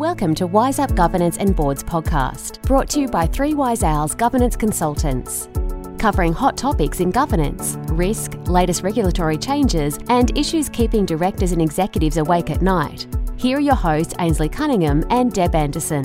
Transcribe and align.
Welcome 0.00 0.34
to 0.36 0.46
Wise 0.46 0.78
Up 0.78 0.94
Governance 0.94 1.36
and 1.36 1.54
Boards 1.54 1.84
podcast, 1.84 2.62
brought 2.62 2.88
to 2.88 3.00
you 3.00 3.06
by 3.06 3.26
Three 3.26 3.52
Wise 3.52 3.82
Owls 3.82 4.14
Governance 4.14 4.56
Consultants. 4.56 5.50
Covering 5.98 6.32
hot 6.32 6.56
topics 6.56 7.00
in 7.00 7.10
governance, 7.10 7.76
risk, 7.90 8.32
latest 8.46 8.82
regulatory 8.82 9.36
changes, 9.36 9.98
and 10.08 10.34
issues 10.38 10.70
keeping 10.70 11.04
directors 11.04 11.52
and 11.52 11.60
executives 11.60 12.16
awake 12.16 12.48
at 12.48 12.62
night. 12.62 13.14
Here 13.36 13.58
are 13.58 13.60
your 13.60 13.74
hosts, 13.74 14.14
Ainslie 14.18 14.48
Cunningham 14.48 15.04
and 15.10 15.34
Deb 15.34 15.54
Anderson. 15.54 16.04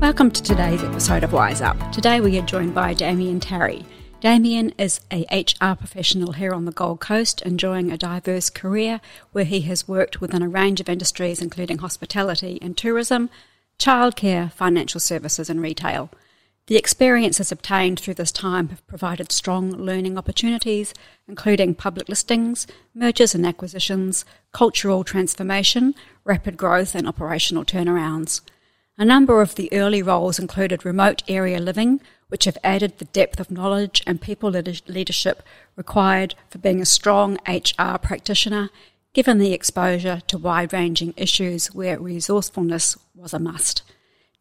Welcome 0.00 0.30
to 0.30 0.42
today's 0.42 0.82
episode 0.82 1.24
of 1.24 1.34
Wise 1.34 1.60
Up. 1.60 1.76
Today 1.92 2.22
we 2.22 2.38
are 2.38 2.46
joined 2.46 2.74
by 2.74 2.94
Damian 2.94 3.38
Tarry. 3.38 3.84
Damian 4.20 4.72
is 4.78 5.00
a 5.12 5.26
HR 5.30 5.74
professional 5.74 6.32
here 6.32 6.54
on 6.54 6.64
the 6.64 6.72
Gold 6.72 7.00
Coast, 7.00 7.42
enjoying 7.42 7.92
a 7.92 7.98
diverse 7.98 8.48
career 8.48 9.02
where 9.32 9.44
he 9.44 9.60
has 9.62 9.86
worked 9.86 10.22
within 10.22 10.40
a 10.40 10.48
range 10.48 10.80
of 10.80 10.88
industries 10.88 11.42
including 11.42 11.78
hospitality 11.78 12.58
and 12.62 12.78
tourism, 12.78 13.28
childcare, 13.78 14.50
financial 14.50 15.00
services 15.00 15.50
and 15.50 15.60
retail. 15.60 16.10
The 16.66 16.76
experiences 16.76 17.52
obtained 17.52 18.00
through 18.00 18.14
this 18.14 18.32
time 18.32 18.70
have 18.70 18.84
provided 18.86 19.30
strong 19.32 19.70
learning 19.70 20.16
opportunities, 20.16 20.94
including 21.28 21.74
public 21.74 22.08
listings, 22.08 22.66
mergers 22.94 23.34
and 23.34 23.46
acquisitions, 23.46 24.24
cultural 24.50 25.04
transformation, 25.04 25.94
rapid 26.24 26.56
growth, 26.56 26.94
and 26.94 27.06
operational 27.06 27.66
turnarounds. 27.66 28.40
A 28.98 29.04
number 29.04 29.42
of 29.42 29.56
the 29.56 29.70
early 29.74 30.02
roles 30.02 30.38
included 30.38 30.86
remote 30.86 31.22
area 31.28 31.60
living, 31.60 32.00
which 32.28 32.44
have 32.44 32.58
added 32.64 32.98
the 32.98 33.04
depth 33.06 33.38
of 33.38 33.50
knowledge 33.50 34.02
and 34.06 34.20
people 34.20 34.50
leadership 34.50 35.42
required 35.76 36.34
for 36.50 36.58
being 36.58 36.80
a 36.80 36.86
strong 36.86 37.38
HR 37.46 37.98
practitioner, 37.98 38.70
given 39.12 39.38
the 39.38 39.52
exposure 39.52 40.20
to 40.26 40.38
wide 40.38 40.72
ranging 40.72 41.14
issues 41.16 41.68
where 41.68 41.98
resourcefulness 41.98 42.96
was 43.14 43.32
a 43.32 43.38
must. 43.38 43.82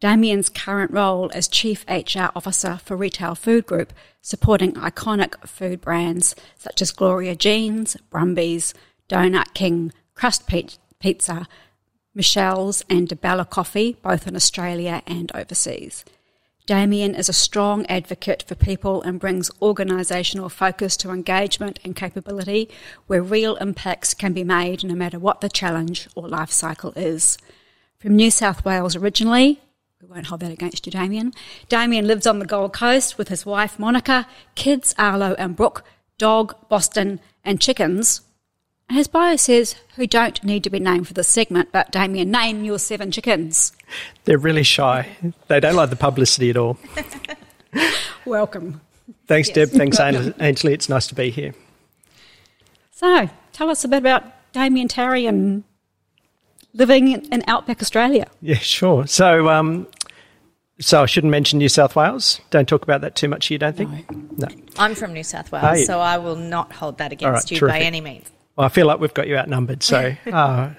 Damian's 0.02 0.50
current 0.50 0.92
role 0.92 1.32
as 1.34 1.48
Chief 1.48 1.86
HR 1.88 2.30
Officer 2.36 2.80
for 2.84 2.98
Retail 2.98 3.34
Food 3.34 3.66
Group, 3.66 3.94
supporting 4.22 4.74
iconic 4.74 5.48
food 5.48 5.80
brands 5.80 6.36
such 6.58 6.82
as 6.82 6.92
Gloria 6.92 7.36
Jeans, 7.36 7.96
Brumby's, 8.12 8.74
Donut 9.08 9.54
King, 9.54 9.94
Crust 10.14 10.48
Pizza, 11.00 11.48
Michel's, 12.14 12.84
and 12.90 13.08
Di 13.08 13.16
Bella 13.16 13.46
Coffee, 13.46 13.98
both 14.02 14.28
in 14.28 14.36
Australia 14.36 15.02
and 15.08 15.32
overseas. 15.34 16.04
Damian 16.66 17.14
is 17.14 17.30
a 17.30 17.34
strong 17.34 17.86
advocate 17.86 18.44
for 18.48 18.56
people 18.56 19.04
and 19.04 19.20
brings 19.20 19.52
organisational 19.62 20.50
focus 20.50 20.98
to 20.98 21.12
engagement 21.12 21.80
and 21.84 21.96
capability 21.96 22.70
where 23.06 23.22
real 23.22 23.56
impacts 23.58 24.16
can 24.16 24.34
be 24.34 24.44
made 24.44 24.84
no 24.84 24.96
matter 24.96 25.20
what 25.20 25.42
the 25.42 25.50
challenge 25.50 26.08
or 26.16 26.28
life 26.28 26.50
cycle 26.50 26.92
is. 26.96 27.38
From 28.00 28.16
New 28.16 28.32
South 28.32 28.66
Wales 28.66 28.96
originally, 28.96 29.62
we 30.02 30.08
won't 30.08 30.26
hold 30.28 30.42
that 30.42 30.52
against 30.52 30.88
you, 30.88 30.92
Damian. 30.92 31.34
Damian 31.70 32.08
lives 32.08 32.26
on 32.26 32.40
the 32.40 32.46
Gold 32.46 32.74
Coast 32.74 33.18
with 33.18 33.28
his 33.28 33.46
wife 33.46 33.78
Monica, 33.78 34.28
kids 34.56 34.96
Arlo 34.98 35.36
and 35.38 35.56
Brooke, 35.56 35.84
dog 36.18 36.56
Boston, 36.68 37.20
and 37.44 37.62
chickens, 37.62 38.22
his 38.90 39.08
bio 39.08 39.36
says, 39.36 39.76
who 39.96 40.06
don't 40.06 40.44
need 40.44 40.64
to 40.64 40.70
be 40.70 40.80
named 40.80 41.08
for 41.08 41.14
this 41.14 41.28
segment, 41.28 41.70
but 41.72 41.92
Damian, 41.92 42.30
name 42.32 42.64
your 42.64 42.78
seven 42.78 43.12
chickens. 43.12 43.72
They're 44.26 44.38
really 44.38 44.64
shy. 44.64 45.10
They 45.48 45.60
don't 45.60 45.76
like 45.76 45.90
the 45.90 45.96
publicity 45.96 46.52
at 46.52 46.58
all. 46.58 46.78
Welcome. 48.26 48.82
Thanks, 49.28 49.50
yes. 49.50 49.70
Deb. 49.70 49.70
Thanks, 49.70 50.00
Ainslie. 50.00 50.74
It's 50.74 50.90
nice 50.90 51.08
to 51.08 51.16
be 51.16 51.30
here. 51.30 51.54
So, 52.92 53.30
tell 53.54 53.70
us 53.70 53.84
a 53.84 53.88
bit 53.88 53.98
about 53.98 54.24
Damian 54.54 54.88
Tarry 54.88 55.26
and 55.26 55.64
living 56.74 57.12
in 57.12 57.44
Outback 57.48 57.82
Australia. 57.82 58.28
Yeah, 58.42 58.56
sure. 58.56 59.08
So, 59.08 59.50
um, 59.50 59.88
so 60.80 61.04
I 61.04 61.06
shouldn't 61.06 61.32
mention 61.32 61.60
New 61.60 61.70
South 61.70 61.96
Wales. 61.96 62.40
Don't 62.52 62.68
talk 62.68 62.84
about 62.84 63.02
that 63.02 63.16
too 63.16 63.28
much. 63.28 63.50
You 63.50 63.58
don't 63.58 63.76
think? 63.76 64.12
No. 64.12 64.48
no. 64.48 64.56
I'm 64.78 64.94
from 64.96 65.14
New 65.14 65.24
South 65.24 65.52
Wales, 65.52 65.86
so 65.86 66.00
I 66.00 66.18
will 66.18 66.36
not 66.36 66.74
hold 66.74 67.00
that 67.00 67.12
against 67.12 67.46
right, 67.46 67.52
you 67.52 67.58
terrific. 67.58 67.82
by 67.82 67.86
any 67.86 68.02
means. 68.02 68.30
Well, 68.56 68.66
I 68.66 68.70
feel 68.70 68.88
like 68.88 69.00
we've 69.00 69.14
got 69.14 69.28
you 69.28 69.38
outnumbered. 69.38 69.84
So, 69.84 70.16
uh, 70.32 70.72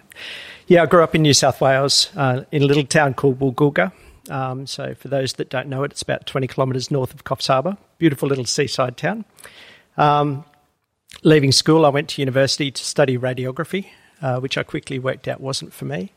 yeah, 0.66 0.82
I 0.82 0.86
grew 0.86 1.02
up 1.02 1.14
in 1.14 1.22
New 1.22 1.34
South 1.34 1.60
Wales 1.60 2.10
uh, 2.16 2.44
in 2.50 2.62
a 2.62 2.66
little 2.66 2.84
town 2.84 3.14
called 3.14 3.38
Woolgoolga. 3.38 3.92
Um, 4.30 4.66
so, 4.66 4.94
for 4.94 5.08
those 5.08 5.34
that 5.34 5.50
don't 5.50 5.68
know 5.68 5.84
it, 5.84 5.92
it's 5.92 6.02
about 6.02 6.26
20 6.26 6.46
kilometres 6.46 6.90
north 6.90 7.14
of 7.14 7.24
Coffs 7.24 7.48
Harbour. 7.48 7.76
Beautiful 7.98 8.28
little 8.28 8.44
seaside 8.44 8.96
town. 8.96 9.24
Um, 9.96 10.44
leaving 11.22 11.52
school, 11.52 11.86
I 11.86 11.90
went 11.90 12.08
to 12.10 12.22
university 12.22 12.70
to 12.70 12.84
study 12.84 13.18
radiography, 13.18 13.88
uh, 14.22 14.40
which 14.40 14.58
I 14.58 14.62
quickly 14.62 14.98
worked 14.98 15.28
out 15.28 15.40
wasn't 15.40 15.72
for 15.72 15.84
me. 15.84 16.12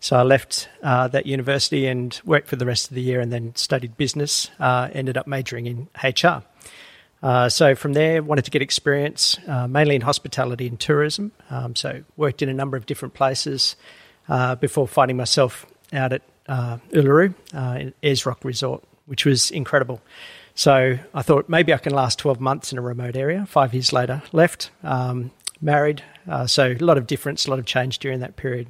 So 0.00 0.16
I 0.16 0.22
left 0.22 0.68
uh, 0.82 1.08
that 1.08 1.24
university 1.24 1.86
and 1.86 2.20
worked 2.26 2.48
for 2.48 2.56
the 2.56 2.66
rest 2.66 2.90
of 2.90 2.94
the 2.94 3.00
year 3.00 3.20
and 3.20 3.32
then 3.32 3.54
studied 3.54 3.96
business, 3.96 4.50
uh, 4.60 4.88
ended 4.92 5.16
up 5.16 5.26
majoring 5.26 5.66
in 5.66 5.88
HR. 6.02 6.42
Uh, 7.24 7.48
so 7.48 7.74
from 7.74 7.94
there, 7.94 8.22
wanted 8.22 8.44
to 8.44 8.50
get 8.50 8.60
experience 8.60 9.38
uh, 9.48 9.66
mainly 9.66 9.94
in 9.94 10.02
hospitality 10.02 10.66
and 10.66 10.78
tourism. 10.78 11.32
Um, 11.48 11.74
so 11.74 12.04
worked 12.18 12.42
in 12.42 12.50
a 12.50 12.52
number 12.52 12.76
of 12.76 12.84
different 12.84 13.14
places 13.14 13.76
uh, 14.28 14.56
before 14.56 14.86
finding 14.86 15.16
myself 15.16 15.64
out 15.90 16.12
at 16.12 16.20
uh, 16.48 16.76
Uluru 16.90 17.34
uh, 17.54 17.78
in 17.80 17.94
Ayers 18.02 18.26
Rock 18.26 18.44
Resort, 18.44 18.84
which 19.06 19.24
was 19.24 19.50
incredible. 19.50 20.02
So 20.54 20.98
I 21.14 21.22
thought 21.22 21.48
maybe 21.48 21.72
I 21.72 21.78
can 21.78 21.94
last 21.94 22.18
12 22.18 22.40
months 22.40 22.72
in 22.72 22.78
a 22.78 22.82
remote 22.82 23.16
area. 23.16 23.46
Five 23.46 23.72
years 23.72 23.90
later, 23.90 24.22
left, 24.32 24.70
um, 24.82 25.30
married. 25.62 26.02
Uh, 26.28 26.46
so 26.46 26.72
a 26.72 26.84
lot 26.84 26.98
of 26.98 27.06
difference, 27.06 27.46
a 27.46 27.50
lot 27.50 27.58
of 27.58 27.64
change 27.64 28.00
during 28.00 28.20
that 28.20 28.36
period. 28.36 28.68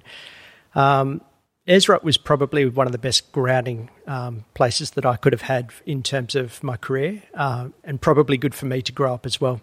Um, 0.76 1.22
Rock 1.66 2.04
was 2.04 2.16
probably 2.16 2.66
one 2.66 2.86
of 2.86 2.92
the 2.92 2.98
best 2.98 3.32
grounding 3.32 3.90
um, 4.06 4.44
places 4.54 4.92
that 4.92 5.06
I 5.06 5.16
could 5.16 5.32
have 5.32 5.42
had 5.42 5.70
in 5.86 6.02
terms 6.02 6.34
of 6.34 6.62
my 6.62 6.76
career, 6.76 7.22
uh, 7.34 7.68
and 7.82 8.00
probably 8.00 8.36
good 8.36 8.54
for 8.54 8.66
me 8.66 8.82
to 8.82 8.92
grow 8.92 9.14
up 9.14 9.24
as 9.24 9.40
well. 9.40 9.60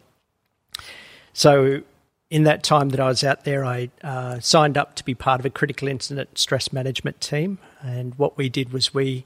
So, 1.34 1.81
in 2.29 2.44
that 2.44 2.63
time 2.63 2.90
that 2.90 3.00
I 3.00 3.07
was 3.07 3.23
out 3.23 3.44
there, 3.44 3.66
I 3.66 3.90
uh, 4.03 4.40
signed 4.40 4.78
up 4.78 4.95
to 4.95 5.06
be 5.06 5.13
part 5.13 5.40
of 5.40 5.45
a 5.45 5.50
critical 5.50 5.88
incident 5.88 6.38
stress 6.38 6.72
management 6.72 7.19
team. 7.19 7.59
And 7.81 8.16
what 8.16 8.38
we 8.38 8.47
did 8.47 8.72
was 8.72 8.94
we 8.94 9.25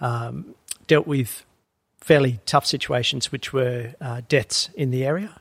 um, 0.00 0.54
dealt 0.86 1.06
with 1.06 1.44
fairly 2.00 2.40
tough 2.44 2.66
situations, 2.66 3.32
which 3.32 3.54
were 3.54 3.94
uh, 3.98 4.20
deaths 4.28 4.68
in 4.74 4.90
the 4.90 5.06
area. 5.06 5.40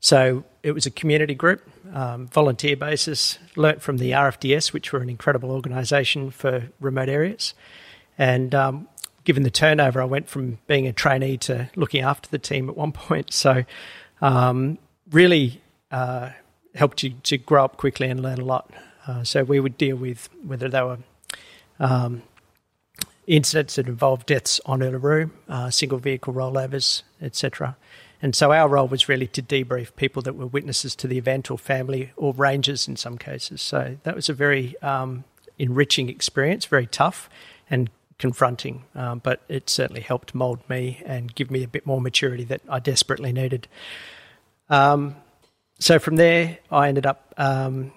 So 0.00 0.44
it 0.62 0.72
was 0.72 0.86
a 0.86 0.90
community 0.90 1.34
group, 1.34 1.68
um, 1.92 2.28
volunteer 2.28 2.76
basis, 2.76 3.38
learnt 3.56 3.82
from 3.82 3.98
the 3.98 4.12
RFDS, 4.12 4.72
which 4.72 4.92
were 4.92 5.00
an 5.00 5.10
incredible 5.10 5.50
organisation 5.50 6.30
for 6.30 6.68
remote 6.80 7.08
areas. 7.08 7.54
And 8.16 8.54
um, 8.54 8.88
given 9.24 9.42
the 9.42 9.50
turnover, 9.50 10.00
I 10.00 10.04
went 10.04 10.28
from 10.28 10.58
being 10.66 10.86
a 10.86 10.92
trainee 10.92 11.36
to 11.38 11.70
looking 11.76 12.02
after 12.02 12.28
the 12.30 12.38
team 12.38 12.68
at 12.68 12.76
one 12.76 12.92
point. 13.06 13.32
So 13.32 13.64
um, 14.20 14.78
really 15.10 15.60
uh, 15.90 16.30
helped 16.74 17.02
you 17.02 17.10
to 17.24 17.38
grow 17.38 17.64
up 17.64 17.76
quickly 17.76 18.08
and 18.08 18.20
learn 18.20 18.38
a 18.38 18.44
lot. 18.44 18.70
Uh, 19.06 19.24
so 19.24 19.42
we 19.42 19.58
would 19.58 19.78
deal 19.78 19.96
with 19.96 20.28
whether 20.44 20.68
they 20.68 20.82
were 20.82 20.98
um, 21.80 22.22
incidents 23.26 23.76
that 23.76 23.88
involved 23.88 24.26
deaths 24.26 24.60
on 24.66 24.80
Uluru, 24.80 25.30
uh, 25.48 25.70
single 25.70 25.98
vehicle 25.98 26.34
rollovers, 26.34 27.02
etc. 27.20 27.76
And 28.20 28.34
so 28.34 28.52
our 28.52 28.68
role 28.68 28.88
was 28.88 29.08
really 29.08 29.28
to 29.28 29.42
debrief 29.42 29.94
people 29.96 30.22
that 30.22 30.34
were 30.34 30.46
witnesses 30.46 30.96
to 30.96 31.06
the 31.06 31.18
event 31.18 31.50
or 31.50 31.58
family 31.58 32.12
or 32.16 32.32
rangers 32.34 32.88
in 32.88 32.96
some 32.96 33.16
cases. 33.16 33.62
So 33.62 33.96
that 34.02 34.14
was 34.14 34.28
a 34.28 34.32
very 34.32 34.80
um, 34.82 35.24
enriching 35.58 36.08
experience, 36.08 36.66
very 36.66 36.86
tough 36.86 37.30
and 37.70 37.90
confronting, 38.18 38.84
um, 38.96 39.20
but 39.20 39.42
it 39.48 39.70
certainly 39.70 40.00
helped 40.00 40.34
mould 40.34 40.58
me 40.68 41.00
and 41.06 41.32
give 41.34 41.50
me 41.50 41.62
a 41.62 41.68
bit 41.68 41.86
more 41.86 42.00
maturity 42.00 42.44
that 42.44 42.60
I 42.68 42.80
desperately 42.80 43.32
needed. 43.32 43.68
Um, 44.68 45.14
so 45.78 46.00
from 46.00 46.16
there, 46.16 46.58
I 46.72 46.88
ended 46.88 47.06
up 47.06 47.32
um, 47.36 47.92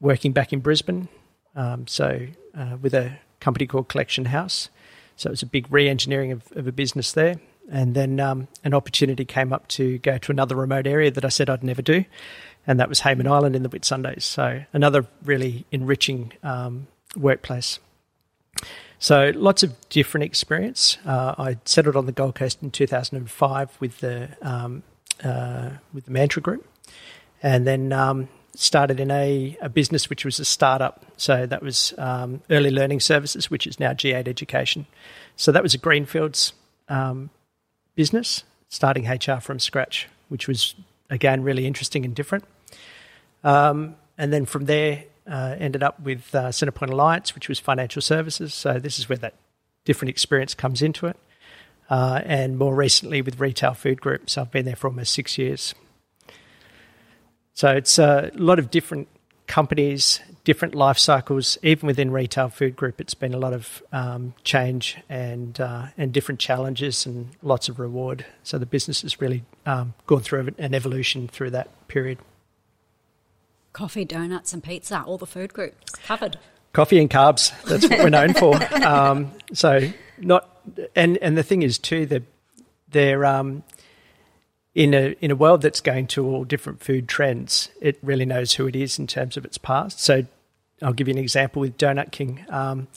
working 0.00 0.32
back 0.32 0.52
in 0.52 0.60
Brisbane. 0.60 1.08
Um, 1.56 1.86
so 1.86 2.26
uh, 2.56 2.76
with 2.80 2.94
a 2.94 3.18
company 3.40 3.66
called 3.66 3.88
Collection 3.88 4.26
House. 4.26 4.68
So 5.16 5.28
it 5.28 5.30
was 5.32 5.42
a 5.42 5.46
big 5.46 5.70
re 5.70 5.88
engineering 5.88 6.32
of, 6.32 6.50
of, 6.56 6.66
a 6.66 6.72
business 6.72 7.12
there. 7.12 7.36
And 7.70 7.94
then 7.94 8.20
um, 8.20 8.48
an 8.62 8.74
opportunity 8.74 9.24
came 9.24 9.52
up 9.52 9.68
to 9.68 9.98
go 9.98 10.18
to 10.18 10.32
another 10.32 10.54
remote 10.54 10.86
area 10.86 11.10
that 11.10 11.24
I 11.24 11.28
said 11.28 11.48
I'd 11.48 11.64
never 11.64 11.82
do, 11.82 12.04
and 12.66 12.78
that 12.78 12.88
was 12.88 13.00
Hayman 13.00 13.26
Island 13.26 13.56
in 13.56 13.62
the 13.62 13.68
Whitsundays. 13.68 14.22
So 14.22 14.64
another 14.72 15.06
really 15.24 15.64
enriching 15.72 16.32
um, 16.42 16.86
workplace. 17.16 17.78
So 18.98 19.32
lots 19.34 19.62
of 19.62 19.74
different 19.88 20.24
experience. 20.24 20.98
Uh, 21.04 21.34
I 21.36 21.58
settled 21.64 21.96
on 21.96 22.06
the 22.06 22.12
Gold 22.12 22.34
Coast 22.34 22.62
in 22.62 22.70
2005 22.70 23.76
with 23.80 24.00
the 24.00 24.28
um, 24.42 24.82
uh, 25.22 25.70
with 25.92 26.06
the 26.06 26.10
Mantra 26.10 26.42
Group, 26.42 26.66
and 27.42 27.66
then 27.66 27.92
um, 27.92 28.28
started 28.54 29.00
in 29.00 29.10
a, 29.10 29.56
a, 29.60 29.68
business 29.68 30.08
which 30.08 30.24
was 30.24 30.38
a 30.38 30.44
startup. 30.44 31.04
So 31.16 31.46
that 31.46 31.62
was 31.62 31.92
um, 31.98 32.42
Early 32.50 32.70
Learning 32.70 33.00
Services, 33.00 33.50
which 33.50 33.66
is 33.66 33.80
now 33.80 33.92
G8 33.92 34.28
Education. 34.28 34.86
So 35.36 35.52
that 35.52 35.62
was 35.62 35.74
a 35.74 35.78
greenfields 35.78 36.52
um, 36.88 37.30
business, 37.94 38.44
starting 38.68 39.08
HR 39.08 39.40
from 39.40 39.58
scratch, 39.58 40.08
which 40.28 40.48
was 40.48 40.74
again 41.10 41.42
really 41.42 41.66
interesting 41.66 42.04
and 42.04 42.14
different. 42.14 42.44
Um, 43.42 43.96
and 44.16 44.32
then 44.32 44.46
from 44.46 44.64
there, 44.66 45.04
uh, 45.26 45.56
ended 45.58 45.82
up 45.82 46.00
with 46.00 46.34
uh, 46.34 46.48
Centrepoint 46.48 46.90
Alliance, 46.90 47.34
which 47.34 47.48
was 47.48 47.58
financial 47.58 48.02
services. 48.02 48.54
So 48.54 48.78
this 48.78 48.98
is 48.98 49.08
where 49.08 49.18
that 49.18 49.34
different 49.84 50.10
experience 50.10 50.54
comes 50.54 50.82
into 50.82 51.06
it. 51.06 51.16
Uh, 51.90 52.20
and 52.24 52.56
more 52.56 52.74
recently 52.74 53.20
with 53.20 53.38
Retail 53.38 53.74
Food 53.74 54.00
Group. 54.00 54.30
So 54.30 54.40
I've 54.40 54.50
been 54.50 54.64
there 54.64 54.76
for 54.76 54.88
almost 54.88 55.12
six 55.12 55.36
years. 55.36 55.74
So 57.52 57.70
it's 57.70 57.98
a 57.98 58.30
lot 58.34 58.58
of 58.58 58.70
different 58.70 59.08
companies, 59.46 60.20
different 60.44 60.74
life 60.74 60.98
cycles. 60.98 61.58
Even 61.62 61.86
within 61.86 62.10
Retail 62.10 62.48
Food 62.48 62.76
Group, 62.76 63.00
it's 63.00 63.14
been 63.14 63.34
a 63.34 63.38
lot 63.38 63.52
of 63.52 63.82
um, 63.92 64.34
change 64.44 64.98
and 65.08 65.60
uh, 65.60 65.86
and 65.96 66.12
different 66.12 66.40
challenges 66.40 67.06
and 67.06 67.30
lots 67.42 67.68
of 67.68 67.78
reward. 67.78 68.26
So 68.42 68.58
the 68.58 68.66
business 68.66 69.02
has 69.02 69.20
really 69.20 69.44
um, 69.66 69.94
gone 70.06 70.20
through 70.20 70.54
an 70.58 70.74
evolution 70.74 71.28
through 71.28 71.50
that 71.50 71.88
period. 71.88 72.18
Coffee, 73.72 74.04
donuts, 74.04 74.52
and 74.52 74.62
pizza, 74.62 75.02
all 75.02 75.18
the 75.18 75.26
food 75.26 75.52
groups 75.52 75.90
covered. 75.96 76.38
Coffee 76.72 76.98
and 76.98 77.10
carbs, 77.10 77.52
that's 77.64 77.88
what 77.88 78.00
we're 78.00 78.08
known 78.08 78.34
for. 78.34 78.58
Um, 78.84 79.32
so, 79.52 79.90
not, 80.18 80.48
and, 80.94 81.16
and 81.18 81.36
the 81.38 81.42
thing 81.42 81.62
is, 81.62 81.78
too, 81.78 82.06
that 82.06 82.22
they're, 82.88 83.24
um, 83.24 83.62
in 84.74 84.92
a 84.94 85.14
in 85.20 85.30
a 85.30 85.36
world 85.36 85.62
that's 85.62 85.80
going 85.80 86.06
to 86.08 86.26
all 86.26 86.44
different 86.44 86.80
food 86.82 87.08
trends, 87.08 87.70
it 87.80 87.98
really 88.02 88.24
knows 88.24 88.54
who 88.54 88.66
it 88.66 88.76
is 88.76 88.98
in 88.98 89.06
terms 89.06 89.36
of 89.36 89.44
its 89.44 89.58
past. 89.58 90.00
So, 90.00 90.24
I'll 90.82 90.92
give 90.92 91.08
you 91.08 91.14
an 91.14 91.18
example 91.18 91.60
with 91.60 91.78
Donut 91.78 92.10
King. 92.10 92.44
Um, 92.48 92.88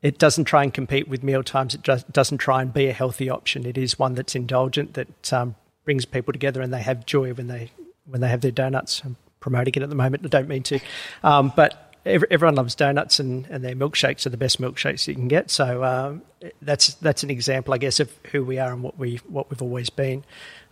it 0.00 0.18
doesn't 0.18 0.44
try 0.44 0.64
and 0.64 0.74
compete 0.74 1.06
with 1.08 1.22
meal 1.22 1.44
times. 1.44 1.74
It 1.74 1.82
just 1.82 2.10
doesn't 2.12 2.38
try 2.38 2.60
and 2.60 2.72
be 2.72 2.88
a 2.88 2.92
healthy 2.92 3.30
option. 3.30 3.64
It 3.64 3.78
is 3.78 3.98
one 3.98 4.14
that's 4.14 4.34
indulgent 4.34 4.94
that 4.94 5.32
um, 5.32 5.54
brings 5.84 6.04
people 6.04 6.32
together 6.32 6.60
and 6.60 6.72
they 6.72 6.82
have 6.82 7.06
joy 7.06 7.32
when 7.32 7.46
they 7.46 7.70
when 8.06 8.20
they 8.20 8.28
have 8.28 8.40
their 8.40 8.50
donuts 8.50 9.00
promoting 9.38 9.74
it 9.76 9.82
at 9.82 9.88
the 9.88 9.94
moment. 9.94 10.24
I 10.24 10.28
don't 10.28 10.48
mean 10.48 10.62
to, 10.64 10.80
um, 11.22 11.52
but 11.54 11.81
everyone 12.04 12.54
loves 12.54 12.74
donuts 12.74 13.20
and, 13.20 13.46
and 13.46 13.64
their 13.64 13.74
milkshakes 13.74 14.26
are 14.26 14.30
the 14.30 14.36
best 14.36 14.60
milkshakes 14.60 15.06
you 15.06 15.14
can 15.14 15.28
get. 15.28 15.50
So 15.50 15.84
um, 15.84 16.22
that's 16.60 16.94
that's 16.94 17.22
an 17.22 17.30
example, 17.30 17.74
I 17.74 17.78
guess, 17.78 18.00
of 18.00 18.10
who 18.30 18.44
we 18.44 18.58
are 18.58 18.72
and 18.72 18.82
what 18.82 18.98
we 18.98 19.16
what 19.28 19.50
we've 19.50 19.62
always 19.62 19.90
been. 19.90 20.24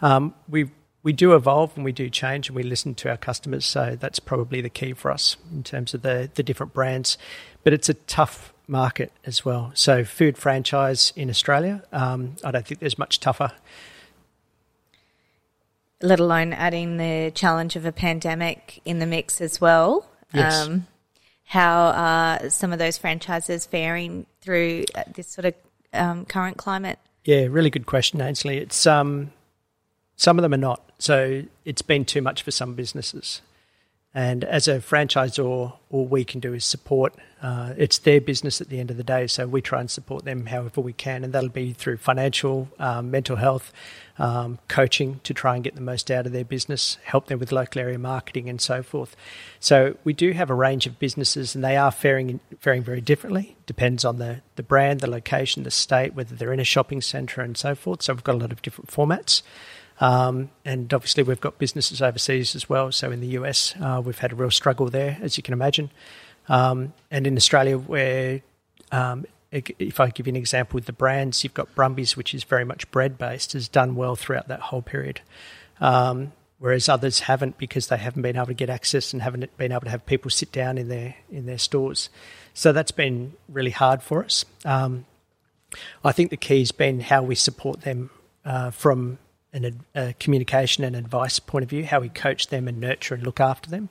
Um, 0.02 0.34
we 0.48 0.70
we 1.02 1.12
do 1.12 1.34
evolve 1.34 1.72
and 1.76 1.84
we 1.84 1.92
do 1.92 2.10
change 2.10 2.48
and 2.48 2.56
we 2.56 2.62
listen 2.62 2.94
to 2.96 3.10
our 3.10 3.16
customers. 3.16 3.64
So 3.64 3.96
that's 3.98 4.18
probably 4.18 4.60
the 4.60 4.68
key 4.68 4.92
for 4.92 5.10
us 5.10 5.36
in 5.52 5.62
terms 5.62 5.94
of 5.94 6.02
the 6.02 6.30
the 6.34 6.42
different 6.42 6.72
brands. 6.72 7.16
But 7.62 7.72
it's 7.72 7.88
a 7.88 7.94
tough 7.94 8.52
market 8.66 9.12
as 9.24 9.44
well. 9.44 9.72
So 9.74 10.04
food 10.04 10.38
franchise 10.38 11.12
in 11.16 11.28
Australia, 11.30 11.82
um, 11.92 12.36
I 12.44 12.50
don't 12.50 12.66
think 12.66 12.80
there's 12.80 12.98
much 12.98 13.20
tougher 13.20 13.52
let 16.02 16.20
alone 16.20 16.52
adding 16.52 16.96
the 16.96 17.30
challenge 17.34 17.76
of 17.76 17.84
a 17.84 17.92
pandemic 17.92 18.80
in 18.84 18.98
the 18.98 19.06
mix 19.06 19.40
as 19.40 19.60
well. 19.60 20.06
Yes. 20.32 20.66
Um, 20.66 20.86
how 21.50 21.90
are 21.96 22.48
some 22.48 22.72
of 22.72 22.78
those 22.78 22.96
franchises 22.96 23.66
faring 23.66 24.24
through 24.40 24.84
uh, 24.94 25.02
this 25.12 25.26
sort 25.26 25.46
of 25.46 25.54
um, 25.92 26.24
current 26.24 26.56
climate? 26.56 26.96
Yeah, 27.24 27.48
really 27.50 27.70
good 27.70 27.86
question, 27.86 28.20
Ainslie. 28.20 28.58
It's 28.58 28.86
um, 28.86 29.32
some 30.14 30.38
of 30.38 30.42
them 30.42 30.54
are 30.54 30.58
not. 30.58 30.80
So 31.00 31.42
it's 31.64 31.82
been 31.82 32.04
too 32.04 32.22
much 32.22 32.44
for 32.44 32.52
some 32.52 32.74
businesses. 32.74 33.42
And 34.12 34.42
as 34.42 34.66
a 34.66 34.78
franchisor, 34.78 35.72
all 35.90 36.04
we 36.06 36.24
can 36.24 36.40
do 36.40 36.52
is 36.52 36.64
support. 36.64 37.14
Uh, 37.40 37.74
it's 37.76 37.98
their 37.98 38.20
business 38.20 38.60
at 38.60 38.68
the 38.68 38.80
end 38.80 38.90
of 38.90 38.96
the 38.96 39.04
day, 39.04 39.28
so 39.28 39.46
we 39.46 39.62
try 39.62 39.78
and 39.78 39.88
support 39.88 40.24
them 40.24 40.46
however 40.46 40.80
we 40.80 40.92
can, 40.92 41.22
and 41.22 41.32
that'll 41.32 41.48
be 41.48 41.72
through 41.72 41.96
financial, 41.96 42.68
um, 42.80 43.12
mental 43.12 43.36
health, 43.36 43.72
um, 44.18 44.58
coaching 44.66 45.20
to 45.22 45.32
try 45.32 45.54
and 45.54 45.62
get 45.62 45.76
the 45.76 45.80
most 45.80 46.10
out 46.10 46.26
of 46.26 46.32
their 46.32 46.44
business, 46.44 46.98
help 47.04 47.26
them 47.26 47.38
with 47.38 47.52
local 47.52 47.80
area 47.80 47.98
marketing, 47.98 48.48
and 48.48 48.60
so 48.60 48.82
forth. 48.82 49.14
So 49.60 49.96
we 50.02 50.12
do 50.12 50.32
have 50.32 50.50
a 50.50 50.54
range 50.54 50.86
of 50.86 50.98
businesses, 50.98 51.54
and 51.54 51.62
they 51.62 51.76
are 51.76 51.92
faring 51.92 52.40
faring 52.58 52.82
very 52.82 53.00
differently. 53.00 53.56
Depends 53.64 54.04
on 54.04 54.18
the 54.18 54.42
the 54.56 54.64
brand, 54.64 55.00
the 55.00 55.08
location, 55.08 55.62
the 55.62 55.70
state, 55.70 56.14
whether 56.14 56.34
they're 56.34 56.52
in 56.52 56.60
a 56.60 56.64
shopping 56.64 57.00
centre, 57.00 57.42
and 57.42 57.56
so 57.56 57.76
forth. 57.76 58.02
So 58.02 58.12
we've 58.12 58.24
got 58.24 58.34
a 58.34 58.38
lot 58.38 58.52
of 58.52 58.60
different 58.60 58.90
formats. 58.90 59.42
Um, 60.00 60.50
and 60.64 60.92
obviously, 60.92 61.22
we've 61.22 61.40
got 61.40 61.58
businesses 61.58 62.00
overseas 62.02 62.56
as 62.56 62.68
well. 62.68 62.90
So 62.90 63.10
in 63.10 63.20
the 63.20 63.28
US, 63.38 63.74
uh, 63.80 64.02
we've 64.04 64.18
had 64.18 64.32
a 64.32 64.34
real 64.34 64.50
struggle 64.50 64.88
there, 64.88 65.18
as 65.20 65.36
you 65.36 65.42
can 65.42 65.52
imagine. 65.52 65.90
Um, 66.48 66.94
and 67.10 67.26
in 67.26 67.36
Australia, 67.36 67.78
where 67.78 68.40
um, 68.90 69.26
if 69.52 70.00
I 70.00 70.08
give 70.10 70.26
you 70.26 70.32
an 70.32 70.36
example 70.36 70.76
with 70.76 70.86
the 70.86 70.92
brands, 70.92 71.44
you've 71.44 71.54
got 71.54 71.74
Brumby's, 71.74 72.16
which 72.16 72.34
is 72.34 72.44
very 72.44 72.64
much 72.64 72.90
bread 72.90 73.18
based, 73.18 73.52
has 73.52 73.68
done 73.68 73.94
well 73.94 74.16
throughout 74.16 74.48
that 74.48 74.60
whole 74.60 74.82
period. 74.82 75.20
Um, 75.80 76.32
whereas 76.58 76.88
others 76.88 77.20
haven't 77.20 77.58
because 77.58 77.88
they 77.88 77.96
haven't 77.96 78.22
been 78.22 78.36
able 78.36 78.46
to 78.46 78.54
get 78.54 78.70
access 78.70 79.12
and 79.12 79.22
haven't 79.22 79.56
been 79.56 79.72
able 79.72 79.82
to 79.82 79.90
have 79.90 80.06
people 80.06 80.30
sit 80.30 80.52
down 80.52 80.78
in 80.78 80.88
their 80.88 81.16
in 81.30 81.46
their 81.46 81.58
stores. 81.58 82.10
So 82.54 82.72
that's 82.72 82.90
been 82.90 83.34
really 83.48 83.70
hard 83.70 84.02
for 84.02 84.24
us. 84.24 84.44
Um, 84.64 85.06
I 86.04 86.12
think 86.12 86.30
the 86.30 86.36
key 86.36 86.58
has 86.60 86.72
been 86.72 87.00
how 87.00 87.22
we 87.22 87.34
support 87.34 87.82
them 87.82 88.10
uh, 88.44 88.70
from 88.70 89.18
an, 89.52 89.80
a 89.94 90.14
communication 90.14 90.84
and 90.84 90.94
advice 90.96 91.38
point 91.38 91.62
of 91.62 91.70
view, 91.70 91.84
how 91.84 92.00
we 92.00 92.08
coach 92.08 92.48
them 92.48 92.68
and 92.68 92.80
nurture 92.80 93.14
and 93.14 93.24
look 93.24 93.40
after 93.40 93.70
them. 93.70 93.88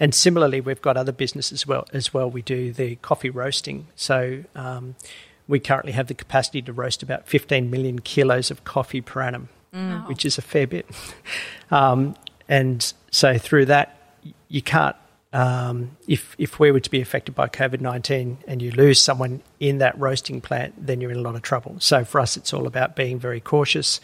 And 0.00 0.14
similarly, 0.14 0.60
we've 0.60 0.82
got 0.82 0.96
other 0.96 1.12
businesses 1.12 1.62
as 1.62 1.66
well. 1.66 1.86
As 1.92 2.14
well, 2.14 2.30
we 2.30 2.42
do 2.42 2.72
the 2.72 2.96
coffee 2.96 3.30
roasting. 3.30 3.88
So 3.96 4.44
um, 4.54 4.94
we 5.48 5.58
currently 5.58 5.92
have 5.92 6.06
the 6.06 6.14
capacity 6.14 6.62
to 6.62 6.72
roast 6.72 7.02
about 7.02 7.26
15 7.26 7.70
million 7.70 7.98
kilos 8.00 8.50
of 8.50 8.64
coffee 8.64 9.00
per 9.00 9.22
annum, 9.22 9.48
mm. 9.74 10.06
which 10.06 10.24
is 10.24 10.38
a 10.38 10.42
fair 10.42 10.66
bit. 10.66 10.86
um, 11.70 12.14
and 12.48 12.92
so 13.10 13.38
through 13.38 13.66
that, 13.66 13.96
you 14.48 14.62
can't. 14.62 14.96
Um, 15.30 15.98
if 16.06 16.34
if 16.38 16.58
we 16.58 16.72
were 16.72 16.80
to 16.80 16.90
be 16.90 17.02
affected 17.02 17.34
by 17.34 17.48
COVID 17.48 17.82
nineteen 17.82 18.38
and 18.46 18.62
you 18.62 18.70
lose 18.70 18.98
someone 18.98 19.42
in 19.60 19.76
that 19.76 19.98
roasting 20.00 20.40
plant, 20.40 20.74
then 20.86 21.02
you're 21.02 21.10
in 21.10 21.18
a 21.18 21.20
lot 21.20 21.34
of 21.34 21.42
trouble. 21.42 21.76
So 21.80 22.02
for 22.02 22.18
us, 22.18 22.38
it's 22.38 22.54
all 22.54 22.66
about 22.66 22.96
being 22.96 23.18
very 23.18 23.38
cautious 23.38 24.00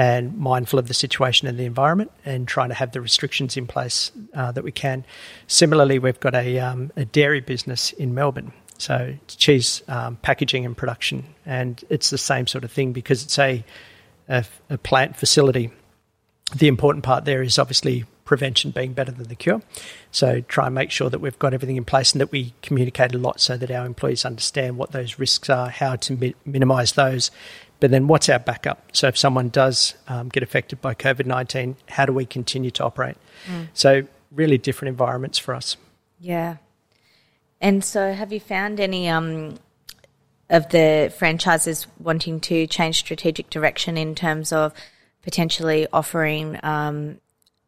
and 0.00 0.38
mindful 0.38 0.78
of 0.78 0.88
the 0.88 0.94
situation 0.94 1.46
and 1.46 1.58
the 1.58 1.66
environment 1.66 2.10
and 2.24 2.48
trying 2.48 2.70
to 2.70 2.74
have 2.74 2.90
the 2.92 3.02
restrictions 3.02 3.58
in 3.58 3.66
place 3.66 4.10
uh, 4.32 4.50
that 4.50 4.64
we 4.64 4.72
can. 4.72 5.04
Similarly, 5.46 5.98
we've 5.98 6.18
got 6.18 6.34
a, 6.34 6.58
um, 6.58 6.90
a 6.96 7.04
dairy 7.04 7.40
business 7.40 7.92
in 7.92 8.14
Melbourne. 8.14 8.50
So 8.78 9.16
cheese 9.26 9.82
um, 9.88 10.16
packaging 10.16 10.64
and 10.64 10.74
production, 10.74 11.26
and 11.44 11.84
it's 11.90 12.08
the 12.08 12.16
same 12.16 12.46
sort 12.46 12.64
of 12.64 12.72
thing 12.72 12.94
because 12.94 13.22
it's 13.24 13.38
a, 13.38 13.62
a, 14.26 14.46
a 14.70 14.78
plant 14.78 15.18
facility. 15.18 15.70
The 16.56 16.68
important 16.68 17.04
part 17.04 17.26
there 17.26 17.42
is 17.42 17.58
obviously 17.58 18.06
prevention 18.24 18.70
being 18.70 18.94
better 18.94 19.12
than 19.12 19.28
the 19.28 19.34
cure. 19.34 19.60
So 20.12 20.40
try 20.40 20.64
and 20.66 20.74
make 20.74 20.90
sure 20.90 21.10
that 21.10 21.18
we've 21.18 21.38
got 21.38 21.52
everything 21.52 21.76
in 21.76 21.84
place 21.84 22.12
and 22.12 22.22
that 22.22 22.32
we 22.32 22.54
communicate 22.62 23.14
a 23.14 23.18
lot 23.18 23.38
so 23.38 23.58
that 23.58 23.70
our 23.70 23.84
employees 23.84 24.24
understand 24.24 24.78
what 24.78 24.92
those 24.92 25.18
risks 25.18 25.50
are, 25.50 25.68
how 25.68 25.96
to 25.96 26.16
mi- 26.16 26.34
minimise 26.46 26.92
those, 26.92 27.30
but 27.80 27.90
then 27.90 28.06
what's 28.06 28.28
our 28.28 28.38
backup? 28.38 28.82
So 28.92 29.08
if 29.08 29.18
someone 29.18 29.48
does 29.48 29.94
um, 30.06 30.28
get 30.28 30.42
affected 30.42 30.80
by 30.80 30.94
COVID 30.94 31.26
19, 31.26 31.76
how 31.88 32.06
do 32.06 32.12
we 32.12 32.26
continue 32.26 32.70
to 32.72 32.84
operate? 32.84 33.16
Mm. 33.46 33.68
So, 33.74 34.06
really 34.30 34.58
different 34.58 34.90
environments 34.90 35.38
for 35.38 35.54
us. 35.54 35.76
Yeah. 36.20 36.56
And 37.60 37.82
so, 37.82 38.12
have 38.12 38.32
you 38.32 38.40
found 38.40 38.78
any 38.80 39.08
um, 39.08 39.58
of 40.50 40.68
the 40.68 41.12
franchises 41.16 41.86
wanting 41.98 42.40
to 42.40 42.66
change 42.66 42.96
strategic 42.96 43.50
direction 43.50 43.96
in 43.96 44.14
terms 44.14 44.52
of 44.52 44.72
potentially 45.22 45.86
offering, 45.92 46.58
um, 46.62 47.18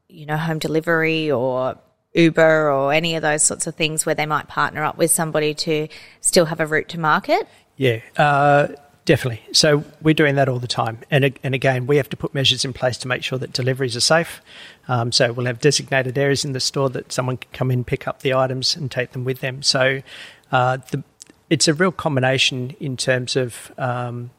you 0.09 0.27
know, 0.27 0.37
home 0.37 0.59
delivery 0.59 1.31
or 1.31 1.79
Uber 2.15 2.71
or 2.71 2.93
any 2.93 3.15
of 3.17 3.23
those 3.23 3.43
sorts 3.43 3.67
of 3.67 3.75
things 3.75 4.05
where 4.05 4.15
they 4.15 4.27
might 4.27 4.49
partner 4.49 4.85
up 4.85 4.99
with 4.99 5.11
somebody 5.11 5.55
to 5.55 5.89
still 6.21 6.45
have 6.47 6.61
a 6.61 6.67
route 6.67 6.89
to 6.91 7.01
market? 7.01 7.49
Yeah. 7.77 8.01
Uh, 8.17 8.69
Definitely. 9.05 9.43
So 9.53 9.85
we're 10.01 10.15
doing 10.15 10.37
that 10.37 10.49
all 10.49 10.61
the 10.61 10.69
time. 10.69 10.99
And, 11.11 11.37
and 11.43 11.55
again, 11.55 11.87
we 11.89 11.97
have 11.97 12.09
to 12.11 12.17
put 12.17 12.35
measures 12.35 12.65
in 12.65 12.73
place 12.73 12.97
to 12.99 13.09
make 13.09 13.25
sure 13.25 13.39
that 13.39 13.53
deliveries 13.53 13.97
are 13.97 14.01
safe. 14.01 14.41
Um, 14.87 15.11
so 15.11 15.33
we'll 15.33 15.47
have 15.47 15.61
designated 15.61 16.17
areas 16.17 16.45
in 16.45 16.53
the 16.53 16.61
store 16.61 16.89
that 16.91 17.13
someone 17.13 17.39
can 17.39 17.51
come 17.53 17.71
in, 17.73 17.83
pick 17.83 18.07
up 18.07 18.21
the 18.21 18.33
items, 18.33 18.77
and 18.77 18.91
take 18.91 19.11
them 19.11 19.25
with 19.25 19.41
them. 19.41 19.63
So 19.63 20.03
uh, 20.53 20.79
the, 20.93 21.03
it's 21.51 21.67
a 21.67 21.75
real 21.75 21.91
combination 21.91 22.77
in 22.79 22.97
terms 22.97 23.35
of 23.35 23.73
um, 23.77 24.31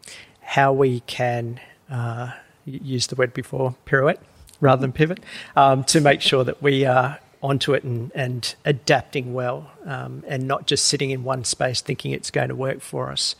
how 0.41 0.71
we 0.71 1.01
can 1.01 1.59
uh, 1.89 2.31
use 2.65 3.07
the 3.07 3.15
word 3.15 3.33
before 3.33 3.75
pirouette 3.85 4.21
rather 4.61 4.79
than 4.79 4.93
pivot 4.93 5.19
um, 5.57 5.83
to 5.83 5.99
make 5.99 6.21
sure 6.21 6.45
that 6.45 6.61
we 6.61 6.85
are 6.85 7.19
onto 7.41 7.73
it 7.73 7.83
and, 7.83 8.09
and 8.15 8.55
adapting 8.63 9.33
well 9.33 9.69
um, 9.85 10.23
and 10.25 10.47
not 10.47 10.65
just 10.65 10.85
sitting 10.85 11.09
in 11.09 11.25
one 11.25 11.43
space 11.43 11.81
thinking 11.81 12.11
it's 12.11 12.31
going 12.31 12.47
to 12.47 12.55
work 12.55 12.79
for 12.79 13.11
us. 13.11 13.35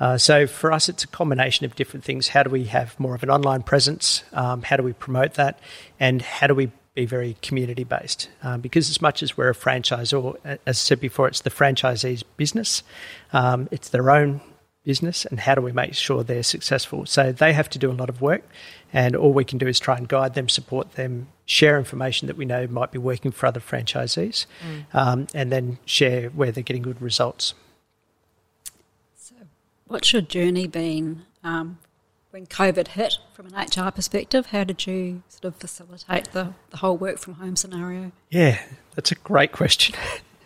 Uh, 0.00 0.16
so 0.16 0.46
for 0.46 0.72
us, 0.72 0.88
it's 0.88 1.04
a 1.04 1.08
combination 1.08 1.66
of 1.66 1.74
different 1.74 2.04
things. 2.04 2.28
How 2.28 2.42
do 2.42 2.50
we 2.50 2.64
have 2.64 2.98
more 3.00 3.14
of 3.14 3.22
an 3.22 3.30
online 3.30 3.62
presence? 3.62 4.22
Um, 4.32 4.62
how 4.62 4.76
do 4.76 4.82
we 4.82 4.92
promote 4.92 5.34
that? 5.34 5.58
And 5.98 6.22
how 6.22 6.46
do 6.46 6.54
we 6.54 6.70
be 6.94 7.04
very 7.06 7.36
community 7.42 7.84
based? 7.84 8.28
Um, 8.42 8.60
because 8.60 8.90
as 8.90 9.02
much 9.02 9.22
as 9.22 9.36
we're 9.36 9.48
a 9.48 9.54
franchise, 9.54 10.12
or 10.12 10.36
as 10.44 10.58
I 10.66 10.72
said 10.72 11.00
before, 11.00 11.28
it's 11.28 11.40
the 11.40 11.50
franchisee's 11.50 12.22
business. 12.22 12.82
Um, 13.32 13.68
it's 13.70 13.88
their 13.88 14.10
own 14.10 14.40
business 14.84 15.26
and 15.26 15.38
how 15.38 15.54
do 15.54 15.60
we 15.60 15.70
make 15.70 15.92
sure 15.94 16.24
they're 16.24 16.42
successful. 16.42 17.04
So 17.04 17.30
they 17.30 17.52
have 17.52 17.68
to 17.70 17.78
do 17.78 17.90
a 17.90 17.92
lot 17.92 18.08
of 18.08 18.22
work, 18.22 18.42
and 18.92 19.14
all 19.14 19.34
we 19.34 19.44
can 19.44 19.58
do 19.58 19.66
is 19.66 19.78
try 19.78 19.96
and 19.96 20.08
guide 20.08 20.32
them, 20.32 20.48
support 20.48 20.92
them, 20.92 21.28
share 21.44 21.76
information 21.78 22.26
that 22.28 22.38
we 22.38 22.46
know 22.46 22.66
might 22.66 22.90
be 22.90 22.98
working 22.98 23.30
for 23.30 23.46
other 23.46 23.60
franchisees, 23.60 24.46
mm. 24.66 24.94
um, 24.94 25.26
and 25.34 25.52
then 25.52 25.78
share 25.84 26.30
where 26.30 26.50
they're 26.50 26.62
getting 26.62 26.82
good 26.82 27.02
results. 27.02 27.52
What's 29.88 30.12
your 30.12 30.20
journey 30.20 30.66
been 30.66 31.22
um, 31.42 31.78
when 32.30 32.46
COVID 32.46 32.88
hit 32.88 33.16
from 33.32 33.46
an 33.46 33.54
HR 33.54 33.90
perspective? 33.90 34.46
How 34.46 34.62
did 34.62 34.86
you 34.86 35.22
sort 35.28 35.46
of 35.46 35.56
facilitate 35.56 36.32
the, 36.32 36.52
the 36.68 36.76
whole 36.76 36.96
work 36.96 37.18
from 37.18 37.34
home 37.34 37.56
scenario? 37.56 38.12
Yeah, 38.28 38.60
that's 38.94 39.10
a 39.12 39.14
great 39.14 39.52
question. 39.52 39.96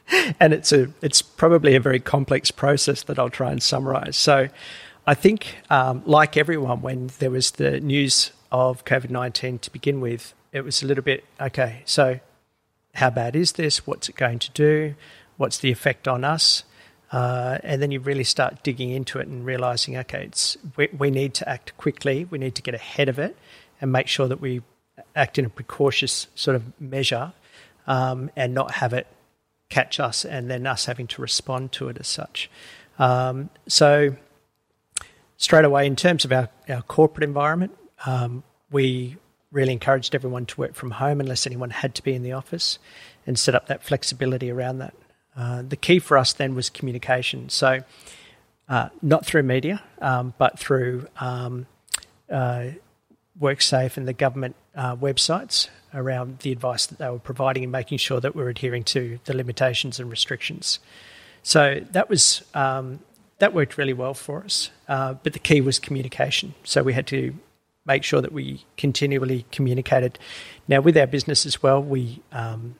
and 0.41 0.53
it's 0.53 0.73
a 0.73 0.91
it's 1.03 1.23
probably 1.23 1.75
a 1.75 1.81
very 1.81 1.99
complex 1.99 2.53
process 2.53 3.03
that 3.05 3.19
I'll 3.19 3.31
try 3.31 3.51
and 3.51 3.61
summarize. 3.61 4.17
So, 4.17 4.49
I 5.09 5.15
think, 5.15 5.57
um, 5.71 6.03
like 6.07 6.37
everyone, 6.37 6.81
when 6.81 7.11
there 7.19 7.31
was 7.31 7.53
the 7.53 7.81
news 7.81 8.31
of 8.53 8.85
COVID 8.85 9.11
nineteen 9.11 9.59
to 9.59 9.73
begin 9.73 10.01
with, 10.01 10.35
it 10.53 10.63
was 10.63 10.85
a 10.85 10.87
little 10.87 11.03
bit 11.05 11.25
okay. 11.41 11.83
So, 11.85 12.21
how 12.95 13.11
bad 13.11 13.35
is 13.35 13.53
this? 13.53 13.89
What's 13.89 14.09
it 14.09 14.15
going 14.15 14.39
to 14.39 14.51
do? 14.53 14.95
What's 15.37 15.59
the 15.59 15.73
effect 15.73 16.07
on 16.07 16.23
us? 16.23 16.63
Uh, 17.13 17.59
and 17.63 17.83
then 17.83 17.91
you 17.91 18.01
really 18.01 18.25
start 18.25 18.63
digging 18.63 18.91
into 18.91 19.19
it 19.19 19.29
and 19.29 19.45
realizing, 19.45 19.97
okay, 19.99 20.25
it's 20.25 20.57
we, 20.77 20.89
we 20.97 21.11
need 21.11 21.35
to 21.35 21.49
act 21.49 21.77
quickly. 21.77 22.25
We 22.25 22.39
need 22.39 22.55
to 22.55 22.63
get 22.63 22.75
ahead 22.75 23.09
of 23.11 23.19
it 23.19 23.37
and 23.81 23.93
make 23.93 24.09
sure 24.09 24.27
that 24.29 24.41
we 24.41 24.63
act 25.15 25.39
in 25.39 25.45
a 25.45 25.51
precautious 25.51 26.27
sort 26.35 26.57
of 26.57 26.81
measure 26.81 27.33
um, 27.87 28.31
and 28.35 28.55
not 28.55 28.73
have 28.73 28.95
it 28.95 29.07
catch 29.69 30.01
us 30.01 30.25
and 30.25 30.51
then 30.51 30.67
us 30.67 30.87
having 30.87 31.07
to 31.09 31.23
respond 31.23 31.73
to 31.73 31.89
it 31.89 31.99
as 31.99 32.09
such. 32.09 32.51
Um, 32.99 33.51
so, 33.67 34.17
straight 35.37 35.65
away, 35.65 35.87
in 35.87 35.97
terms 35.97 36.25
of 36.25 36.33
our, 36.33 36.49
our 36.69 36.83
corporate 36.83 37.25
environment, 37.25 37.77
um, 38.07 38.43
we 38.71 39.17
really 39.51 39.73
encouraged 39.73 40.15
everyone 40.15 40.47
to 40.47 40.61
work 40.61 40.75
from 40.75 40.93
home 40.93 41.21
unless 41.21 41.47
anyone 41.47 41.71
had 41.71 41.95
to 41.95 42.03
be 42.03 42.15
in 42.15 42.23
the 42.23 42.33
office 42.33 42.79
and 43.27 43.39
set 43.39 43.55
up 43.55 43.67
that 43.67 43.83
flexibility 43.83 44.51
around 44.51 44.79
that. 44.79 44.95
Uh, 45.37 45.63
the 45.63 45.77
key 45.77 45.99
for 45.99 46.19
us 46.19 46.33
then 46.33 46.55
was 46.55 46.71
communication. 46.71 47.49
So, 47.49 47.81
uh, 48.69 48.89
not 49.01 49.27
through 49.27 49.43
media, 49.43 49.83
um, 50.01 50.35
but 50.39 50.59
through 50.59 51.07
um, 51.19 51.67
uh, 52.31 52.71
WorkSafe 53.41 53.97
and 53.97 54.07
the 54.07 54.13
government 54.13 54.57
uh, 54.75 54.97
websites 54.97 55.69
around 55.95 56.39
the 56.41 56.53
advice 56.53 56.87
that 56.87 56.99
they 56.99 57.09
were 57.09 57.19
providing 57.19 57.65
and 57.65 57.73
making 57.73 57.99
sure 57.99 58.21
that 58.21 58.35
we're 58.35 58.49
adhering 58.49 58.85
to 58.85 59.19
the 59.25 59.37
limitations 59.37 59.99
and 59.99 60.11
restrictions. 60.11 60.79
So 61.43 61.81
that 61.91 62.09
was 62.09 62.43
um, 62.55 63.01
that 63.39 63.53
worked 63.53 63.77
really 63.77 63.93
well 63.93 64.15
for 64.15 64.45
us. 64.45 64.71
Uh, 64.89 65.15
but 65.15 65.33
the 65.33 65.39
key 65.39 65.61
was 65.61 65.79
communication. 65.79 66.55
So 66.65 66.83
we 66.83 66.93
had 66.93 67.07
to 67.09 67.35
make 67.85 68.05
sure 68.05 68.21
that 68.21 68.33
we 68.33 68.65
continually 68.77 69.45
communicated. 69.51 70.19
Now 70.69 70.81
with 70.81 70.97
our 70.97 71.07
business 71.07 71.45
as 71.45 71.63
well, 71.63 71.83
we 71.83 72.23
um, 72.31 72.77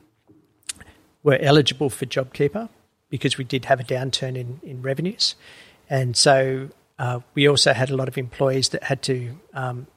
were 1.23 1.37
eligible 1.39 1.89
for 1.89 2.05
JobKeeper 2.05 2.69
because 3.09 3.37
we 3.37 3.43
did 3.43 3.65
have 3.65 3.79
a 3.79 3.83
downturn 3.83 4.35
in, 4.35 4.59
in 4.63 4.81
revenues, 4.81 5.35
and 5.89 6.15
so 6.15 6.69
uh, 6.99 7.19
we 7.33 7.47
also 7.47 7.73
had 7.73 7.89
a 7.89 7.95
lot 7.95 8.07
of 8.07 8.17
employees 8.17 8.69
that 8.69 8.83
had 8.83 9.01
to 9.03 9.37
um, 9.53 9.87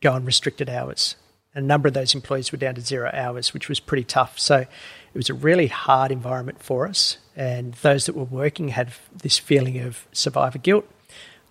go 0.00 0.12
on 0.12 0.24
restricted 0.24 0.68
hours 0.68 1.16
a 1.56 1.60
number 1.60 1.88
of 1.88 1.94
those 1.94 2.14
employees 2.14 2.52
were 2.52 2.58
down 2.58 2.74
to 2.74 2.82
zero 2.82 3.10
hours, 3.14 3.54
which 3.54 3.68
was 3.70 3.80
pretty 3.80 4.04
tough. 4.04 4.38
So 4.38 4.58
it 4.58 4.68
was 5.14 5.30
a 5.30 5.34
really 5.34 5.68
hard 5.68 6.12
environment 6.12 6.62
for 6.62 6.86
us. 6.86 7.16
And 7.34 7.72
those 7.74 8.04
that 8.06 8.14
were 8.14 8.24
working 8.24 8.68
had 8.68 8.92
this 9.22 9.38
feeling 9.38 9.80
of 9.80 10.06
survivor 10.12 10.58
guilt, 10.58 10.86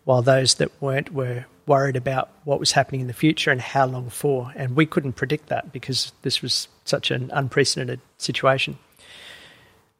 while 0.03 0.21
those 0.21 0.53
that 0.55 0.71
weren't 0.79 1.11
were 1.11 1.45
worried 1.65 1.95
about 1.95 2.29
what 2.43 2.59
was 2.59 2.73
happening 2.73 3.01
in 3.01 3.07
the 3.07 3.13
future 3.13 3.49
and 3.49 3.59
how 3.59 3.87
long 3.87 4.11
for. 4.11 4.53
And 4.55 4.75
we 4.75 4.85
couldn't 4.85 5.13
predict 5.13 5.49
that 5.49 5.73
because 5.73 6.11
this 6.21 6.43
was 6.43 6.67
such 6.83 7.09
an 7.09 7.31
unprecedented 7.33 7.99
situation. 8.19 8.77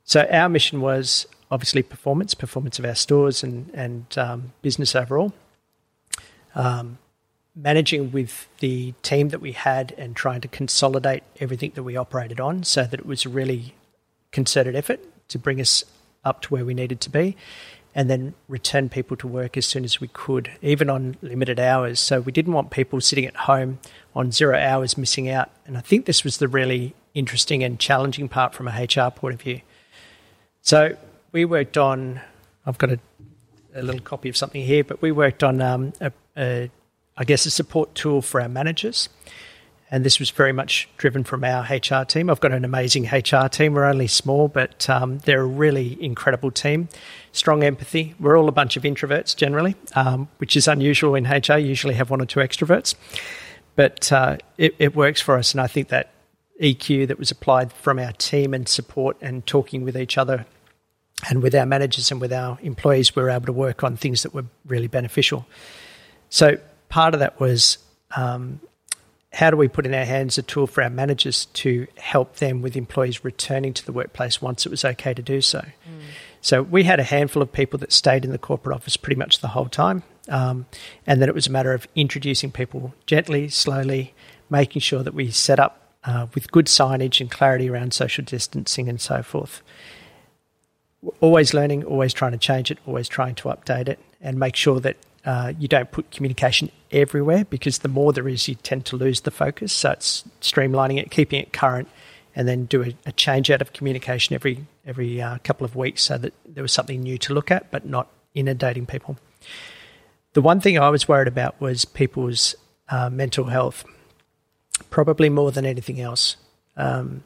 So 0.06 0.28
our 0.32 0.48
mission 0.48 0.82
was 0.82 1.28
obviously 1.52 1.84
performance, 1.84 2.34
performance 2.34 2.80
of 2.80 2.86
our 2.86 2.96
stores 2.96 3.44
and, 3.44 3.70
and 3.74 4.06
um, 4.18 4.54
business 4.62 4.96
overall. 4.96 5.34
Um, 6.54 7.00
managing 7.56 8.12
with 8.12 8.48
the 8.60 8.94
team 9.02 9.30
that 9.30 9.42
we 9.42 9.54
had 9.54 9.94
and 9.98 10.16
trying 10.16 10.42
to 10.42 10.48
consolidate 10.48 11.24
everything 11.40 11.72
that 11.76 11.84
we 11.84 11.96
operated 11.96 12.40
on 12.40 12.64
so 12.64 12.84
that 12.84 13.00
it 13.00 13.06
was 13.06 13.26
a 13.26 13.30
really 13.30 13.74
concerted 14.32 14.76
effort 14.76 15.00
to 15.30 15.40
bring 15.40 15.62
us 15.62 15.84
up 16.26 16.42
to 16.42 16.50
where 16.50 16.66
we 16.66 16.74
needed 16.74 17.00
to 17.00 17.10
be 17.10 17.36
and 17.94 18.10
then 18.10 18.34
return 18.50 18.90
people 18.90 19.16
to 19.16 19.26
work 19.26 19.56
as 19.56 19.66
soon 19.66 19.86
as 19.86 20.02
we 20.02 20.10
could, 20.10 20.52
even 20.62 20.90
on 20.90 21.16
limited 21.22 21.60
hours. 21.60 21.98
So 21.98 22.20
we 22.20 22.34
didn't 22.34 22.52
want 22.52 22.70
people 22.70 23.00
sitting 23.00 23.26
at 23.26 23.36
home 23.36 23.80
on 24.14 24.34
zero 24.34 24.60
hours 24.60 24.98
missing 24.98 25.30
out. 25.30 25.50
And 25.66 25.78
I 25.78 25.82
think 25.82 26.06
this 26.06 26.26
was 26.26 26.38
the 26.38 26.50
really 26.50 26.94
interesting 27.14 27.64
and 27.64 27.80
challenging 27.80 28.28
part 28.28 28.54
from 28.54 28.68
a 28.68 28.72
HR 28.72 29.10
point 29.12 29.36
of 29.36 29.42
view. 29.42 29.62
So 30.66 30.98
we 31.32 31.46
worked 31.46 31.78
on, 31.78 32.20
I've 32.66 32.80
got 32.80 32.90
a, 32.90 33.00
a 33.76 33.84
little 33.84 34.02
copy 34.02 34.30
of 34.30 34.36
something 34.36 34.64
here, 34.64 34.84
but 34.84 35.00
we 35.00 35.12
worked 35.12 35.44
on 35.44 35.62
um, 35.62 35.94
a, 36.02 36.12
a 36.36 36.72
I 37.16 37.24
guess, 37.24 37.46
a 37.46 37.52
support 37.52 37.94
tool 37.94 38.24
for 38.24 38.42
our 38.42 38.50
managers. 38.50 39.08
And 39.92 40.04
this 40.04 40.20
was 40.20 40.32
very 40.32 40.54
much 40.54 40.90
driven 40.98 41.24
from 41.24 41.44
our 41.44 41.62
HR 41.70 42.04
team. 42.04 42.32
I've 42.32 42.40
got 42.40 42.52
an 42.52 42.66
amazing 42.66 43.06
HR 43.06 43.48
team. 43.48 43.76
We're 43.76 43.86
only 43.86 44.08
small, 44.08 44.48
but 44.48 44.90
um, 44.90 45.20
they're 45.20 45.44
a 45.44 45.46
really 45.46 46.04
incredible 46.04 46.50
team. 46.50 46.90
Strong 47.32 47.64
empathy. 47.64 48.16
We're 48.20 48.36
all 48.36 48.50
a 48.50 48.52
bunch 48.52 48.76
of 48.76 48.82
introverts 48.82 49.36
generally, 49.36 49.76
um, 49.94 50.30
which 50.40 50.58
is 50.58 50.68
unusual 50.68 51.14
in 51.14 51.26
HR. 51.26 51.60
You 51.60 51.68
usually 51.68 51.94
have 51.94 52.10
one 52.10 52.22
or 52.22 52.26
two 52.26 52.40
extroverts. 52.40 52.96
But 53.76 54.12
uh, 54.12 54.38
it, 54.58 54.74
it 54.80 54.96
works 54.96 55.22
for 55.22 55.38
us. 55.38 55.52
And 55.52 55.62
I 55.62 55.68
think 55.68 55.90
that 55.90 56.10
EQ 56.60 57.08
that 57.08 57.20
was 57.20 57.30
applied 57.30 57.72
from 57.72 58.00
our 58.00 58.14
team 58.14 58.56
and 58.56 58.68
support 58.68 59.18
and 59.22 59.46
talking 59.46 59.84
with 59.84 59.96
each 59.96 60.18
other 60.18 60.48
and 61.30 61.42
with 61.42 61.56
our 61.56 61.66
managers 61.66 62.12
and 62.12 62.20
with 62.20 62.34
our 62.34 62.58
employees, 62.62 63.16
we 63.16 63.22
were 63.22 63.30
able 63.30 63.46
to 63.46 63.54
work 63.54 63.84
on 63.84 63.96
things 63.96 64.24
that 64.24 64.34
were 64.34 64.46
really 64.66 64.88
beneficial. 64.88 65.46
So 66.30 66.58
part 66.90 67.14
of 67.14 67.20
that 67.22 67.40
was 67.40 67.78
um, 68.16 68.60
how 69.34 69.50
do 69.50 69.58
we 69.58 69.68
put 69.68 69.86
in 69.86 69.94
our 69.94 70.06
hands 70.06 70.38
a 70.38 70.42
tool 70.42 70.68
for 70.68 70.84
our 70.84 70.90
managers 70.90 71.46
to 71.48 71.88
help 71.98 72.38
them 72.38 72.62
with 72.62 72.76
employees 72.76 73.24
returning 73.24 73.74
to 73.74 73.86
the 73.86 73.92
workplace 73.92 74.42
once 74.42 74.66
it 74.66 74.70
was 74.70 74.86
okay 74.86 75.14
to 75.14 75.22
do 75.22 75.42
so. 75.42 75.60
Mm. 75.60 76.02
So 76.42 76.62
we 76.62 76.84
had 76.84 77.00
a 77.00 77.04
handful 77.04 77.42
of 77.42 77.52
people 77.52 77.80
that 77.80 77.92
stayed 77.92 78.24
in 78.24 78.32
the 78.32 78.38
corporate 78.38 78.76
office 78.76 78.98
pretty 78.98 79.18
much 79.18 79.40
the 79.40 79.50
whole 79.50 79.68
time. 79.68 80.04
Um, 80.30 80.68
and 81.08 81.22
then 81.22 81.30
it 81.30 81.36
was 81.36 81.48
a 81.48 81.52
matter 81.52 81.74
of 81.74 81.88
introducing 81.96 82.52
people 82.52 82.94
gently, 83.06 83.50
slowly, 83.50 84.14
making 84.50 84.82
sure 84.82 85.04
that 85.04 85.14
we 85.14 85.32
set 85.32 85.60
up 85.60 85.94
uh, 86.04 86.28
with 86.36 86.52
good 86.52 86.68
signage 86.68 87.20
and 87.20 87.32
clarity 87.32 87.70
around 87.70 87.94
social 87.94 88.24
distancing 88.24 88.88
and 88.88 89.02
so 89.02 89.24
forth. 89.24 89.62
Always 91.20 91.54
learning, 91.54 91.84
always 91.84 92.14
trying 92.14 92.32
to 92.32 92.38
change 92.38 92.72
it, 92.72 92.80
always 92.86 93.08
trying 93.08 93.36
to 93.36 93.50
update 93.50 93.88
it, 93.88 94.00
and 94.22 94.40
make 94.40 94.56
sure 94.56 94.80
that 94.80 94.98
uh, 95.26 95.54
you 95.58 95.68
don't 95.68 95.92
put 95.92 96.12
communication 96.12 96.70
everywhere 96.92 97.46
because 97.46 97.80
the 97.80 97.88
more 97.88 98.14
there 98.14 98.28
is, 98.28 98.48
you 98.48 98.56
tend 98.56 98.86
to 98.86 98.96
lose 98.96 99.22
the 99.22 99.32
focus. 99.32 99.74
So 99.74 99.92
it's 99.92 100.24
streamlining 100.42 101.00
it, 101.00 101.12
keeping 101.12 101.42
it 101.42 101.52
current, 101.52 101.90
and 102.36 102.48
then 102.48 102.66
do 102.66 102.84
a, 102.84 102.96
a 103.06 103.12
change 103.12 103.50
out 103.50 103.62
of 103.62 103.74
communication 103.74 104.36
every 104.36 104.66
every 104.86 105.22
uh, 105.22 105.38
couple 105.44 105.66
of 105.66 105.76
weeks 105.76 106.04
so 106.04 106.18
that 106.18 106.34
there 106.46 106.62
was 106.62 106.72
something 106.72 107.02
new 107.02 107.18
to 107.18 107.34
look 107.34 107.50
at, 107.50 107.72
but 107.72 107.86
not 107.86 108.08
inundating 108.36 108.86
people. 108.86 109.18
The 110.34 110.42
one 110.42 110.60
thing 110.60 110.78
I 110.78 110.90
was 110.90 111.08
worried 111.08 111.28
about 111.28 111.60
was 111.60 111.86
people's 111.86 112.56
uh, 112.90 113.10
mental 113.10 113.46
health, 113.46 113.84
probably 114.90 115.30
more 115.30 115.52
than 115.52 115.66
anything 115.66 116.00
else. 116.00 116.36
Um, 116.78 117.24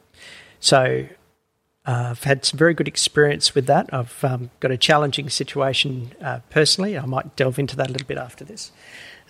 so 0.60 1.08
uh, 1.90 2.10
I've 2.12 2.24
had 2.24 2.46
some 2.46 2.60
very 2.60 2.76
good 2.76 2.88
experience 2.88 3.56
with 3.56 3.66
that. 3.66 3.92
I've 3.92 4.24
um, 4.24 4.52
got 4.60 4.70
a 4.70 4.78
challenging 4.78 5.28
situation 5.28 6.12
uh, 6.22 6.40
personally. 6.52 6.96
I 6.96 7.06
might 7.06 7.36
delve 7.36 7.58
into 7.58 7.76
that 7.78 7.90
a 7.90 7.92
little 7.92 8.06
bit 8.06 8.20
after 8.20 8.46
this. 8.46 8.72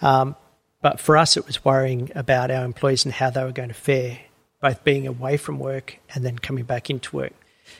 Um, 0.01 0.35
but 0.81 0.99
for 0.99 1.15
us, 1.15 1.37
it 1.37 1.47
was 1.47 1.63
worrying 1.63 2.11
about 2.15 2.51
our 2.51 2.65
employees 2.65 3.05
and 3.05 3.13
how 3.13 3.29
they 3.29 3.45
were 3.45 3.53
going 3.53 3.69
to 3.69 3.73
fare, 3.73 4.19
both 4.61 4.83
being 4.83 5.07
away 5.07 5.37
from 5.37 5.57
work 5.57 5.99
and 6.13 6.25
then 6.25 6.37
coming 6.37 6.65
back 6.65 6.89
into 6.89 7.15
work. 7.15 7.33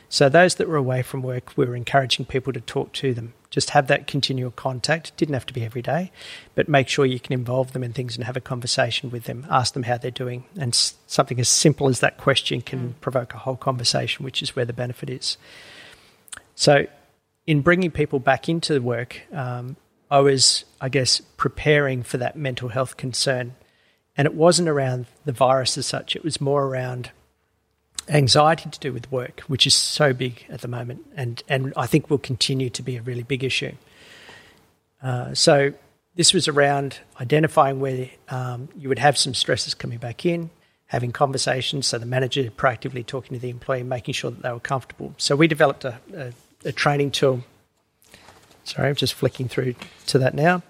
So 0.08 0.30
those 0.30 0.54
that 0.54 0.66
were 0.66 0.76
away 0.76 1.02
from 1.02 1.20
work, 1.20 1.52
we 1.58 1.66
were 1.66 1.76
encouraging 1.76 2.24
people 2.24 2.54
to 2.54 2.60
talk 2.60 2.94
to 2.94 3.12
them. 3.12 3.34
Just 3.50 3.70
have 3.70 3.88
that 3.88 4.06
continual 4.06 4.52
contact. 4.52 5.08
It 5.08 5.16
didn't 5.16 5.34
have 5.34 5.46
to 5.46 5.52
be 5.52 5.64
every 5.64 5.82
day, 5.82 6.12
but 6.54 6.68
make 6.68 6.88
sure 6.88 7.04
you 7.04 7.18
can 7.18 7.32
involve 7.32 7.72
them 7.72 7.82
in 7.82 7.92
things 7.92 8.16
and 8.16 8.24
have 8.24 8.36
a 8.36 8.40
conversation 8.40 9.10
with 9.10 9.24
them. 9.24 9.44
Ask 9.50 9.74
them 9.74 9.82
how 9.82 9.98
they're 9.98 10.12
doing, 10.12 10.44
and 10.56 10.74
something 10.74 11.40
as 11.40 11.48
simple 11.48 11.88
as 11.88 11.98
that 12.00 12.16
question 12.16 12.62
can 12.62 12.90
mm. 12.90 13.00
provoke 13.00 13.34
a 13.34 13.38
whole 13.38 13.56
conversation, 13.56 14.24
which 14.24 14.40
is 14.40 14.54
where 14.54 14.64
the 14.64 14.72
benefit 14.72 15.10
is. 15.10 15.36
So, 16.54 16.86
in 17.46 17.62
bringing 17.62 17.90
people 17.90 18.20
back 18.20 18.48
into 18.48 18.72
the 18.72 18.82
work, 18.82 19.22
um, 19.32 19.76
I 20.10 20.20
was, 20.20 20.64
I 20.80 20.88
guess, 20.88 21.20
preparing 21.36 22.02
for 22.04 22.18
that 22.18 22.36
mental 22.36 22.68
health 22.68 22.96
concern, 22.96 23.54
and 24.16 24.26
it 24.26 24.34
wasn't 24.34 24.68
around 24.68 25.06
the 25.24 25.32
virus 25.32 25.76
as 25.76 25.86
such. 25.86 26.14
It 26.14 26.22
was 26.22 26.40
more 26.40 26.66
around 26.66 27.10
anxiety 28.10 28.68
to 28.68 28.78
do 28.80 28.92
with 28.92 29.10
work, 29.10 29.40
which 29.42 29.66
is 29.66 29.74
so 29.74 30.12
big 30.12 30.44
at 30.48 30.60
the 30.60 30.68
moment, 30.68 31.06
and, 31.16 31.42
and 31.48 31.72
I 31.76 31.86
think 31.86 32.10
will 32.10 32.18
continue 32.18 32.70
to 32.70 32.82
be 32.82 32.96
a 32.96 33.02
really 33.02 33.22
big 33.22 33.44
issue. 33.44 33.72
Uh, 35.02 35.32
so 35.34 35.72
this 36.16 36.34
was 36.34 36.48
around 36.48 36.98
identifying 37.20 37.80
where 37.80 38.10
um, 38.28 38.68
you 38.76 38.88
would 38.88 38.98
have 38.98 39.16
some 39.16 39.32
stresses 39.32 39.74
coming 39.74 39.98
back 39.98 40.26
in, 40.26 40.50
having 40.86 41.12
conversations. 41.12 41.86
So 41.86 41.98
the 41.98 42.06
manager 42.06 42.50
proactively 42.50 43.06
talking 43.06 43.36
to 43.36 43.40
the 43.40 43.50
employee, 43.50 43.84
making 43.84 44.14
sure 44.14 44.30
that 44.30 44.42
they 44.42 44.52
were 44.52 44.60
comfortable. 44.60 45.14
So 45.16 45.36
we 45.36 45.46
developed 45.46 45.84
a, 45.84 45.98
a, 46.14 46.32
a 46.64 46.72
training 46.72 47.12
tool. 47.12 47.44
Sorry, 48.64 48.88
I'm 48.88 48.94
just 48.96 49.14
flicking 49.14 49.48
through 49.48 49.74
to 50.08 50.18
that 50.18 50.34
now. 50.34 50.62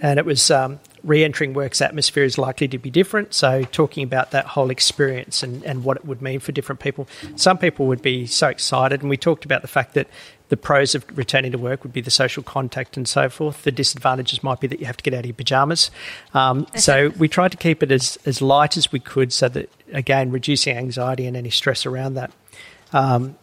And 0.00 0.18
it 0.18 0.24
was 0.24 0.50
um, 0.50 0.80
re 1.02 1.24
entering 1.24 1.54
work's 1.54 1.80
atmosphere 1.80 2.24
is 2.24 2.38
likely 2.38 2.68
to 2.68 2.78
be 2.78 2.90
different. 2.90 3.34
So, 3.34 3.62
talking 3.64 4.04
about 4.04 4.30
that 4.32 4.46
whole 4.46 4.70
experience 4.70 5.42
and, 5.42 5.62
and 5.64 5.84
what 5.84 5.96
it 5.96 6.04
would 6.04 6.22
mean 6.22 6.40
for 6.40 6.52
different 6.52 6.80
people. 6.80 7.08
Some 7.36 7.58
people 7.58 7.86
would 7.86 8.02
be 8.02 8.26
so 8.26 8.48
excited, 8.48 9.00
and 9.00 9.10
we 9.10 9.16
talked 9.16 9.44
about 9.44 9.62
the 9.62 9.68
fact 9.68 9.94
that 9.94 10.08
the 10.48 10.56
pros 10.56 10.94
of 10.94 11.04
returning 11.16 11.52
to 11.52 11.58
work 11.58 11.82
would 11.82 11.92
be 11.92 12.00
the 12.00 12.10
social 12.10 12.42
contact 12.42 12.96
and 12.96 13.06
so 13.06 13.28
forth. 13.28 13.64
The 13.64 13.72
disadvantages 13.72 14.42
might 14.42 14.60
be 14.60 14.66
that 14.66 14.80
you 14.80 14.86
have 14.86 14.96
to 14.96 15.02
get 15.02 15.12
out 15.12 15.20
of 15.20 15.26
your 15.26 15.34
pajamas. 15.34 15.90
Um, 16.34 16.66
so, 16.76 17.10
we 17.18 17.28
tried 17.28 17.52
to 17.52 17.58
keep 17.58 17.82
it 17.82 17.90
as, 17.90 18.18
as 18.24 18.40
light 18.42 18.76
as 18.76 18.92
we 18.92 19.00
could 19.00 19.32
so 19.32 19.48
that, 19.48 19.70
again, 19.92 20.30
reducing 20.30 20.76
anxiety 20.76 21.26
and 21.26 21.36
any 21.36 21.50
stress 21.50 21.86
around 21.86 22.14
that. 22.14 22.32
Um, 22.92 23.36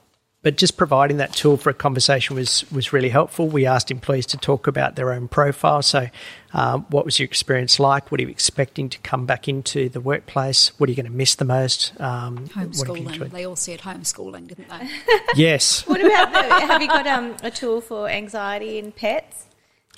but 0.45 0.57
just 0.57 0.77
providing 0.77 1.17
that 1.17 1.33
tool 1.33 1.57
for 1.57 1.71
a 1.71 1.73
conversation 1.73 2.35
was 2.35 2.71
was 2.71 2.93
really 2.93 3.09
helpful. 3.09 3.47
We 3.47 3.65
asked 3.65 3.89
employees 3.89 4.27
to 4.27 4.37
talk 4.37 4.67
about 4.67 4.95
their 4.95 5.11
own 5.11 5.27
profile. 5.27 5.81
So, 5.81 6.07
um, 6.53 6.85
what 6.89 7.03
was 7.03 7.17
your 7.17 7.25
experience 7.25 7.79
like? 7.79 8.11
What 8.11 8.19
are 8.19 8.23
you 8.23 8.29
expecting 8.29 8.87
to 8.89 8.99
come 8.99 9.25
back 9.25 9.47
into 9.47 9.89
the 9.89 9.99
workplace? 9.99 10.71
What 10.77 10.87
are 10.87 10.91
you 10.91 10.95
going 10.95 11.07
to 11.07 11.11
miss 11.11 11.33
the 11.33 11.45
most? 11.45 11.99
Um, 11.99 12.47
homeschooling. 12.49 13.31
They 13.31 13.43
all 13.43 13.55
said 13.55 13.79
homeschooling, 13.79 14.49
didn't 14.49 14.69
they? 14.69 14.87
yes. 15.35 15.81
what 15.87 15.99
about 15.99 16.31
the, 16.31 16.43
have 16.43 16.79
you 16.79 16.89
got 16.89 17.07
um, 17.07 17.35
a 17.41 17.49
tool 17.49 17.81
for 17.81 18.07
anxiety 18.07 18.77
in 18.77 18.91
pets? 18.91 19.47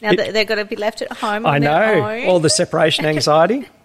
Now 0.02 0.12
it, 0.12 0.16
that 0.16 0.34
they're 0.34 0.46
going 0.46 0.60
to 0.60 0.66
be 0.66 0.78
left 0.78 1.02
at 1.02 1.12
home. 1.12 1.46
I 1.46 1.58
know 1.58 2.24
all 2.26 2.40
the 2.40 2.50
separation 2.50 3.04
anxiety. 3.04 3.68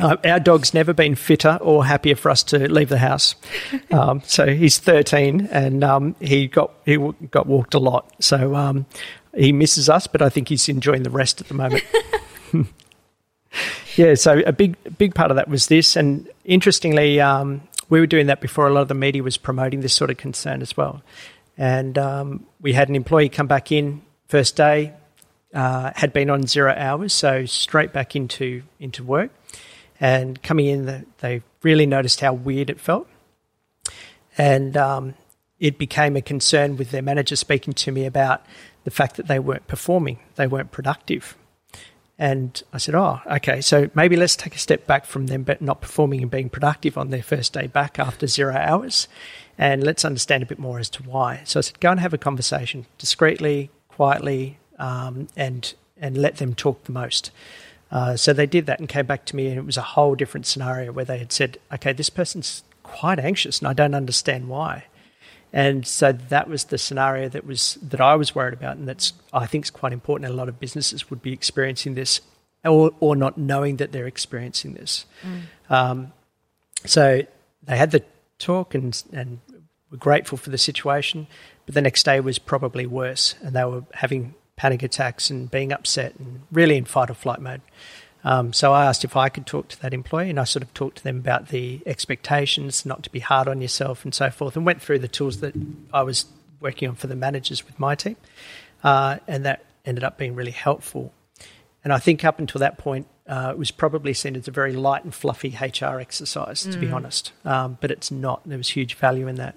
Uh, 0.00 0.16
our 0.24 0.38
dog's 0.38 0.72
never 0.74 0.92
been 0.92 1.14
fitter 1.14 1.58
or 1.60 1.84
happier 1.84 2.14
for 2.14 2.30
us 2.30 2.42
to 2.44 2.72
leave 2.72 2.88
the 2.88 2.98
house. 2.98 3.34
Um, 3.90 4.20
so 4.24 4.54
he's 4.54 4.78
13 4.78 5.48
and 5.50 5.82
um, 5.82 6.14
he 6.20 6.46
got 6.46 6.72
he 6.84 6.94
w- 6.94 7.14
got 7.30 7.46
walked 7.46 7.72
a 7.72 7.78
lot. 7.78 8.12
So 8.22 8.54
um, 8.54 8.84
he 9.34 9.50
misses 9.50 9.88
us, 9.88 10.06
but 10.06 10.20
I 10.20 10.28
think 10.28 10.48
he's 10.48 10.68
enjoying 10.68 11.04
the 11.04 11.10
rest 11.10 11.40
at 11.40 11.48
the 11.48 11.54
moment. 11.54 11.84
yeah, 13.96 14.14
so 14.14 14.42
a 14.46 14.52
big 14.52 14.76
big 14.98 15.14
part 15.14 15.30
of 15.30 15.36
that 15.36 15.48
was 15.48 15.68
this, 15.68 15.96
and 15.96 16.28
interestingly, 16.44 17.18
um, 17.20 17.62
we 17.88 17.98
were 17.98 18.06
doing 18.06 18.26
that 18.26 18.42
before 18.42 18.68
a 18.68 18.72
lot 18.72 18.82
of 18.82 18.88
the 18.88 18.94
media 18.94 19.22
was 19.22 19.38
promoting 19.38 19.80
this 19.80 19.94
sort 19.94 20.10
of 20.10 20.18
concern 20.18 20.60
as 20.60 20.76
well. 20.76 21.02
And 21.56 21.96
um, 21.96 22.46
we 22.60 22.74
had 22.74 22.90
an 22.90 22.94
employee 22.94 23.30
come 23.30 23.46
back 23.46 23.72
in 23.72 24.02
first 24.28 24.54
day, 24.54 24.92
uh, 25.54 25.92
had 25.96 26.12
been 26.12 26.28
on 26.28 26.46
zero 26.46 26.74
hours, 26.76 27.14
so 27.14 27.46
straight 27.46 27.92
back 27.94 28.14
into 28.14 28.62
into 28.78 29.02
work 29.02 29.30
and 30.00 30.42
coming 30.42 30.66
in, 30.66 31.06
they 31.18 31.42
really 31.62 31.86
noticed 31.86 32.20
how 32.20 32.32
weird 32.32 32.70
it 32.70 32.80
felt. 32.80 33.08
And 34.36 34.76
um, 34.76 35.14
it 35.58 35.78
became 35.78 36.16
a 36.16 36.22
concern 36.22 36.76
with 36.76 36.90
their 36.90 37.02
manager 37.02 37.36
speaking 37.36 37.74
to 37.74 37.92
me 37.92 38.04
about 38.04 38.44
the 38.84 38.90
fact 38.90 39.16
that 39.16 39.26
they 39.26 39.38
weren't 39.38 39.66
performing, 39.66 40.18
they 40.36 40.46
weren't 40.46 40.70
productive. 40.70 41.36
And 42.20 42.60
I 42.72 42.78
said, 42.78 42.94
Oh, 42.94 43.20
okay, 43.26 43.60
so 43.60 43.90
maybe 43.94 44.16
let's 44.16 44.34
take 44.34 44.54
a 44.54 44.58
step 44.58 44.86
back 44.86 45.04
from 45.04 45.26
them 45.26 45.44
but 45.44 45.62
not 45.62 45.80
performing 45.80 46.22
and 46.22 46.30
being 46.30 46.48
productive 46.48 46.98
on 46.98 47.10
their 47.10 47.22
first 47.22 47.52
day 47.52 47.68
back 47.68 47.98
after 47.98 48.26
zero 48.26 48.56
hours. 48.56 49.06
And 49.56 49.84
let's 49.84 50.04
understand 50.04 50.42
a 50.42 50.46
bit 50.46 50.58
more 50.58 50.78
as 50.78 50.90
to 50.90 51.02
why. 51.04 51.42
So 51.44 51.58
I 51.58 51.62
said, 51.62 51.80
Go 51.80 51.90
and 51.90 52.00
have 52.00 52.14
a 52.14 52.18
conversation 52.18 52.86
discreetly, 52.98 53.70
quietly, 53.88 54.58
um, 54.78 55.28
and, 55.36 55.74
and 55.96 56.16
let 56.16 56.36
them 56.36 56.54
talk 56.54 56.84
the 56.84 56.92
most. 56.92 57.30
Uh, 57.90 58.16
so 58.16 58.32
they 58.32 58.46
did 58.46 58.66
that 58.66 58.78
and 58.78 58.88
came 58.88 59.06
back 59.06 59.24
to 59.26 59.36
me, 59.36 59.48
and 59.48 59.58
it 59.58 59.64
was 59.64 59.76
a 59.76 59.82
whole 59.82 60.14
different 60.14 60.46
scenario 60.46 60.92
where 60.92 61.04
they 61.04 61.18
had 61.18 61.32
said, 61.32 61.58
"Okay, 61.72 61.92
this 61.92 62.10
person's 62.10 62.62
quite 62.82 63.18
anxious, 63.18 63.58
and 63.58 63.68
I 63.68 63.72
don't 63.72 63.94
understand 63.94 64.48
why." 64.48 64.84
And 65.52 65.86
so 65.86 66.12
that 66.12 66.48
was 66.48 66.64
the 66.64 66.76
scenario 66.76 67.28
that 67.30 67.46
was 67.46 67.78
that 67.80 68.00
I 68.00 68.14
was 68.16 68.34
worried 68.34 68.52
about, 68.54 68.76
and 68.76 68.86
that's 68.86 69.14
I 69.32 69.46
think 69.46 69.64
is 69.64 69.70
quite 69.70 69.92
important. 69.92 70.30
A 70.30 70.34
lot 70.34 70.48
of 70.48 70.60
businesses 70.60 71.08
would 71.08 71.22
be 71.22 71.32
experiencing 71.32 71.94
this, 71.94 72.20
or 72.64 72.92
or 73.00 73.16
not 73.16 73.38
knowing 73.38 73.76
that 73.76 73.92
they're 73.92 74.06
experiencing 74.06 74.74
this. 74.74 75.06
Mm. 75.22 75.72
Um, 75.72 76.12
so 76.84 77.22
they 77.62 77.76
had 77.78 77.90
the 77.90 78.04
talk 78.38 78.74
and 78.74 79.02
and 79.12 79.40
were 79.90 79.96
grateful 79.96 80.36
for 80.36 80.50
the 80.50 80.58
situation, 80.58 81.26
but 81.64 81.74
the 81.74 81.80
next 81.80 82.02
day 82.02 82.20
was 82.20 82.38
probably 82.38 82.84
worse, 82.84 83.34
and 83.42 83.56
they 83.56 83.64
were 83.64 83.84
having 83.94 84.34
panic 84.58 84.82
attacks 84.82 85.30
and 85.30 85.50
being 85.50 85.72
upset 85.72 86.14
and 86.18 86.42
really 86.52 86.76
in 86.76 86.84
fight 86.84 87.08
or 87.08 87.14
flight 87.14 87.40
mode. 87.40 87.62
Um, 88.24 88.52
so 88.52 88.72
I 88.72 88.84
asked 88.84 89.04
if 89.04 89.16
I 89.16 89.28
could 89.28 89.46
talk 89.46 89.68
to 89.68 89.80
that 89.82 89.94
employee, 89.94 90.28
and 90.28 90.40
I 90.40 90.44
sort 90.44 90.64
of 90.64 90.74
talked 90.74 90.98
to 90.98 91.04
them 91.04 91.18
about 91.18 91.48
the 91.48 91.80
expectations, 91.86 92.84
not 92.84 93.04
to 93.04 93.10
be 93.10 93.20
hard 93.20 93.46
on 93.46 93.62
yourself, 93.62 94.04
and 94.04 94.12
so 94.12 94.28
forth, 94.28 94.56
and 94.56 94.66
went 94.66 94.82
through 94.82 94.98
the 94.98 95.08
tools 95.08 95.38
that 95.40 95.54
I 95.94 96.02
was 96.02 96.26
working 96.60 96.88
on 96.88 96.96
for 96.96 97.06
the 97.06 97.14
managers 97.14 97.64
with 97.64 97.78
my 97.78 97.94
team, 97.94 98.16
uh, 98.82 99.18
and 99.28 99.44
that 99.44 99.64
ended 99.86 100.02
up 100.02 100.18
being 100.18 100.34
really 100.34 100.50
helpful. 100.50 101.14
And 101.84 101.92
I 101.92 101.98
think 101.98 102.24
up 102.24 102.40
until 102.40 102.58
that 102.58 102.76
point, 102.76 103.06
uh, 103.28 103.50
it 103.52 103.58
was 103.58 103.70
probably 103.70 104.12
seen 104.12 104.34
as 104.34 104.48
a 104.48 104.50
very 104.50 104.72
light 104.72 105.04
and 105.04 105.14
fluffy 105.14 105.56
HR 105.56 106.00
exercise, 106.00 106.64
to 106.64 106.70
mm. 106.70 106.80
be 106.80 106.90
honest, 106.90 107.32
um, 107.44 107.78
but 107.80 107.92
it's 107.92 108.10
not. 108.10 108.42
There 108.44 108.58
was 108.58 108.68
huge 108.68 108.94
value 108.94 109.28
in 109.28 109.36
that. 109.36 109.56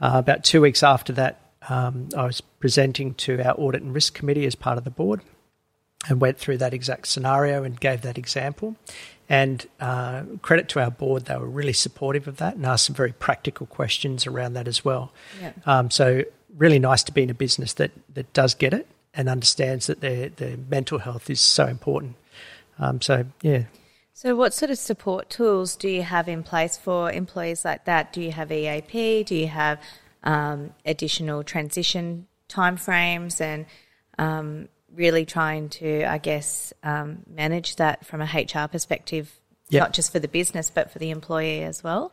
Uh, 0.00 0.14
about 0.14 0.42
two 0.42 0.60
weeks 0.60 0.82
after 0.82 1.12
that, 1.12 1.40
um, 1.68 2.08
I 2.16 2.24
was 2.24 2.40
presenting 2.40 3.14
to 3.14 3.40
our 3.42 3.54
audit 3.58 3.82
and 3.82 3.94
risk 3.94 4.14
committee 4.14 4.46
as 4.46 4.54
part 4.54 4.78
of 4.78 4.84
the 4.84 4.90
board 4.90 5.20
and 6.08 6.20
went 6.20 6.38
through 6.38 6.58
that 6.58 6.72
exact 6.72 7.08
scenario 7.08 7.64
and 7.64 7.78
gave 7.78 8.02
that 8.02 8.18
example. 8.18 8.76
And 9.28 9.66
uh, 9.80 10.22
credit 10.42 10.68
to 10.70 10.80
our 10.80 10.90
board, 10.90 11.24
they 11.24 11.36
were 11.36 11.48
really 11.48 11.72
supportive 11.72 12.28
of 12.28 12.36
that 12.36 12.54
and 12.54 12.64
asked 12.64 12.86
some 12.86 12.94
very 12.94 13.12
practical 13.12 13.66
questions 13.66 14.26
around 14.26 14.52
that 14.54 14.68
as 14.68 14.84
well. 14.84 15.12
Yeah. 15.40 15.52
Um, 15.64 15.90
so, 15.90 16.22
really 16.56 16.78
nice 16.78 17.02
to 17.02 17.12
be 17.12 17.22
in 17.22 17.30
a 17.30 17.34
business 17.34 17.74
that, 17.74 17.90
that 18.14 18.32
does 18.32 18.54
get 18.54 18.72
it 18.72 18.86
and 19.12 19.28
understands 19.28 19.88
that 19.88 20.00
their, 20.00 20.28
their 20.28 20.56
mental 20.56 21.00
health 21.00 21.28
is 21.28 21.40
so 21.40 21.66
important. 21.66 22.14
Um, 22.78 23.00
so, 23.00 23.26
yeah. 23.42 23.64
So, 24.14 24.36
what 24.36 24.54
sort 24.54 24.70
of 24.70 24.78
support 24.78 25.28
tools 25.28 25.74
do 25.74 25.88
you 25.88 26.02
have 26.02 26.28
in 26.28 26.42
place 26.44 26.76
for 26.76 27.10
employees 27.10 27.64
like 27.64 27.84
that? 27.84 28.12
Do 28.12 28.20
you 28.20 28.30
have 28.30 28.52
EAP? 28.52 29.24
Do 29.24 29.34
you 29.34 29.48
have 29.48 29.80
um, 30.26 30.74
additional 30.84 31.42
transition 31.42 32.26
timeframes 32.50 33.40
and 33.40 33.64
um, 34.18 34.68
really 34.94 35.24
trying 35.24 35.68
to, 35.68 36.04
I 36.04 36.18
guess, 36.18 36.72
um, 36.82 37.22
manage 37.32 37.76
that 37.76 38.04
from 38.04 38.20
a 38.20 38.24
HR 38.24 38.68
perspective, 38.68 39.32
yep. 39.70 39.80
not 39.80 39.92
just 39.94 40.12
for 40.12 40.18
the 40.18 40.28
business 40.28 40.68
but 40.68 40.90
for 40.90 40.98
the 40.98 41.10
employee 41.10 41.62
as 41.62 41.82
well. 41.82 42.12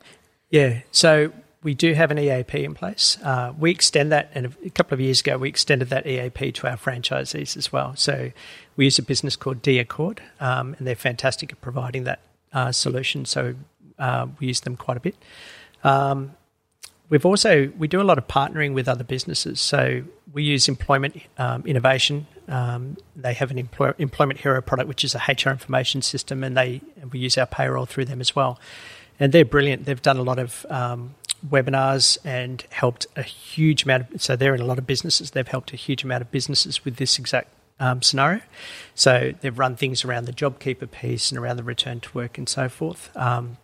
Yeah, 0.49 0.81
so 0.91 1.33
we 1.63 1.73
do 1.73 1.93
have 1.93 2.11
an 2.11 2.19
EAP 2.19 2.63
in 2.63 2.75
place. 2.75 3.17
Uh, 3.23 3.53
we 3.57 3.71
extend 3.71 4.11
that, 4.11 4.29
and 4.35 4.53
a 4.63 4.69
couple 4.69 4.93
of 4.93 5.01
years 5.01 5.21
ago, 5.21 5.37
we 5.37 5.49
extended 5.49 5.89
that 5.89 6.05
EAP 6.05 6.51
to 6.51 6.69
our 6.69 6.77
franchisees 6.77 7.57
as 7.57 7.71
well. 7.71 7.95
So 7.95 8.31
we 8.75 8.85
use 8.85 8.99
a 8.99 9.03
business 9.03 9.35
called 9.35 9.67
Accord, 9.67 10.21
um, 10.39 10.75
and 10.77 10.85
they're 10.85 10.95
fantastic 10.95 11.51
at 11.51 11.61
providing 11.61 12.03
that 12.03 12.19
uh, 12.51 12.71
solution. 12.71 13.25
So 13.25 13.55
uh, 13.97 14.27
we 14.39 14.47
use 14.47 14.59
them 14.59 14.75
quite 14.75 14.97
a 14.97 14.99
bit. 14.99 15.15
Um, 15.83 16.35
We've 17.09 17.25
also 17.25 17.71
we 17.77 17.87
do 17.87 18.01
a 18.01 18.03
lot 18.03 18.17
of 18.17 18.27
partnering 18.27 18.73
with 18.73 18.87
other 18.87 19.03
businesses. 19.03 19.61
So 19.61 20.03
we 20.31 20.43
use 20.43 20.67
Employment 20.67 21.15
um, 21.37 21.63
Innovation. 21.65 22.27
Um, 22.47 22.97
they 23.15 23.33
have 23.33 23.51
an 23.51 23.57
employ- 23.57 23.93
Employment 23.99 24.39
Hero 24.39 24.61
product, 24.61 24.87
which 24.87 25.03
is 25.03 25.15
a 25.15 25.19
HR 25.19 25.49
information 25.49 26.01
system, 26.01 26.43
and 26.43 26.57
they 26.57 26.81
and 26.99 27.11
we 27.11 27.19
use 27.19 27.37
our 27.37 27.45
payroll 27.45 27.85
through 27.85 28.05
them 28.05 28.21
as 28.21 28.35
well. 28.35 28.59
And 29.19 29.31
they're 29.31 29.45
brilliant. 29.45 29.85
They've 29.85 30.01
done 30.01 30.17
a 30.17 30.23
lot 30.23 30.39
of 30.39 30.65
um, 30.69 31.13
webinars 31.47 32.17
and 32.25 32.63
helped 32.71 33.05
a 33.15 33.21
huge 33.21 33.83
amount. 33.83 34.13
Of, 34.13 34.21
so 34.21 34.35
they're 34.35 34.55
in 34.55 34.61
a 34.61 34.65
lot 34.65 34.79
of 34.79 34.87
businesses. 34.87 35.31
They've 35.31 35.47
helped 35.47 35.71
a 35.71 35.77
huge 35.77 36.03
amount 36.03 36.21
of 36.21 36.31
businesses 36.31 36.83
with 36.83 36.95
this 36.95 37.19
exact 37.19 37.49
um, 37.79 38.01
scenario. 38.01 38.41
So 38.95 39.33
they've 39.41 39.57
run 39.57 39.75
things 39.75 40.03
around 40.03 40.25
the 40.25 40.33
JobKeeper 40.33 40.89
piece 40.91 41.31
and 41.31 41.39
around 41.39 41.57
the 41.57 41.63
return 41.63 41.99
to 42.01 42.13
work 42.13 42.37
and 42.37 42.47
so 42.47 42.69
forth. 42.69 43.15
Um, 43.15 43.57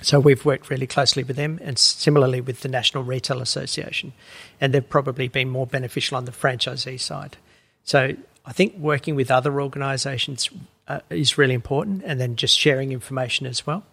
so 0.00 0.20
we've 0.20 0.44
worked 0.44 0.70
really 0.70 0.86
closely 0.86 1.22
with 1.24 1.36
them 1.36 1.58
and 1.62 1.78
similarly 1.78 2.40
with 2.40 2.60
the 2.60 2.68
National 2.68 3.02
Retail 3.02 3.40
Association. 3.40 4.12
And 4.60 4.72
they've 4.72 4.88
probably 4.88 5.28
been 5.28 5.50
more 5.50 5.66
beneficial 5.66 6.16
on 6.16 6.24
the 6.24 6.32
franchisee 6.32 7.00
side. 7.00 7.36
So 7.84 8.14
I 8.46 8.52
think 8.52 8.76
working 8.76 9.14
with 9.14 9.30
other 9.30 9.60
organisations 9.60 10.50
uh, 10.86 11.00
is 11.10 11.36
really 11.36 11.54
important 11.54 12.02
and 12.04 12.20
then 12.20 12.36
just 12.36 12.56
sharing 12.56 12.92
information 12.92 13.46
as 13.46 13.66
well. 13.66 13.84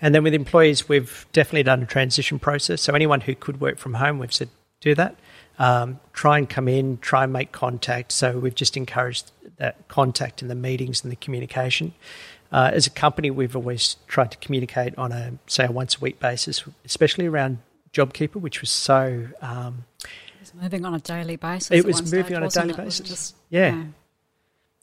And 0.00 0.14
then 0.14 0.24
with 0.24 0.34
employees, 0.34 0.88
we've 0.88 1.26
definitely 1.32 1.62
done 1.62 1.82
a 1.82 1.86
transition 1.86 2.38
process. 2.38 2.82
So 2.82 2.92
anyone 2.94 3.22
who 3.22 3.34
could 3.34 3.60
work 3.60 3.78
from 3.78 3.94
home, 3.94 4.18
we've 4.18 4.34
said 4.34 4.48
do 4.80 4.94
that. 4.94 5.16
Um, 5.58 6.00
try 6.12 6.38
and 6.38 6.50
come 6.50 6.68
in, 6.68 6.98
try 6.98 7.24
and 7.24 7.32
make 7.32 7.52
contact. 7.52 8.12
So 8.12 8.38
we've 8.38 8.54
just 8.54 8.76
encouraged 8.76 9.30
that 9.56 9.88
contact 9.88 10.42
in 10.42 10.48
the 10.48 10.54
meetings 10.54 11.02
and 11.02 11.12
the 11.12 11.16
communication. 11.16 11.94
Uh, 12.54 12.70
as 12.72 12.86
a 12.86 12.90
company, 12.90 13.32
we've 13.32 13.56
always 13.56 13.96
tried 14.06 14.30
to 14.30 14.36
communicate 14.38 14.96
on 14.96 15.10
a 15.10 15.32
say 15.48 15.64
a 15.66 15.72
once 15.72 15.96
a 15.96 16.00
week 16.00 16.20
basis, 16.20 16.62
especially 16.84 17.26
around 17.26 17.58
JobKeeper, 17.92 18.36
which 18.36 18.60
was 18.60 18.70
so 18.70 19.26
um, 19.42 19.84
was 20.40 20.54
moving 20.54 20.84
on 20.84 20.94
a 20.94 21.00
daily 21.00 21.34
basis. 21.34 21.70
It 21.72 21.84
was 21.84 22.00
moving 22.12 22.26
stage, 22.26 22.36
on 22.36 22.42
a 22.44 22.48
daily 22.48 22.70
it? 22.70 22.78
It 22.78 22.84
basis. 22.84 23.08
just- 23.08 23.36
Yeah. 23.50 23.84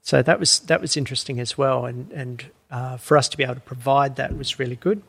So 0.04 0.22
that 0.22 0.38
was 0.38 0.60
that 0.62 0.82
was 0.82 0.98
interesting 0.98 1.40
as 1.40 1.58
well, 1.58 1.86
and 1.86 2.12
and 2.12 2.46
uh, 2.72 2.98
for 2.98 3.18
us 3.18 3.30
to 3.30 3.38
be 3.38 3.44
able 3.44 3.56
to 3.56 3.62
provide 3.62 4.16
that 4.18 4.36
was 4.36 4.60
really 4.60 4.76
good. 4.76 5.02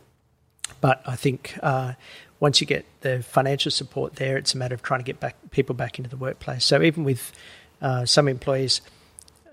But 0.80 1.02
I 1.06 1.16
think 1.16 1.58
uh, 1.62 1.94
once 2.38 2.60
you 2.60 2.66
get 2.66 2.84
the 3.00 3.22
financial 3.22 3.70
support 3.70 4.16
there, 4.16 4.36
it's 4.36 4.54
a 4.54 4.58
matter 4.58 4.74
of 4.74 4.82
trying 4.82 5.00
to 5.00 5.04
get 5.04 5.18
back 5.18 5.34
people 5.50 5.74
back 5.74 5.98
into 5.98 6.10
the 6.10 6.16
workplace. 6.16 6.64
So 6.64 6.82
even 6.82 7.02
with 7.02 7.32
uh, 7.80 8.04
some 8.04 8.28
employees 8.28 8.82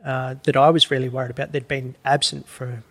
uh, 0.06 0.36
that 0.44 0.56
I 0.56 0.70
was 0.70 0.92
really 0.92 1.10
worried 1.10 1.32
about, 1.32 1.54
they'd 1.54 1.68
been 1.68 1.96
absent 2.04 2.48
for 2.48 2.84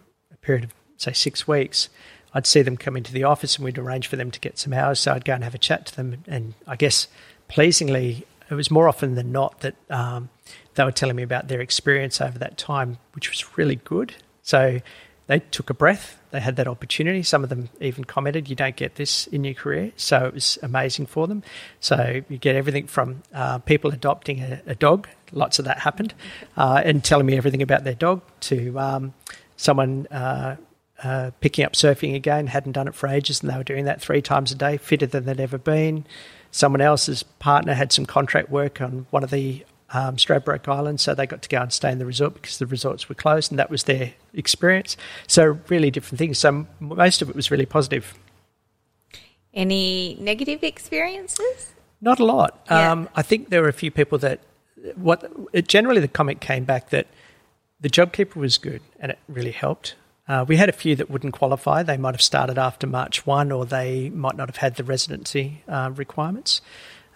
period 0.49 0.65
of 0.65 0.73
say 0.97 1.13
six 1.13 1.47
weeks. 1.47 1.91
I'd 2.33 2.47
see 2.47 2.63
them 2.63 2.79
come 2.79 2.97
into 2.97 3.13
the 3.13 3.25
office 3.25 3.57
and 3.57 3.65
we'd 3.67 3.77
arrange 3.77 4.07
for 4.07 4.17
them 4.17 4.31
to 4.31 4.41
get 4.41 4.59
some 4.59 4.73
hours. 4.73 4.99
So 4.99 5.13
I'd 5.13 5.25
go 5.25 5.35
and 5.35 5.45
have 5.45 5.55
a 5.55 5.59
chat 5.59 5.85
to 5.87 5.97
them, 5.97 6.25
and 6.27 6.55
I 6.67 6.77
guess 6.77 7.07
pleasingly, 7.49 8.27
it 8.51 8.55
was 8.55 8.71
more 8.71 8.89
often 8.89 9.15
than 9.15 9.31
not 9.31 9.61
that 9.61 9.75
um, 9.91 10.31
they 10.75 10.85
were 10.85 10.93
telling 10.93 11.17
me 11.17 11.23
about 11.23 11.49
their 11.49 11.61
experience 11.61 12.21
over 12.21 12.39
that 12.39 12.57
time, 12.57 12.97
which 13.13 13.29
was 13.31 13.59
really 13.59 13.77
good. 13.77 14.15
So 14.43 14.81
they 15.27 15.41
took 15.41 15.69
a 15.69 15.75
breath. 15.75 16.19
They 16.31 16.41
had 16.41 16.57
that 16.57 16.67
opportunity. 16.67 17.23
Some 17.23 17.43
of 17.45 17.51
them 17.51 17.69
even 17.81 18.05
commented, 18.05 18.49
"You 18.49 18.57
don't 18.57 18.77
get 18.77 18.95
this 18.95 19.27
in 19.27 19.45
your 19.45 19.55
career." 19.55 19.93
So 19.97 20.25
it 20.25 20.35
was 20.35 20.59
amazing 20.63 21.07
for 21.07 21.27
them. 21.27 21.43
So 21.81 22.23
you 22.29 22.39
get 22.39 22.57
everything 22.57 22.87
from 22.87 23.23
uh, 23.35 23.59
people 23.59 23.91
adopting 23.93 24.41
a, 24.41 24.63
a 24.67 24.75
dog. 24.75 25.09
Lots 25.33 25.59
of 25.59 25.67
that 25.67 25.81
happened, 25.81 26.15
uh, 26.57 26.83
and 26.85 27.05
telling 27.05 27.27
me 27.27 27.37
everything 27.37 27.63
about 27.63 27.85
their 27.85 27.95
dog. 27.95 28.23
To 28.41 28.79
um, 28.79 29.15
someone 29.59 30.07
uh, 30.07 30.57
uh, 31.03 31.31
picking 31.41 31.65
up 31.67 31.75
surfing 31.75 32.15
again, 32.15 32.47
hadn't 32.47 32.73
done 32.73 32.89
it 32.89 32.95
for 32.95 33.09
ages, 33.09 33.43
and 33.43 33.51
they 33.51 33.57
were 33.57 33.65
doing 33.65 33.85
that 33.85 34.01
three 34.01 34.23
times 34.23 34.51
a 34.51 34.55
day, 34.55 34.79
fitter 34.79 35.07
than 35.07 35.27
they'd 35.27 35.41
ever 35.41 35.59
been. 35.59 36.07
Someone 36.51 36.81
else's 36.81 37.23
partner 37.23 37.75
had 37.75 37.93
some 37.93 38.07
contract 38.07 38.49
work 38.49 38.81
on 38.81 39.07
one 39.11 39.23
of 39.23 39.31
the 39.31 39.65
um, 39.91 40.17
Stradbroke 40.17 40.67
Islands, 40.69 41.03
so 41.03 41.15
they 41.15 41.27
got 41.27 41.43
to 41.43 41.49
go 41.49 41.61
and 41.61 41.73
stay 41.73 41.93
in 41.93 41.99
the 41.99 42.07
resort 42.07 42.35
because 42.35 42.59
the 42.59 42.67
resorts 42.67 43.09
were 43.09 43.15
closed, 43.15 43.53
and 43.53 43.59
that 43.59 43.71
was 43.71 43.85
their 43.85 44.15
experience. 44.33 44.97
So 45.27 45.59
really 45.69 45.91
different 45.91 46.19
things. 46.19 46.39
So 46.39 46.67
most 46.81 47.21
of 47.21 47.29
it 47.29 47.37
was 47.37 47.51
really 47.51 47.67
positive. 47.67 48.15
Any 49.53 50.17
negative 50.21 50.63
experiences? 50.63 51.73
Not 52.01 52.21
a 52.21 52.25
lot. 52.25 52.65
Yeah. 52.71 52.93
Um, 52.93 53.09
I 53.15 53.23
think 53.23 53.49
there 53.49 53.61
were 53.61 53.69
a 53.69 53.73
few 53.73 53.91
people 53.91 54.19
that 54.19 54.41
what 54.95 55.31
it, 55.53 55.67
generally 55.67 56.01
the 56.01 56.09
comment 56.09 56.41
came 56.41 56.65
back 56.65 56.91
that 56.91 57.09
the 57.81 57.89
JobKeeper 57.89 58.37
was 58.37 58.59
good 58.59 58.83
and 58.99 59.13
it 59.13 59.19
really 59.29 59.53
helped. 59.53 59.95
Uh, 60.27 60.45
we 60.47 60.57
had 60.57 60.69
a 60.69 60.73
few 60.73 60.95
that 60.97 61.11
wouldn't 61.11 61.33
qualify. 61.33 61.83
They 61.83 61.97
might 61.97 62.15
have 62.15 62.23
started 62.23 62.59
after 62.59 62.87
March 62.87 63.27
1 63.27 63.51
or 63.51 63.65
they 63.65 64.11
might 64.11 64.37
not 64.37 64.49
have 64.49 64.57
had 64.57 64.77
the 64.77 64.85
residency 64.85 65.63
uh, 65.67 65.91
requirements. 65.95 66.61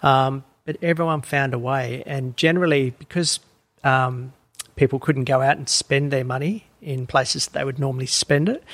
Um, 0.02 0.44
but 0.64 0.76
everyone 0.82 1.22
found 1.22 1.54
a 1.54 1.58
way. 1.58 2.02
And 2.06 2.36
generally, 2.36 2.90
because 2.90 3.40
um, 3.84 4.32
people 4.76 4.98
couldn't 4.98 5.24
go 5.24 5.42
out 5.42 5.56
and 5.56 5.68
spend 5.68 6.10
their 6.10 6.24
money 6.24 6.66
in 6.80 7.06
places 7.06 7.46
they 7.48 7.64
would 7.64 7.78
normally 7.78 8.06
spend 8.06 8.48
it, 8.48 8.64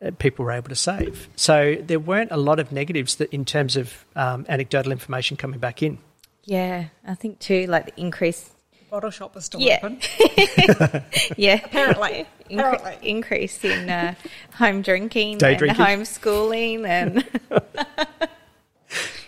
uh, 0.00 0.10
people 0.18 0.44
were 0.44 0.52
able 0.52 0.68
to 0.68 0.76
save. 0.76 1.28
So 1.36 1.76
there 1.80 1.98
weren't 1.98 2.30
a 2.30 2.36
lot 2.36 2.58
of 2.58 2.72
negatives 2.72 3.16
that 3.16 3.32
in 3.32 3.44
terms 3.44 3.76
of 3.76 4.04
um, 4.16 4.46
anecdotal 4.48 4.92
information 4.92 5.36
coming 5.36 5.58
back 5.58 5.82
in. 5.82 5.98
Yeah, 6.44 6.86
I 7.06 7.14
think 7.14 7.38
too, 7.38 7.66
like 7.66 7.86
the 7.86 8.00
increase. 8.00 8.50
Bottle 8.94 9.10
shop 9.10 9.34
was 9.34 9.44
still 9.46 9.60
Yeah. 9.60 9.80
open. 9.82 9.98
Yeah, 11.36 11.60
Apparently. 11.64 12.26
Incre- 12.48 12.74
Apparently. 12.74 13.08
increase 13.10 13.64
in 13.64 13.90
uh, 13.90 14.14
home 14.52 14.82
drinking 14.82 15.38
Day 15.38 15.48
and 15.50 15.58
drinking. 15.58 15.84
homeschooling 15.84 16.86
and 16.86 17.24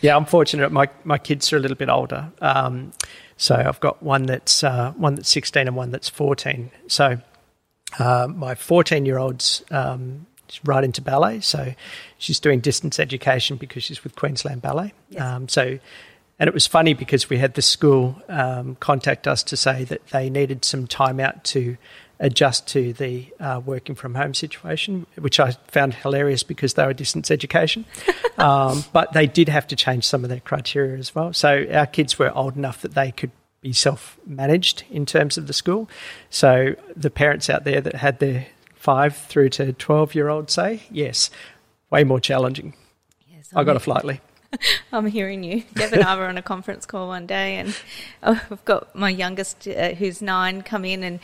Yeah, 0.01 0.17
I'm 0.17 0.25
fortunate. 0.25 0.71
My 0.71 0.89
my 1.03 1.19
kids 1.19 1.53
are 1.53 1.57
a 1.57 1.61
little 1.61 1.77
bit 1.77 1.89
older, 1.89 2.31
um, 2.41 2.93
so 3.37 3.57
I've 3.57 3.81
got 3.81 4.01
one 4.05 4.27
that's 4.27 4.63
uh, 4.63 4.93
one 4.93 5.17
that's 5.17 5.29
16 5.31 5.67
and 5.67 5.75
one 5.75 5.91
that's 5.91 6.09
14. 6.09 6.71
So 6.87 7.19
uh, 7.99 8.29
my 8.33 8.55
14 8.55 9.05
year 9.05 9.19
old's 9.19 9.65
um, 9.73 10.27
she's 10.49 10.61
right 10.65 10.85
into 10.85 11.03
ballet, 11.03 11.41
so 11.41 11.75
she's 12.19 12.39
doing 12.39 12.61
distance 12.61 13.01
education 13.01 13.57
because 13.57 13.83
she's 13.83 14.05
with 14.05 14.15
Queensland 14.15 14.63
Ballet. 14.63 14.93
Um, 15.19 15.49
so. 15.49 15.81
And 16.39 16.49
it 16.49 16.55
was 16.55 16.67
funny 16.67 16.93
because 16.93 17.31
we 17.31 17.39
had 17.39 17.55
the 17.55 17.63
school 17.63 18.21
um, 18.29 18.77
contact 18.77 19.27
us 19.27 19.43
to 19.45 19.57
say 19.57 19.85
that 19.85 20.07
they 20.09 20.29
needed 20.29 20.65
some 20.65 20.87
time 20.87 21.19
out 21.19 21.45
to 21.45 21.77
adjust 22.19 22.67
to 22.69 22.93
the 22.95 23.29
uh, 23.41 23.61
working 23.65 23.95
from 23.95 24.15
home 24.15 24.35
situation, 24.35 25.07
which 25.17 25.39
I 25.41 25.53
found 25.69 25.95
hilarious 25.95 26.43
because 26.43 26.75
they 26.75 26.85
were 26.85 26.93
distance 26.93 27.31
education. 27.31 27.85
um, 28.39 28.85
but 28.93 29.13
they 29.13 29.27
did 29.27 29.49
have 29.49 29.67
to 29.69 29.77
change 29.77 30.05
some 30.05 30.25
of 30.25 30.31
their 30.31 30.41
criteria 30.41 30.99
as 30.99 31.15
well. 31.15 31.33
So 31.33 31.67
our 31.73 31.87
kids 31.87 32.19
were 32.19 32.35
old 32.37 32.57
enough 32.57 32.83
that 32.83 32.95
they 32.95 33.13
could 33.13 33.33
be 33.61 33.73
self 33.73 34.19
managed 34.27 34.85
in 34.91 35.07
terms 35.07 35.39
of 35.39 35.47
the 35.47 35.53
school. 35.53 35.89
So 36.31 36.75
the 36.95 37.11
parents 37.11 37.49
out 37.49 37.65
there 37.65 37.81
that 37.81 37.97
had 37.97 38.19
their 38.19 38.47
five 38.75 39.17
through 39.17 39.49
to 39.51 39.73
12 39.73 40.15
year 40.15 40.29
old 40.29 40.51
say, 40.51 40.83
yes, 40.91 41.31
way 41.91 42.05
more 42.05 42.21
challenging. 42.21 42.75
yes, 43.27 43.51
I 43.55 43.65
got 43.65 43.77
a 43.77 43.81
flightly. 43.81 44.21
I'm 44.93 45.07
hearing 45.07 45.43
you. 45.45 45.63
Deb 45.75 45.93
and 45.93 46.03
I 46.05 46.17
were 46.17 46.27
on 46.27 46.39
a 46.39 46.43
conference 46.43 46.87
call 46.87 47.09
one 47.09 47.27
day, 47.27 47.57
and 47.57 47.75
oh, 48.23 48.41
I've 48.51 48.65
got 48.65 48.95
my 48.95 49.11
youngest, 49.11 49.67
uh, 49.69 49.91
who's 49.95 50.23
nine, 50.23 50.63
come 50.63 50.85
in 50.85 51.03
and 51.03 51.21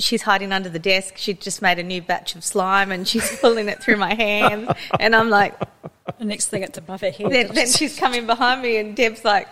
she's 0.00 0.22
hiding 0.22 0.52
under 0.52 0.68
the 0.68 0.78
desk. 0.78 1.14
She'd 1.16 1.40
just 1.40 1.62
made 1.62 1.78
a 1.78 1.82
new 1.82 2.02
batch 2.02 2.34
of 2.34 2.44
slime, 2.44 2.90
and 2.90 3.06
she's 3.06 3.38
pulling 3.40 3.68
it 3.68 3.82
through 3.82 3.96
my 3.96 4.14
hand. 4.14 4.74
And 4.98 5.14
I'm 5.14 5.30
like, 5.30 5.54
The 6.18 6.24
next 6.24 6.48
thing 6.48 6.62
it's 6.62 6.78
above 6.78 7.00
her 7.02 7.10
head. 7.10 7.30
then, 7.30 7.54
then 7.54 7.68
she's 7.68 7.98
coming 7.98 8.26
behind 8.26 8.62
me, 8.62 8.76
and 8.78 8.96
Deb's 8.96 9.24
like, 9.24 9.46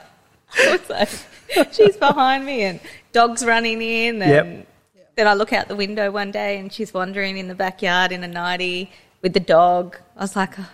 what's 0.66 0.88
that? 0.88 1.08
She's 1.72 1.96
behind 1.96 2.44
me, 2.44 2.62
and 2.64 2.80
dogs 3.12 3.44
running 3.44 3.80
in. 3.80 4.20
And 4.20 4.58
Yep. 4.58 4.66
then 5.14 5.28
I 5.28 5.34
look 5.34 5.52
out 5.52 5.68
the 5.68 5.76
window 5.76 6.10
one 6.10 6.32
day, 6.32 6.58
and 6.58 6.72
she's 6.72 6.92
wandering 6.92 7.36
in 7.38 7.46
the 7.46 7.54
backyard 7.54 8.10
in 8.10 8.24
a 8.24 8.28
nightie 8.28 8.90
with 9.22 9.32
the 9.32 9.38
dog. 9.40 9.96
I 10.16 10.20
was 10.22 10.34
like, 10.34 10.58
oh, 10.58 10.68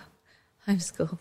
homeschool. 0.67 1.17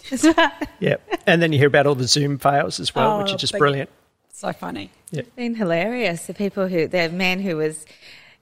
Yeah. 0.81 0.97
And 1.27 1.41
then 1.41 1.53
you 1.53 1.59
hear 1.59 1.69
about 1.69 1.87
all 1.87 1.95
the 1.95 2.07
Zoom 2.09 2.39
fails 2.39 2.81
as 2.81 2.95
well, 2.95 3.19
which 3.23 3.31
Oh, 3.31 3.35
are 3.35 3.39
just 3.39 3.57
brilliant. 3.57 3.89
so 4.33 4.53
funny. 4.53 4.91
Yeah, 5.11 5.23
been 5.37 5.55
hilarious. 5.55 6.27
The 6.27 6.35
people 6.35 6.67
who, 6.69 6.89
the 6.89 7.09
man 7.09 7.39
who 7.41 7.57
was, 7.57 7.85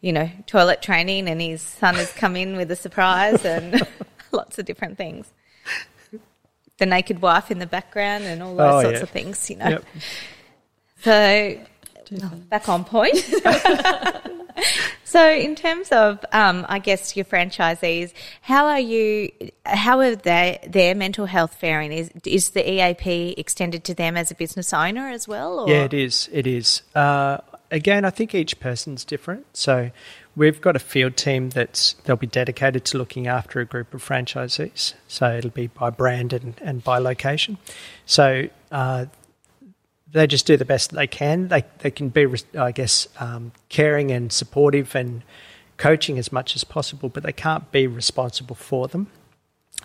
you 0.00 0.12
know, 0.12 0.30
toilet 0.46 0.80
training 0.80 1.28
and 1.28 1.40
his 1.40 1.60
son 1.62 1.96
has 1.96 2.12
come 2.12 2.36
in 2.36 2.56
with 2.56 2.70
a 2.70 2.76
surprise 2.76 3.44
and 3.44 3.86
lots 4.32 4.58
of 4.58 4.64
different 4.64 4.96
things. 4.96 5.30
The 6.78 6.86
naked 6.86 7.20
wife 7.20 7.50
in 7.50 7.58
the 7.58 7.66
background 7.66 8.24
and 8.24 8.42
all 8.42 8.54
those 8.56 8.74
Oh, 8.74 8.82
sorts 8.82 8.96
yeah. 8.98 9.02
of 9.02 9.10
things, 9.10 9.50
you 9.50 9.56
know. 9.56 9.68
Yep. 9.68 9.84
So, 11.02 11.60
back 12.48 12.68
on 12.68 12.84
point. 12.84 13.16
so, 15.04 15.30
in 15.30 15.54
terms 15.54 15.90
of, 15.90 16.24
um, 16.32 16.66
I 16.68 16.78
guess, 16.78 17.16
your 17.16 17.24
franchisees, 17.24 18.12
how 18.42 18.66
are 18.66 18.80
you? 18.80 19.30
How 19.64 20.00
are 20.00 20.16
they, 20.16 20.58
their 20.68 20.94
mental 20.94 21.26
health 21.26 21.54
faring? 21.54 21.92
Is 21.92 22.10
is 22.24 22.50
the 22.50 22.68
EAP 22.68 23.34
extended 23.36 23.84
to 23.84 23.94
them 23.94 24.16
as 24.16 24.30
a 24.30 24.34
business 24.34 24.72
owner 24.72 25.08
as 25.08 25.28
well? 25.28 25.60
Or? 25.60 25.68
Yeah, 25.68 25.84
it 25.84 25.94
is. 25.94 26.28
It 26.32 26.46
is. 26.46 26.82
Uh, 26.94 27.38
again, 27.70 28.04
I 28.04 28.10
think 28.10 28.34
each 28.34 28.58
person's 28.60 29.04
different. 29.04 29.46
So 29.56 29.90
we've 30.36 30.60
got 30.60 30.76
a 30.76 30.80
field 30.80 31.16
team 31.16 31.50
that's 31.50 31.94
they'll 32.04 32.16
be 32.16 32.26
dedicated 32.26 32.84
to 32.86 32.98
looking 32.98 33.26
after 33.26 33.60
a 33.60 33.64
group 33.64 33.94
of 33.94 34.06
franchisees. 34.06 34.94
So 35.08 35.36
it'll 35.36 35.50
be 35.50 35.68
by 35.68 35.90
brand 35.90 36.32
and, 36.32 36.54
and 36.60 36.82
by 36.82 36.98
location. 36.98 37.58
So 38.06 38.48
uh, 38.70 39.06
they 40.12 40.26
just 40.26 40.46
do 40.46 40.56
the 40.56 40.64
best 40.64 40.92
they 40.92 41.06
can. 41.06 41.48
They 41.48 41.64
they 41.78 41.90
can 41.90 42.08
be, 42.08 42.26
I 42.58 42.72
guess, 42.72 43.08
um, 43.18 43.52
caring 43.68 44.10
and 44.10 44.32
supportive 44.32 44.94
and 44.94 45.22
coaching 45.76 46.18
as 46.18 46.30
much 46.30 46.54
as 46.56 46.64
possible, 46.64 47.08
but 47.08 47.22
they 47.22 47.32
can't 47.32 47.70
be 47.72 47.86
responsible 47.86 48.56
for 48.56 48.88
them. 48.88 49.08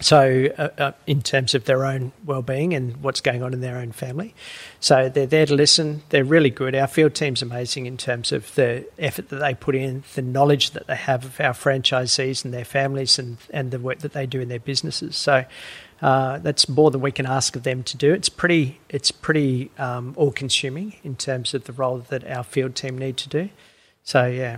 So, 0.01 0.49
uh, 0.57 0.69
uh, 0.77 0.91
in 1.07 1.21
terms 1.21 1.55
of 1.55 1.63
their 1.63 1.85
own 1.85 2.11
well-being 2.25 2.73
and 2.73 2.97
what's 2.97 3.21
going 3.21 3.41
on 3.41 3.53
in 3.53 3.61
their 3.61 3.77
own 3.77 3.93
family, 3.93 4.35
so 4.81 5.07
they're 5.07 5.25
there 5.25 5.45
to 5.45 5.55
listen. 5.55 6.03
They're 6.09 6.25
really 6.25 6.49
good. 6.49 6.75
Our 6.75 6.87
field 6.87 7.13
team's 7.13 7.41
amazing 7.41 7.85
in 7.85 7.95
terms 7.95 8.33
of 8.33 8.53
the 8.55 8.85
effort 8.99 9.29
that 9.29 9.37
they 9.37 9.53
put 9.53 9.73
in, 9.73 10.03
the 10.15 10.21
knowledge 10.21 10.71
that 10.71 10.87
they 10.87 10.97
have 10.97 11.23
of 11.23 11.39
our 11.39 11.53
franchisees 11.53 12.43
and 12.43 12.53
their 12.53 12.65
families, 12.65 13.17
and 13.17 13.37
and 13.51 13.71
the 13.71 13.79
work 13.79 13.99
that 13.99 14.11
they 14.11 14.25
do 14.25 14.41
in 14.41 14.49
their 14.49 14.59
businesses. 14.59 15.15
So, 15.15 15.45
uh, 16.05 16.37
that's 16.37 16.69
more 16.69 16.91
than 16.91 17.01
we 17.01 17.11
can 17.11 17.25
ask 17.25 17.55
of 17.55 17.63
them 17.63 17.81
to 17.83 17.97
do. 17.97 18.13
It's 18.13 18.29
pretty, 18.29 18.79
it's 18.89 19.09
pretty 19.09 19.71
um, 19.77 20.13
all-consuming 20.15 20.97
in 21.03 21.15
terms 21.15 21.53
of 21.53 21.63
the 21.63 21.73
role 21.73 21.97
that 22.09 22.23
our 22.29 22.43
field 22.43 22.75
team 22.75 22.97
need 22.97 23.17
to 23.17 23.29
do. 23.29 23.49
So, 24.03 24.27
yeah. 24.27 24.57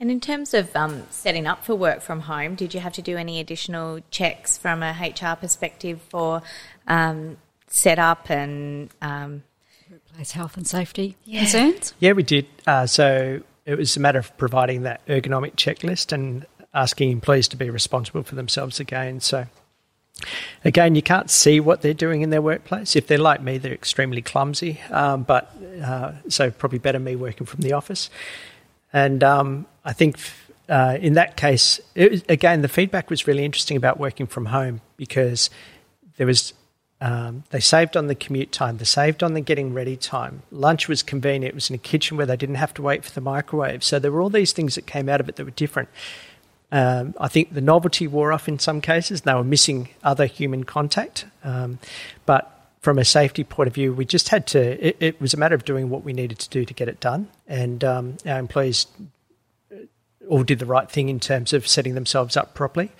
And 0.00 0.10
in 0.10 0.20
terms 0.20 0.54
of 0.54 0.74
um, 0.74 1.02
setting 1.10 1.46
up 1.46 1.64
for 1.64 1.74
work 1.74 2.00
from 2.00 2.20
home, 2.20 2.54
did 2.54 2.72
you 2.72 2.80
have 2.80 2.92
to 2.94 3.02
do 3.02 3.16
any 3.16 3.38
additional 3.38 4.00
checks 4.10 4.56
from 4.56 4.82
a 4.82 4.92
HR 4.92 5.36
perspective 5.36 6.00
for 6.08 6.40
um, 6.86 7.36
setup 7.66 8.30
and 8.30 8.88
um, 9.02 9.42
Workplace 10.18 10.32
health 10.32 10.56
and 10.56 10.66
safety 10.66 11.16
concerns. 11.24 11.94
Yeah, 12.00 12.12
we 12.12 12.24
did. 12.24 12.46
Uh, 12.66 12.86
so 12.86 13.40
it 13.64 13.78
was 13.78 13.96
a 13.96 14.00
matter 14.00 14.18
of 14.18 14.36
providing 14.36 14.82
that 14.82 15.06
ergonomic 15.06 15.54
checklist 15.54 16.12
and 16.12 16.44
asking 16.74 17.12
employees 17.12 17.46
to 17.48 17.56
be 17.56 17.70
responsible 17.70 18.24
for 18.24 18.34
themselves 18.34 18.80
again. 18.80 19.20
So 19.20 19.46
Again, 20.64 20.94
you 20.94 21.02
can't 21.02 21.30
see 21.30 21.60
what 21.60 21.82
they're 21.82 21.94
doing 21.94 22.22
in 22.22 22.30
their 22.30 22.42
workplace. 22.42 22.96
If 22.96 23.06
they're 23.06 23.18
like 23.18 23.42
me, 23.42 23.58
they're 23.58 23.72
extremely 23.72 24.22
clumsy, 24.22 24.80
um, 24.90 25.22
but 25.22 25.54
uh, 25.82 26.12
so 26.28 26.50
probably 26.50 26.78
better 26.78 26.98
me 26.98 27.16
working 27.16 27.46
from 27.46 27.60
the 27.60 27.72
office. 27.72 28.10
And 28.92 29.22
um, 29.22 29.66
I 29.84 29.92
think 29.92 30.18
uh, 30.68 30.98
in 31.00 31.14
that 31.14 31.36
case, 31.36 31.80
was, 31.96 32.22
again, 32.28 32.62
the 32.62 32.68
feedback 32.68 33.10
was 33.10 33.26
really 33.26 33.44
interesting 33.44 33.76
about 33.76 33.98
working 33.98 34.26
from 34.26 34.46
home 34.46 34.80
because 34.96 35.50
there 36.16 36.26
was 36.26 36.52
um, 37.00 37.44
they 37.50 37.60
saved 37.60 37.96
on 37.96 38.08
the 38.08 38.14
commute 38.16 38.50
time, 38.50 38.78
they 38.78 38.84
saved 38.84 39.22
on 39.22 39.34
the 39.34 39.40
getting 39.40 39.72
ready 39.72 39.96
time. 39.96 40.42
Lunch 40.50 40.88
was 40.88 41.02
convenient; 41.02 41.52
it 41.52 41.54
was 41.54 41.70
in 41.70 41.76
a 41.76 41.78
kitchen 41.78 42.16
where 42.16 42.26
they 42.26 42.36
didn't 42.36 42.56
have 42.56 42.74
to 42.74 42.82
wait 42.82 43.04
for 43.04 43.12
the 43.12 43.20
microwave. 43.20 43.84
So 43.84 44.00
there 44.00 44.10
were 44.10 44.20
all 44.20 44.30
these 44.30 44.52
things 44.52 44.74
that 44.74 44.86
came 44.86 45.08
out 45.08 45.20
of 45.20 45.28
it 45.28 45.36
that 45.36 45.44
were 45.44 45.52
different. 45.52 45.88
Um, 46.70 47.14
I 47.18 47.28
think 47.28 47.54
the 47.54 47.60
novelty 47.60 48.06
wore 48.06 48.32
off 48.32 48.48
in 48.48 48.58
some 48.58 48.80
cases. 48.80 49.22
They 49.22 49.34
were 49.34 49.44
missing 49.44 49.88
other 50.02 50.26
human 50.26 50.64
contact. 50.64 51.24
Um, 51.42 51.78
but 52.26 52.54
from 52.80 52.98
a 52.98 53.04
safety 53.04 53.42
point 53.44 53.68
of 53.68 53.74
view, 53.74 53.92
we 53.92 54.04
just 54.04 54.28
had 54.28 54.46
to, 54.48 54.86
it, 54.86 54.96
it, 55.00 55.20
was 55.20 55.34
a 55.34 55.36
matter 55.36 55.54
of 55.54 55.64
doing 55.64 55.88
what 55.90 56.04
we 56.04 56.12
needed 56.12 56.38
to 56.40 56.48
do 56.50 56.64
to 56.64 56.74
get 56.74 56.88
it 56.88 57.00
done. 57.00 57.28
And 57.46 57.82
um, 57.84 58.16
our 58.26 58.38
employees 58.38 58.86
all 60.28 60.42
did 60.42 60.58
the 60.58 60.66
right 60.66 60.90
thing 60.90 61.08
in 61.08 61.20
terms 61.20 61.52
of 61.52 61.66
setting 61.66 61.94
themselves 61.94 62.36
up 62.36 62.54
properly. 62.54 62.90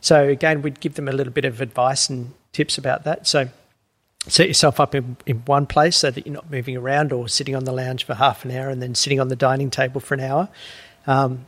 So, 0.00 0.26
again, 0.26 0.62
we'd 0.62 0.80
give 0.80 0.94
them 0.94 1.08
a 1.08 1.12
little 1.12 1.32
bit 1.32 1.44
of 1.44 1.60
advice 1.60 2.08
and 2.08 2.32
tips 2.52 2.78
about 2.78 3.04
that. 3.04 3.26
So, 3.26 3.48
set 4.26 4.48
yourself 4.48 4.80
up 4.80 4.94
in, 4.94 5.16
in 5.26 5.38
one 5.40 5.66
place 5.66 5.96
so 5.96 6.10
that 6.10 6.26
you're 6.26 6.34
not 6.34 6.50
moving 6.50 6.76
around 6.76 7.12
or 7.12 7.28
sitting 7.28 7.54
on 7.54 7.64
the 7.64 7.72
lounge 7.72 8.04
for 8.04 8.14
half 8.14 8.44
an 8.44 8.50
hour 8.50 8.68
and 8.68 8.82
then 8.82 8.94
sitting 8.94 9.20
on 9.20 9.28
the 9.28 9.36
dining 9.36 9.70
table 9.70 10.00
for 10.00 10.14
an 10.14 10.20
hour. 10.20 10.48
Um, 11.06 11.46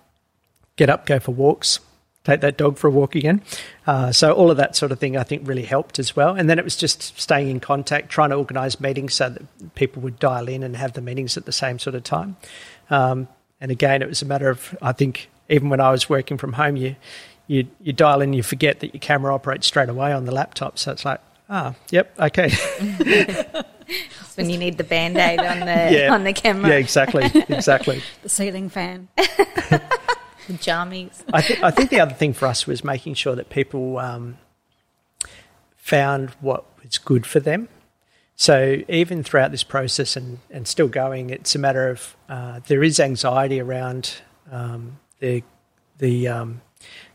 get 0.77 0.91
up, 0.91 1.07
go 1.07 1.19
for 1.19 1.33
walks, 1.33 1.81
take 2.25 2.41
that 2.41 2.57
dog 2.57 2.79
for 2.79 2.89
a 2.89 2.91
walk 2.91 3.15
again. 3.15 3.43
Uh, 3.87 4.13
so 4.13 4.33
all 4.33 4.51
of 4.51 4.57
that 4.57 4.77
sort 4.77 4.93
of 4.93 4.99
thing, 4.99 5.17
I 5.17 5.23
think, 5.23 5.47
really 5.47 5.65
helped 5.65 5.99
as 5.99 6.15
well. 6.15 6.35
And 6.35 6.49
then 6.49 6.59
it 6.59 6.65
was 6.65 6.77
just 6.77 7.19
staying 7.19 7.49
in 7.49 7.61
contact, 7.61 8.11
trying 8.11 8.31
to 8.31 8.37
organise 8.37 8.81
meetings 8.81 9.15
so 9.15 9.31
that 9.31 9.75
people 9.75 10.03
would 10.03 10.19
dial 10.19 10.49
in 10.49 10.63
and 10.63 10.77
have 10.77 10.93
the 10.93 11.03
meetings 11.03 11.37
at 11.37 11.47
the 11.47 11.53
same 11.53 11.79
sort 11.79 11.95
of 11.95 12.05
time. 12.05 12.37
Um, 12.91 13.29
and 13.61 13.71
again, 13.71 14.03
it 14.03 14.09
was 14.09 14.23
a 14.23 14.27
matter 14.27 14.51
of, 14.51 14.77
I 14.83 14.93
think, 14.93 15.31
even 15.49 15.69
when 15.69 15.81
I 15.81 15.91
was 15.91 16.09
working 16.09 16.39
from 16.39 16.55
home, 16.55 16.77
you 16.77 16.97
you 17.47 17.67
you 17.81 17.93
dial 17.93 18.23
in, 18.23 18.33
you 18.33 18.43
forget 18.43 18.81
that 18.81 18.95
your 18.95 19.01
camera 19.01 19.35
operates 19.35 19.67
straight 19.67 19.89
away 19.89 20.13
on 20.13 20.25
the 20.25 20.33
laptop. 20.33 20.79
So 20.79 20.93
it's 20.93 21.05
like, 21.05 21.21
ah, 21.51 21.75
yep, 21.91 22.19
okay. 22.19 22.51
when 24.37 24.49
you 24.49 24.57
need 24.57 24.79
the 24.79 24.85
band 24.85 25.17
aid 25.17 25.41
on 25.41 25.61
the 25.61 25.67
yeah. 25.67 26.13
on 26.13 26.25
the 26.25 26.33
camera. 26.33 26.71
Yeah, 26.71 26.77
exactly, 26.77 27.25
exactly. 27.49 28.03
the 28.23 28.29
ceiling 28.29 28.69
fan 28.69 29.09
jammies. 30.49 31.23
I, 31.33 31.41
th- 31.41 31.63
I 31.63 31.71
think 31.71 31.91
the 31.91 32.01
other 32.01 32.15
thing 32.15 32.33
for 32.33 32.47
us 32.47 32.67
was 32.67 32.85
making 32.85 33.15
sure 33.15 33.35
that 33.35 33.49
people 33.49 33.99
um, 33.99 34.39
found 35.77 36.31
what 36.41 36.65
was 36.83 36.99
good 36.99 37.27
for 37.27 37.41
them. 37.41 37.69
So 38.35 38.83
even 38.89 39.23
throughout 39.23 39.51
this 39.51 39.63
process 39.63 40.17
and, 40.17 40.39
and 40.51 40.67
still 40.67 40.89
going, 40.89 41.31
it's 41.31 41.55
a 41.55 41.59
matter 41.59 41.89
of 41.91 42.17
uh, 42.29 42.61
there 42.67 42.83
is 42.83 42.99
anxiety 42.99 43.61
around 43.61 44.15
um, 44.51 44.99
the 45.21 45.43
the 45.99 46.27
um, 46.27 46.63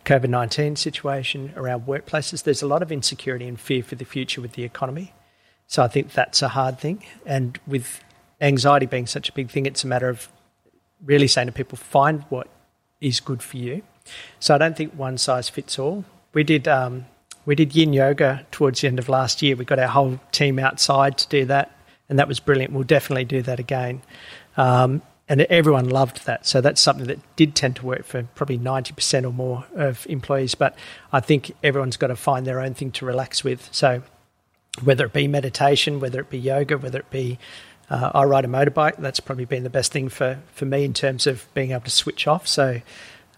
COVID 0.05 0.29
nineteen 0.29 0.75
situation 0.75 1.51
around 1.57 1.85
workplaces. 1.87 2.43
There's 2.43 2.61
a 2.61 2.67
lot 2.67 2.81
of 2.81 2.91
insecurity 2.91 3.47
and 3.47 3.59
fear 3.59 3.83
for 3.83 3.95
the 3.95 4.05
future 4.05 4.41
with 4.41 4.53
the 4.53 4.63
economy. 4.63 5.13
So 5.65 5.83
I 5.83 5.89
think 5.89 6.13
that's 6.13 6.41
a 6.41 6.49
hard 6.49 6.79
thing. 6.79 7.03
And 7.25 7.59
with 7.67 8.01
anxiety 8.39 8.85
being 8.85 9.07
such 9.07 9.27
a 9.27 9.33
big 9.33 9.49
thing, 9.49 9.65
it's 9.65 9.83
a 9.83 9.87
matter 9.87 10.07
of 10.07 10.29
really 11.03 11.27
saying 11.27 11.47
to 11.47 11.51
people, 11.51 11.77
find 11.77 12.23
what 12.29 12.47
is 13.01 13.19
good 13.19 13.41
for 13.41 13.57
you. 13.57 13.81
So 14.39 14.55
I 14.55 14.57
don't 14.57 14.75
think 14.75 14.93
one 14.93 15.17
size 15.17 15.49
fits 15.49 15.77
all. 15.77 16.05
We 16.33 16.43
did 16.43 16.67
um, 16.67 17.05
we 17.45 17.55
did 17.55 17.75
yin 17.75 17.93
yoga 17.93 18.45
towards 18.51 18.81
the 18.81 18.87
end 18.87 18.99
of 18.99 19.09
last 19.09 19.41
year. 19.41 19.55
We 19.55 19.65
got 19.65 19.79
our 19.79 19.87
whole 19.87 20.19
team 20.31 20.59
outside 20.59 21.17
to 21.19 21.27
do 21.27 21.45
that, 21.45 21.71
and 22.09 22.19
that 22.19 22.27
was 22.27 22.39
brilliant. 22.39 22.73
We'll 22.73 22.83
definitely 22.83 23.25
do 23.25 23.41
that 23.43 23.59
again. 23.59 24.01
Um, 24.55 25.01
and 25.29 25.41
everyone 25.41 25.89
loved 25.89 26.25
that. 26.25 26.45
So 26.45 26.61
that's 26.61 26.79
something 26.79 27.07
that 27.07 27.19
did 27.35 27.53
tend 27.53 27.75
to 27.77 27.85
work 27.85 28.05
for 28.05 28.23
probably 28.35 28.57
90% 28.57 29.25
or 29.25 29.33
more 29.33 29.65
of 29.75 30.07
employees. 30.09 30.55
But 30.55 30.77
I 31.11 31.19
think 31.19 31.51
everyone's 31.63 31.97
got 31.97 32.07
to 32.07 32.15
find 32.15 32.47
their 32.47 32.61
own 32.61 32.73
thing 32.73 32.91
to 32.91 33.05
relax 33.05 33.43
with. 33.43 33.67
So 33.73 34.03
whether 34.83 35.05
it 35.05 35.13
be 35.13 35.27
meditation, 35.27 35.99
whether 35.99 36.21
it 36.21 36.29
be 36.29 36.39
yoga, 36.39 36.77
whether 36.77 36.99
it 36.99 37.09
be 37.09 37.39
uh, 37.89 38.11
I 38.13 38.23
ride 38.23 38.45
a 38.45 38.47
motorbike. 38.47 38.97
That's 38.97 39.19
probably 39.19 39.45
been 39.45 39.63
the 39.63 39.69
best 39.69 39.91
thing 39.91 40.09
for, 40.09 40.39
for 40.53 40.65
me 40.65 40.83
in 40.83 40.93
terms 40.93 41.27
of 41.27 41.47
being 41.53 41.71
able 41.71 41.85
to 41.85 41.89
switch 41.89 42.27
off. 42.27 42.47
So 42.47 42.81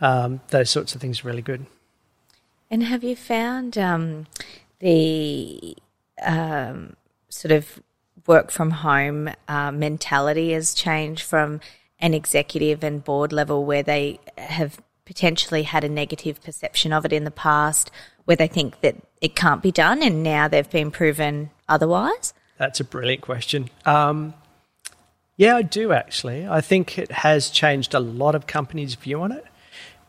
um, 0.01 0.41
those 0.49 0.69
sorts 0.69 0.95
of 0.95 1.01
things 1.01 1.23
are 1.23 1.27
really 1.27 1.41
good. 1.41 1.65
And 2.71 2.83
have 2.83 3.03
you 3.03 3.15
found 3.15 3.77
um, 3.77 4.27
the 4.79 5.75
um, 6.21 6.95
sort 7.29 7.51
of 7.51 7.79
work 8.27 8.51
from 8.51 8.71
home 8.71 9.29
uh, 9.47 9.71
mentality 9.71 10.51
has 10.51 10.73
changed 10.73 11.23
from 11.23 11.59
an 11.99 12.13
executive 12.13 12.83
and 12.83 13.03
board 13.03 13.33
level 13.33 13.65
where 13.65 13.83
they 13.83 14.19
have 14.37 14.79
potentially 15.05 15.63
had 15.63 15.83
a 15.83 15.89
negative 15.89 16.41
perception 16.43 16.93
of 16.93 17.03
it 17.05 17.11
in 17.11 17.23
the 17.23 17.31
past, 17.31 17.89
where 18.25 18.37
they 18.37 18.47
think 18.47 18.79
that 18.81 18.95
it 19.21 19.35
can't 19.35 19.63
be 19.63 19.71
done, 19.71 20.03
and 20.03 20.21
now 20.21 20.47
they've 20.47 20.69
been 20.69 20.91
proven 20.91 21.49
otherwise? 21.67 22.33
That's 22.57 22.79
a 22.79 22.83
brilliant 22.83 23.21
question. 23.21 23.69
Um, 23.85 24.35
yeah, 25.39 25.55
I 25.55 25.61
do 25.61 25.93
actually. 25.93 26.45
I 26.45 26.59
think 26.59 26.97
it 26.97 27.13
has 27.13 27.49
changed 27.49 27.93
a 27.93 27.99
lot 28.01 28.35
of 28.35 28.45
companies' 28.45 28.95
view 28.95 29.21
on 29.21 29.31
it 29.31 29.45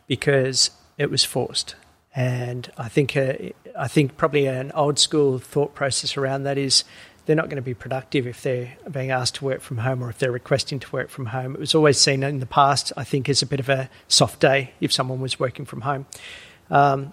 because 0.09 0.73
it 0.99 1.09
was 1.09 1.23
forced, 1.23 1.77
and 2.17 2.69
I 2.77 2.89
think 2.89 3.17
uh, 3.17 3.35
I 3.79 3.87
think 3.87 4.17
probably 4.17 4.47
an 4.47 4.73
old 4.75 4.99
school 4.99 5.39
thought 5.39 5.73
process 5.73 6.17
around 6.17 6.43
that 6.43 6.59
is 6.59 6.83
they're 7.27 7.37
not 7.37 7.47
going 7.47 7.57
to 7.59 7.63
be 7.63 7.75
productive 7.75 8.27
if 8.27 8.43
they're 8.43 8.77
being 8.91 9.13
asked 9.13 9.37
to 9.37 9.45
work 9.45 9.61
from 9.61 9.79
home 9.79 10.03
or 10.03 10.11
if 10.11 10.19
they're 10.19 10.33
requesting 10.33 10.81
to 10.81 10.91
work 10.91 11.11
from 11.11 11.27
home. 11.27 11.55
It 11.55 11.61
was 11.61 11.77
always 11.77 11.97
seen 11.97 12.25
in 12.25 12.41
the 12.41 12.47
past, 12.47 12.93
I 12.97 13.05
think, 13.05 13.29
as 13.29 13.41
a 13.41 13.47
bit 13.47 13.61
of 13.61 13.69
a 13.69 13.89
soft 14.09 14.41
day 14.41 14.73
if 14.81 14.93
someone 14.93 15.21
was 15.21 15.39
working 15.39 15.65
from 15.65 15.83
home. 15.83 16.07
Um, 16.73 17.13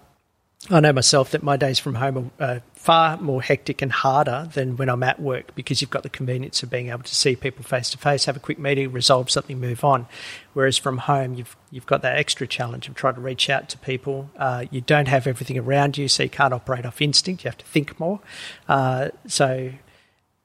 I 0.69 0.79
know 0.79 0.91
myself 0.91 1.31
that 1.31 1.43
my 1.43 1.55
days 1.55 1.77
from 1.77 1.95
home 1.95 2.31
are 2.39 2.45
uh, 2.45 2.59
far 2.73 3.17
more 3.17 3.41
hectic 3.41 3.81
and 3.81 3.91
harder 3.91 4.49
than 4.53 4.75
when 4.75 4.89
I'm 4.89 5.03
at 5.03 5.19
work 5.19 5.53
because 5.55 5.81
you've 5.81 5.91
got 5.91 6.01
the 6.01 6.09
convenience 6.09 6.63
of 6.63 6.69
being 6.69 6.89
able 6.89 7.03
to 7.03 7.15
see 7.15 7.35
people 7.35 7.63
face 7.63 7.91
to 7.91 7.97
face, 7.97 8.25
have 8.25 8.35
a 8.35 8.39
quick 8.39 8.57
meeting, 8.57 8.91
resolve 8.91 9.29
something, 9.29 9.59
move 9.59 9.83
on. 9.83 10.07
Whereas 10.53 10.77
from 10.77 10.97
home, 10.97 11.35
you've 11.35 11.55
you've 11.69 11.85
got 11.85 12.01
that 12.01 12.17
extra 12.17 12.47
challenge 12.47 12.89
of 12.89 12.95
trying 12.95 13.13
to 13.15 13.21
reach 13.21 13.49
out 13.49 13.69
to 13.69 13.77
people. 13.77 14.31
Uh, 14.35 14.65
you 14.71 14.81
don't 14.81 15.07
have 15.07 15.27
everything 15.27 15.59
around 15.59 15.97
you, 15.97 16.07
so 16.07 16.23
you 16.23 16.29
can't 16.29 16.53
operate 16.53 16.85
off 16.85 17.01
instinct. 17.01 17.43
You 17.43 17.49
have 17.49 17.59
to 17.59 17.65
think 17.65 17.99
more. 17.99 18.19
Uh, 18.67 19.09
so 19.27 19.71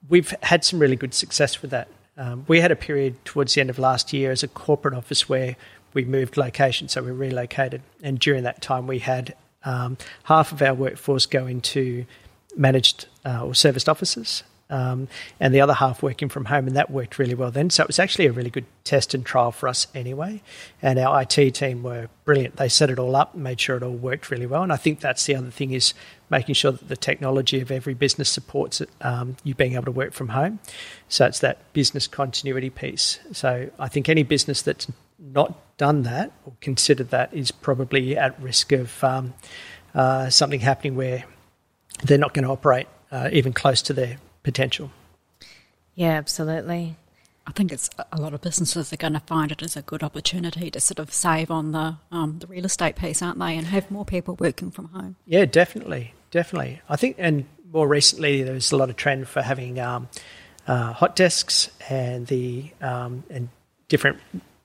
we've 0.07 0.33
had 0.43 0.63
some 0.63 0.79
really 0.79 0.95
good 0.95 1.15
success 1.15 1.61
with 1.61 1.71
that. 1.71 1.87
Um, 2.17 2.45
we 2.47 2.61
had 2.61 2.71
a 2.71 2.75
period 2.75 3.25
towards 3.25 3.55
the 3.55 3.61
end 3.61 3.71
of 3.71 3.79
last 3.79 4.13
year 4.13 4.31
as 4.31 4.43
a 4.43 4.47
corporate 4.47 4.93
office 4.93 5.27
where 5.27 5.55
we 5.93 6.05
moved 6.05 6.37
location, 6.37 6.87
so 6.87 7.01
we 7.01 7.11
relocated, 7.11 7.81
and 8.03 8.19
during 8.19 8.43
that 8.43 8.61
time 8.61 8.85
we 8.85 8.99
had 8.99 9.35
um, 9.65 9.97
half 10.23 10.51
of 10.51 10.61
our 10.61 10.73
workforce 10.73 11.25
go 11.25 11.47
into 11.47 12.05
managed 12.55 13.07
uh, 13.25 13.45
or 13.45 13.55
serviced 13.55 13.89
offices, 13.89 14.43
um, 14.69 15.07
and 15.39 15.53
the 15.53 15.61
other 15.61 15.73
half 15.73 16.01
working 16.01 16.29
from 16.29 16.45
home, 16.45 16.65
and 16.67 16.75
that 16.75 16.89
worked 16.89 17.19
really 17.19 17.35
well 17.35 17.51
then. 17.51 17.69
So 17.69 17.83
it 17.83 17.87
was 17.87 17.99
actually 17.99 18.25
a 18.25 18.31
really 18.31 18.49
good 18.49 18.65
test 18.83 19.13
and 19.13 19.23
trial 19.23 19.51
for 19.51 19.67
us 19.69 19.85
anyway. 19.93 20.41
And 20.81 20.97
our 20.97 21.21
IT 21.21 21.53
team 21.53 21.83
were 21.83 22.09
brilliant. 22.25 22.55
They 22.55 22.69
set 22.69 22.89
it 22.89 22.97
all 22.97 23.15
up, 23.15 23.35
made 23.35 23.59
sure 23.59 23.77
it 23.77 23.83
all 23.83 23.91
worked 23.91 24.31
really 24.31 24.47
well. 24.47 24.63
And 24.63 24.73
I 24.73 24.77
think 24.77 24.99
that's 24.99 25.25
the 25.25 25.35
other 25.35 25.51
thing 25.51 25.71
is 25.71 25.93
making 26.29 26.55
sure 26.55 26.71
that 26.71 26.87
the 26.87 26.97
technology 26.97 27.61
of 27.61 27.69
every 27.71 27.93
business 27.93 28.29
supports 28.29 28.81
it, 28.81 28.89
um, 29.01 29.37
you 29.43 29.53
being 29.53 29.73
able 29.73 29.85
to 29.85 29.91
work 29.91 30.13
from 30.13 30.29
home. 30.29 30.59
So 31.07 31.27
it's 31.27 31.39
that 31.39 31.71
business 31.73 32.07
continuity 32.07 32.71
piece. 32.71 33.19
So 33.31 33.69
I 33.77 33.87
think 33.89 34.09
any 34.09 34.23
business 34.23 34.63
that's 34.63 34.87
not 35.23 35.77
done 35.77 36.03
that 36.03 36.31
or 36.45 36.53
considered 36.61 37.09
that 37.09 37.33
is 37.33 37.51
probably 37.51 38.17
at 38.17 38.39
risk 38.41 38.71
of 38.71 39.03
um, 39.03 39.33
uh, 39.95 40.29
something 40.29 40.59
happening 40.59 40.95
where 40.95 41.23
they're 42.03 42.17
not 42.17 42.33
going 42.33 42.45
to 42.45 42.51
operate 42.51 42.87
uh, 43.11 43.29
even 43.31 43.53
close 43.53 43.81
to 43.83 43.93
their 43.93 44.17
potential. 44.43 44.91
Yeah, 45.95 46.11
absolutely. 46.11 46.97
I 47.45 47.51
think 47.51 47.71
it's 47.71 47.89
a 48.11 48.19
lot 48.19 48.33
of 48.33 48.41
businesses 48.41 48.93
are 48.93 48.97
going 48.97 49.13
to 49.13 49.19
find 49.19 49.51
it 49.51 49.61
as 49.61 49.75
a 49.75 49.81
good 49.81 50.01
opportunity 50.01 50.71
to 50.71 50.79
sort 50.79 50.99
of 50.99 51.13
save 51.13 51.51
on 51.51 51.73
the 51.73 51.97
um, 52.11 52.39
the 52.39 52.47
real 52.47 52.65
estate 52.65 52.95
piece, 52.95 53.21
aren't 53.21 53.37
they, 53.37 53.57
and 53.57 53.67
have 53.67 53.91
more 53.91 54.05
people 54.05 54.35
working 54.39 54.71
from 54.71 54.85
home. 54.85 55.17
Yeah, 55.27 55.45
definitely, 55.45 56.13
definitely. 56.31 56.81
I 56.87 56.95
think, 56.95 57.17
and 57.19 57.45
more 57.71 57.87
recently, 57.87 58.43
there's 58.43 58.71
a 58.71 58.77
lot 58.77 58.89
of 58.89 58.95
trend 58.95 59.27
for 59.27 59.41
having 59.41 59.77
um, 59.79 60.07
uh, 60.67 60.93
hot 60.93 61.17
desks 61.17 61.69
and 61.89 62.27
the 62.27 62.71
um, 62.81 63.25
and 63.29 63.49
different 63.89 64.19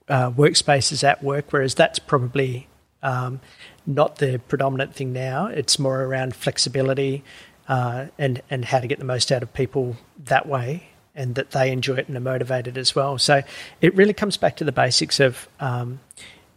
uh, 0.09 0.31
workspaces 0.31 1.05
at 1.05 1.23
work, 1.23 1.53
whereas 1.53 1.75
that's 1.75 1.99
probably 1.99 2.69
um, 3.03 3.41
not 3.87 4.17
the 4.17 4.41
predominant 4.49 4.95
thing 4.95 5.13
now. 5.13 5.47
It's 5.47 5.79
more 5.79 6.03
around 6.03 6.35
flexibility 6.35 7.23
uh, 7.69 8.07
and 8.19 8.43
and 8.51 8.65
how 8.65 8.81
to 8.81 8.87
get 8.87 8.99
the 8.99 9.05
most 9.05 9.31
out 9.31 9.43
of 9.43 9.53
people 9.53 9.97
that 10.25 10.49
way, 10.49 10.89
and 11.15 11.35
that 11.35 11.51
they 11.51 11.71
enjoy 11.71 11.97
it 11.97 12.09
and 12.09 12.17
are 12.17 12.21
motivated 12.21 12.79
as 12.79 12.95
well. 12.95 13.19
So 13.19 13.43
it 13.81 13.95
really 13.95 14.15
comes 14.15 14.37
back 14.37 14.57
to 14.57 14.65
the 14.65 14.73
basics 14.73 15.21
of 15.21 15.49
um, 15.61 16.01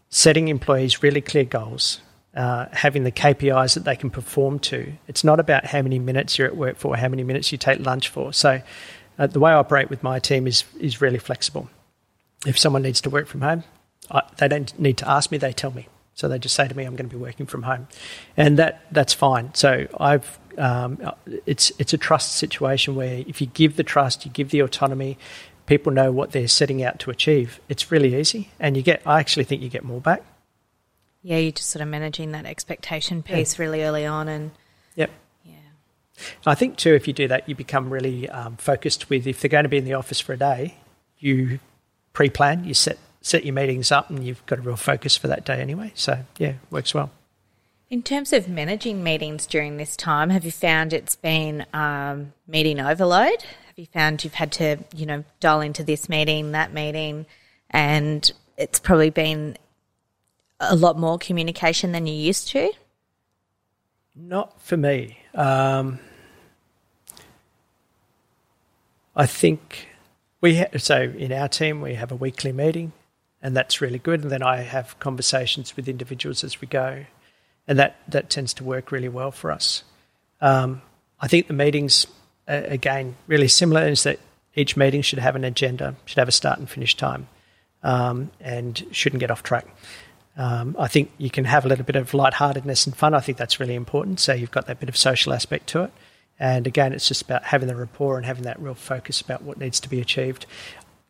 setting 0.10 0.48
employees 0.48 1.04
really 1.04 1.22
clear 1.22 1.44
goals, 1.44 2.00
uh, 2.36 2.68
having 2.72 3.04
the 3.04 3.12
KPIs 3.12 3.74
that 3.74 3.84
they 3.84 3.96
can 3.96 4.10
perform 4.10 4.60
to. 4.60 4.94
It's 5.08 5.24
not 5.24 5.40
about 5.40 5.66
how 5.66 5.82
many 5.82 6.00
minutes 6.00 6.38
you're 6.38 6.48
at 6.48 6.56
work 6.56 6.78
for, 6.78 6.96
how 6.96 7.10
many 7.10 7.24
minutes 7.24 7.52
you 7.52 7.58
take 7.58 7.80
lunch 7.80 8.10
for. 8.10 8.34
So, 8.34 8.62
uh, 9.20 9.28
the 9.28 9.40
way 9.40 9.52
I 9.52 9.56
operate 9.56 9.90
with 9.90 10.04
my 10.04 10.20
team 10.20 10.48
is 10.48 10.64
is 10.80 11.02
really 11.02 11.20
flexible. 11.20 11.70
If 12.46 12.58
someone 12.58 12.82
needs 12.82 13.02
to 13.02 13.10
work 13.10 13.28
from 13.28 13.42
home, 13.42 13.64
I, 14.10 14.24
they 14.38 14.48
don't 14.48 14.78
need 14.80 14.98
to 14.98 15.10
ask 15.10 15.32
me; 15.32 15.38
they 15.38 15.54
tell 15.54 15.72
me. 15.72 15.88
So 16.14 16.28
they 16.28 16.40
just 16.40 16.56
say 16.56 16.68
to 16.68 16.76
me, 16.76 16.84
"I'm 16.84 16.96
going 16.96 17.10
to 17.10 17.16
be 17.16 17.22
working 17.22 17.46
from 17.46 17.64
home," 17.64 17.88
and 18.36 18.58
that 18.58 18.86
that's 18.92 19.14
fine. 19.14 19.54
So 19.54 19.88
I've 20.00 20.40
um, 20.58 21.00
it's 21.46 21.72
it's 21.80 21.94
a 21.94 21.98
trust 21.98 22.34
situation 22.34 22.96
where 22.96 23.24
if 23.28 23.42
you 23.42 23.48
give 23.48 23.76
the 23.76 23.84
trust, 23.84 24.26
you 24.26 24.32
give 24.32 24.50
the 24.50 24.62
autonomy, 24.62 25.18
people 25.66 25.92
know 25.92 26.12
what 26.12 26.32
they're 26.32 26.48
setting 26.48 26.84
out 26.84 27.00
to 27.00 27.12
achieve. 27.12 27.60
It's 27.70 27.92
really 27.92 28.16
easy, 28.20 28.50
and 28.60 28.76
you 28.76 28.84
get. 28.84 29.02
I 29.06 29.20
actually 29.20 29.46
think 29.46 29.62
you 29.62 29.70
get 29.70 29.84
more 29.84 30.02
back. 30.02 30.24
Yeah, 31.24 31.38
you're 31.38 31.52
just 31.52 31.70
sort 31.70 31.82
of 31.82 31.88
managing 31.88 32.32
that 32.32 32.46
expectation 32.46 33.22
piece 33.24 33.58
yeah. 33.58 33.64
really 33.64 33.84
early 33.84 34.06
on, 34.06 34.28
and 34.28 34.52
yep. 34.96 35.12
Yeah. 35.46 35.56
I 36.46 36.56
think 36.56 36.78
too, 36.78 36.94
if 36.94 37.08
you 37.08 37.14
do 37.14 37.28
that, 37.28 37.48
you 37.48 37.56
become 37.56 37.90
really 37.90 38.30
um, 38.30 38.58
focused. 38.58 39.10
With 39.10 39.28
if 39.28 39.42
they're 39.42 39.50
going 39.50 39.64
to 39.64 39.70
be 39.70 39.78
in 39.78 39.86
the 39.86 39.94
office 39.94 40.20
for 40.20 40.34
a 40.34 40.38
day, 40.38 40.78
you 41.20 41.60
pre-plan, 42.14 42.64
you 42.66 42.74
set 42.74 42.98
set 43.24 43.46
your 43.46 43.54
meetings 43.54 43.92
up, 43.92 44.10
and 44.10 44.26
you've 44.26 44.44
got 44.48 44.60
a 44.60 44.62
real 44.62 44.76
focus 44.76 45.16
for 45.16 45.28
that 45.28 45.46
day 45.46 45.62
anyway. 45.62 45.92
So 45.96 46.26
yeah, 46.38 46.54
works 46.70 46.94
well. 46.94 47.12
In 47.90 48.02
terms 48.02 48.32
of 48.32 48.48
managing 48.48 49.04
meetings 49.04 49.46
during 49.46 49.78
this 49.78 49.98
time, 49.98 50.30
have 50.30 50.46
you 50.46 50.52
found 50.52 50.94
it's 50.94 51.16
been 51.16 51.66
um, 51.74 52.34
meeting 52.48 52.80
overload? 52.80 53.42
Have 53.68 53.78
you 53.78 53.86
found 53.86 54.24
you've 54.24 54.34
had 54.34 54.52
to, 54.54 54.78
you 54.96 55.06
know, 55.06 55.26
dial 55.42 55.62
into 55.62 55.84
this 55.84 56.08
meeting, 56.08 56.52
that 56.54 56.74
meeting, 56.74 57.26
and 57.70 58.32
it's 58.58 58.80
probably 58.80 59.10
been 59.10 59.58
a 60.60 60.76
lot 60.76 60.98
more 60.98 61.18
communication 61.18 61.92
than 61.92 62.08
you 62.08 62.14
used 62.14 62.48
to? 62.50 62.72
Not 64.16 64.62
for 64.62 64.78
me. 64.78 65.18
Um, 65.34 66.00
I 69.16 69.26
think 69.26 69.90
we 70.42 70.58
ha- 70.58 70.78
so 70.78 71.02
in 71.02 71.32
our 71.32 71.48
team 71.48 71.82
we 71.82 71.94
have 71.94 72.12
a 72.12 72.16
weekly 72.16 72.52
meeting, 72.52 72.92
and 73.42 73.56
that's 73.56 73.80
really 73.80 74.00
good. 74.00 74.24
And 74.24 74.32
then 74.32 74.44
I 74.44 74.58
have 74.58 75.00
conversations 75.00 75.76
with 75.76 75.88
individuals 75.88 76.44
as 76.44 76.60
we 76.60 76.68
go 76.68 77.06
and 77.68 77.80
that 77.80 77.98
that 78.08 78.30
tends 78.30 78.54
to 78.56 78.64
work 78.64 78.92
really 78.92 79.10
well 79.10 79.32
for 79.32 79.52
us. 79.52 79.84
Um, 80.42 80.82
I 81.20 81.28
think 81.28 81.48
the 81.48 81.54
meetings, 81.54 82.08
uh, 82.48 82.62
again, 82.66 83.16
really 83.28 83.48
similar 83.48 83.88
is 83.88 84.04
that 84.04 84.20
each 84.56 84.76
meeting 84.76 85.02
should 85.02 85.20
have 85.20 85.36
an 85.36 85.44
agenda, 85.44 85.96
should 86.06 86.18
have 86.18 86.28
a 86.28 86.34
start 86.34 86.60
and 86.60 86.70
finish 86.70 86.98
time, 86.98 87.28
um, 87.84 88.32
and 88.40 88.86
shouldn't 88.92 89.20
get 89.20 89.32
off 89.32 89.44
track. 89.44 89.68
Um, 90.36 90.76
I 90.80 90.88
think 90.88 91.12
you 91.18 91.30
can 91.30 91.46
have 91.46 91.66
a 91.66 91.68
little 91.68 91.86
bit 91.86 91.96
of 91.96 92.14
lightheartedness 92.14 92.88
and 92.88 92.96
fun. 92.96 93.14
I 93.14 93.20
think 93.20 93.38
that's 93.38 93.60
really 93.60 93.76
important. 93.76 94.20
So 94.20 94.34
you've 94.34 94.52
got 94.52 94.66
that 94.68 94.80
bit 94.80 94.90
of 94.90 94.98
social 94.98 95.34
aspect 95.34 95.68
to 95.68 95.84
it. 95.84 95.92
And 96.42 96.68
again, 96.68 96.92
it's 96.92 97.08
just 97.08 97.22
about 97.22 97.46
having 97.46 97.70
the 97.70 97.76
rapport 97.76 98.18
and 98.18 98.26
having 98.26 98.44
that 98.44 98.60
real 98.60 98.74
focus 98.74 99.22
about 99.22 99.44
what 99.44 99.58
needs 99.58 99.80
to 99.80 99.90
be 99.90 100.02
achieved. 100.02 100.46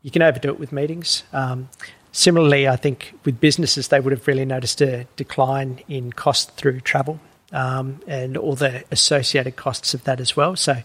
You 0.04 0.12
can 0.12 0.22
overdo 0.22 0.50
it 0.50 0.60
with 0.60 0.72
meetings. 0.72 1.24
Um, 1.34 1.70
Similarly, 2.14 2.68
I 2.68 2.76
think 2.76 3.18
with 3.24 3.40
businesses, 3.40 3.88
they 3.88 4.00
would 4.00 4.12
have 4.12 4.28
really 4.28 4.44
noticed 4.44 4.82
a 4.82 5.08
decline 5.16 5.80
in 5.88 6.12
cost 6.12 6.52
through 6.58 6.82
travel. 6.82 7.20
Um, 7.54 8.02
and 8.08 8.38
all 8.38 8.56
the 8.56 8.86
associated 8.92 9.58
costs 9.58 9.94
of 9.94 10.06
that 10.06 10.22
as 10.22 10.38
well. 10.38 10.56
So, 10.56 10.78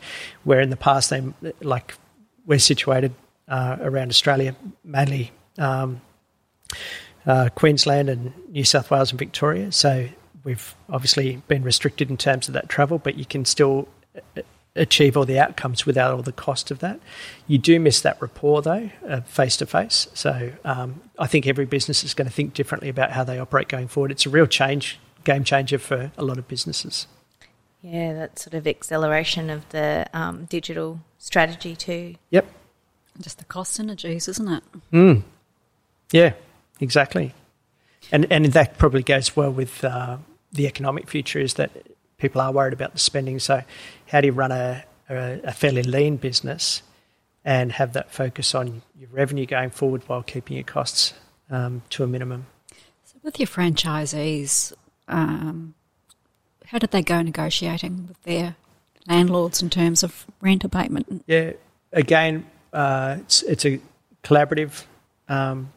where 0.43 0.61
in 0.61 0.71
the 0.71 0.77
past 0.77 1.11
they 1.11 1.23
like 1.61 1.95
we're 2.45 2.59
situated 2.59 3.15
uh, 3.47 3.77
around 3.81 4.11
Australia, 4.11 4.57
mainly 4.83 5.31
um, 5.59 6.01
uh, 7.25 7.51
Queensland 7.55 8.09
and 8.09 8.33
New 8.49 8.65
South 8.65 8.91
Wales 8.91 9.11
and 9.13 9.19
Victoria. 9.19 9.71
So 9.71 10.09
we've 10.43 10.75
obviously 10.89 11.41
been 11.47 11.63
restricted 11.63 12.11
in 12.11 12.17
terms 12.17 12.49
of 12.49 12.55
that 12.55 12.69
travel, 12.69 12.99
but 12.99 13.17
you 13.17 13.25
can 13.25 13.45
still 13.45 13.87
achieve 14.75 15.17
all 15.17 15.25
the 15.25 15.39
outcomes 15.39 15.87
without 15.87 16.13
all 16.13 16.23
the 16.23 16.33
cost 16.33 16.71
of 16.71 16.81
that. 16.81 17.01
You 17.47 17.59
do 17.59 17.81
miss 17.81 18.01
that 18.03 18.21
rapport 18.21 18.63
though, 18.63 18.91
face 19.25 19.57
to 19.59 19.67
face. 19.67 20.09
So 20.15 20.53
um, 20.65 21.01
I 21.19 21.27
think 21.27 21.47
every 21.47 21.65
business 21.65 22.05
is 22.05 22.15
going 22.15 22.29
to 22.29 22.35
think 22.35 22.55
differently 22.55 22.89
about 22.89 23.13
how 23.13 23.25
they 23.25 23.39
operate 23.39 23.69
going 23.69 23.89
forward. 23.89 24.11
It's 24.11 24.27
a 24.27 24.31
real 24.31 24.47
change, 24.47 24.99
game 25.25 25.45
changer 25.45 25.79
for 25.79 26.13
a 26.17 26.25
lot 26.25 26.39
of 26.39 26.47
businesses. 26.47 27.07
Yeah, 27.83 28.15
that 28.15 28.39
sort 28.39 28.55
of 28.55 28.67
acceleration 28.67 29.49
of 29.49 29.69
the 29.69 30.07
um, 30.13 30.47
digital 30.47 31.01
strategy 31.19 31.77
too. 31.77 32.17
Yep. 32.31 32.47
Just 33.21 33.39
the 33.39 33.45
cost 33.45 33.79
synergies, 33.79 34.29
isn't 34.29 34.49
it? 34.49 34.65
Mm. 34.93 35.23
Yeah, 36.13 36.33
exactly. 36.81 37.33
And 38.13 38.27
and 38.31 38.47
that 38.47 38.79
probably 38.79 39.03
goes 39.03 39.37
well 39.37 39.51
with 39.51 39.85
uh, 39.85 40.19
the 40.53 40.67
economic 40.67 41.09
future. 41.09 41.41
Is 41.41 41.55
that 41.55 41.71
people 42.19 42.41
are 42.41 42.53
worried 42.53 42.73
about 42.73 42.93
the 42.93 42.99
spending. 42.99 43.39
So, 43.39 43.63
how 44.09 44.21
do 44.21 44.27
you 44.27 44.33
run 44.33 44.53
a, 44.53 44.85
a, 45.09 45.41
a 45.45 45.53
fairly 45.53 45.83
lean 45.83 46.17
business 46.17 46.83
and 47.45 47.73
have 47.73 47.93
that 47.93 48.11
focus 48.11 48.55
on 48.55 48.83
your 48.99 49.09
revenue 49.11 49.47
going 49.47 49.71
forward 49.71 50.03
while 50.09 50.23
keeping 50.23 50.57
your 50.57 50.65
costs 50.65 51.15
um, 51.51 51.83
to 51.91 52.05
a 52.05 52.07
minimum? 52.07 52.47
So, 53.05 53.19
with 53.23 53.39
your 53.39 53.47
franchisees, 53.47 54.73
um, 55.09 55.75
how 56.67 56.79
did 56.79 56.91
they 56.91 57.03
go 57.03 57.23
negotiating 57.23 58.07
with 58.09 58.23
their 58.23 58.57
landlords 59.07 59.63
in 59.63 59.71
terms 59.71 60.03
of 60.03 60.27
rent 60.41 60.65
abatement? 60.65 61.25
Yeah, 61.27 61.53
again, 61.93 62.47
uh, 62.73 63.19
it's, 63.21 63.43
it's 63.43 63.65
a 63.65 63.81
collaborative 64.25 64.85
um, 65.29 65.73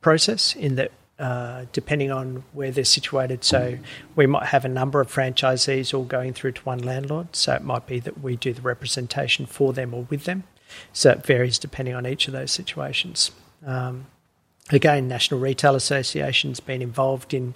process 0.00 0.56
in 0.56 0.74
that 0.76 0.90
uh, 1.18 1.66
depending 1.72 2.10
on 2.10 2.44
where 2.52 2.70
they're 2.70 2.84
situated. 2.84 3.44
So 3.44 3.78
we 4.16 4.26
might 4.26 4.46
have 4.46 4.64
a 4.64 4.68
number 4.68 5.00
of 5.00 5.12
franchisees 5.12 5.94
all 5.94 6.04
going 6.04 6.32
through 6.32 6.52
to 6.52 6.62
one 6.62 6.78
landlord. 6.78 7.36
So 7.36 7.54
it 7.54 7.62
might 7.62 7.86
be 7.86 8.00
that 8.00 8.20
we 8.20 8.36
do 8.36 8.52
the 8.52 8.62
representation 8.62 9.46
for 9.46 9.72
them 9.72 9.94
or 9.94 10.06
with 10.10 10.24
them. 10.24 10.44
So 10.92 11.10
it 11.10 11.24
varies 11.24 11.58
depending 11.58 11.94
on 11.94 12.06
each 12.06 12.26
of 12.26 12.32
those 12.32 12.50
situations. 12.50 13.30
Um, 13.64 14.06
again, 14.70 15.06
National 15.06 15.38
Retail 15.38 15.74
Association's 15.74 16.60
been 16.60 16.82
involved 16.82 17.34
in 17.34 17.54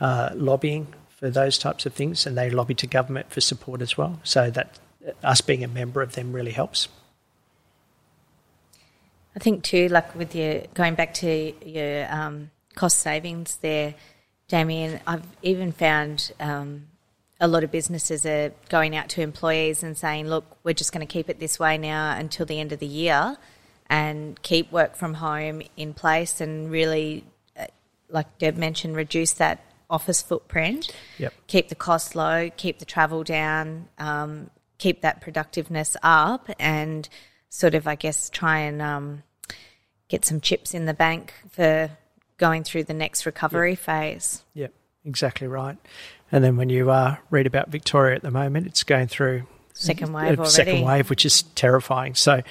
uh, 0.00 0.30
lobbying 0.34 0.88
for 1.08 1.30
those 1.30 1.58
types 1.58 1.86
of 1.86 1.94
things, 1.94 2.26
and 2.26 2.38
they 2.38 2.50
lobby 2.50 2.74
to 2.74 2.86
government 2.86 3.30
for 3.32 3.40
support 3.40 3.82
as 3.82 3.96
well. 3.96 4.20
So 4.22 4.50
that 4.50 4.78
us 5.24 5.40
being 5.40 5.64
a 5.64 5.68
member 5.68 6.02
of 6.02 6.12
them 6.14 6.32
really 6.32 6.52
helps. 6.52 6.88
I 9.34 9.40
think 9.40 9.64
too, 9.64 9.88
like 9.88 10.14
with 10.14 10.34
your 10.34 10.62
going 10.74 10.94
back 10.94 11.14
to 11.14 11.52
your 11.64 12.12
um, 12.12 12.50
cost 12.78 13.00
savings 13.00 13.56
there, 13.56 13.94
Damian. 14.46 15.00
I've 15.04 15.26
even 15.42 15.72
found 15.72 16.30
um, 16.38 16.86
a 17.40 17.48
lot 17.48 17.64
of 17.64 17.72
businesses 17.72 18.24
are 18.24 18.52
going 18.68 18.94
out 18.94 19.08
to 19.10 19.20
employees 19.20 19.82
and 19.82 19.98
saying, 19.98 20.28
look, 20.28 20.44
we're 20.62 20.74
just 20.74 20.92
going 20.92 21.04
to 21.06 21.12
keep 21.12 21.28
it 21.28 21.40
this 21.40 21.58
way 21.58 21.76
now 21.76 22.16
until 22.16 22.46
the 22.46 22.60
end 22.60 22.72
of 22.72 22.78
the 22.78 22.86
year 22.86 23.36
and 23.90 24.40
keep 24.42 24.70
work 24.70 24.94
from 24.94 25.14
home 25.14 25.60
in 25.76 25.92
place 25.92 26.40
and 26.40 26.70
really, 26.70 27.24
uh, 27.58 27.66
like 28.08 28.38
Deb 28.38 28.56
mentioned, 28.56 28.94
reduce 28.94 29.32
that 29.34 29.60
office 29.90 30.22
footprint, 30.22 30.94
yep. 31.18 31.34
keep 31.48 31.68
the 31.68 31.74
cost 31.74 32.14
low, 32.14 32.48
keep 32.56 32.78
the 32.78 32.84
travel 32.84 33.24
down, 33.24 33.88
um, 33.98 34.50
keep 34.78 35.00
that 35.00 35.20
productiveness 35.20 35.96
up, 36.04 36.48
and 36.60 37.08
sort 37.48 37.74
of, 37.74 37.88
I 37.88 37.96
guess, 37.96 38.30
try 38.30 38.58
and 38.60 38.80
um, 38.80 39.22
get 40.08 40.24
some 40.24 40.40
chips 40.40 40.74
in 40.74 40.86
the 40.86 40.94
bank 40.94 41.32
for 41.50 41.90
going 42.38 42.64
through 42.64 42.84
the 42.84 42.94
next 42.94 43.26
recovery 43.26 43.72
yep. 43.72 43.78
phase. 43.78 44.44
Yep, 44.54 44.72
exactly 45.04 45.46
right. 45.46 45.76
And 46.32 46.42
then 46.42 46.56
when 46.56 46.68
you 46.68 46.90
uh, 46.90 47.16
read 47.30 47.46
about 47.46 47.68
Victoria 47.68 48.16
at 48.16 48.22
the 48.22 48.30
moment, 48.30 48.66
it's 48.66 48.84
going 48.84 49.08
through 49.08 49.44
second 49.74 50.12
wave 50.12 50.38
already. 50.38 50.50
Second 50.50 50.82
wave, 50.82 51.10
which 51.10 51.24
is 51.26 51.42
terrifying. 51.42 52.14
So 52.14 52.42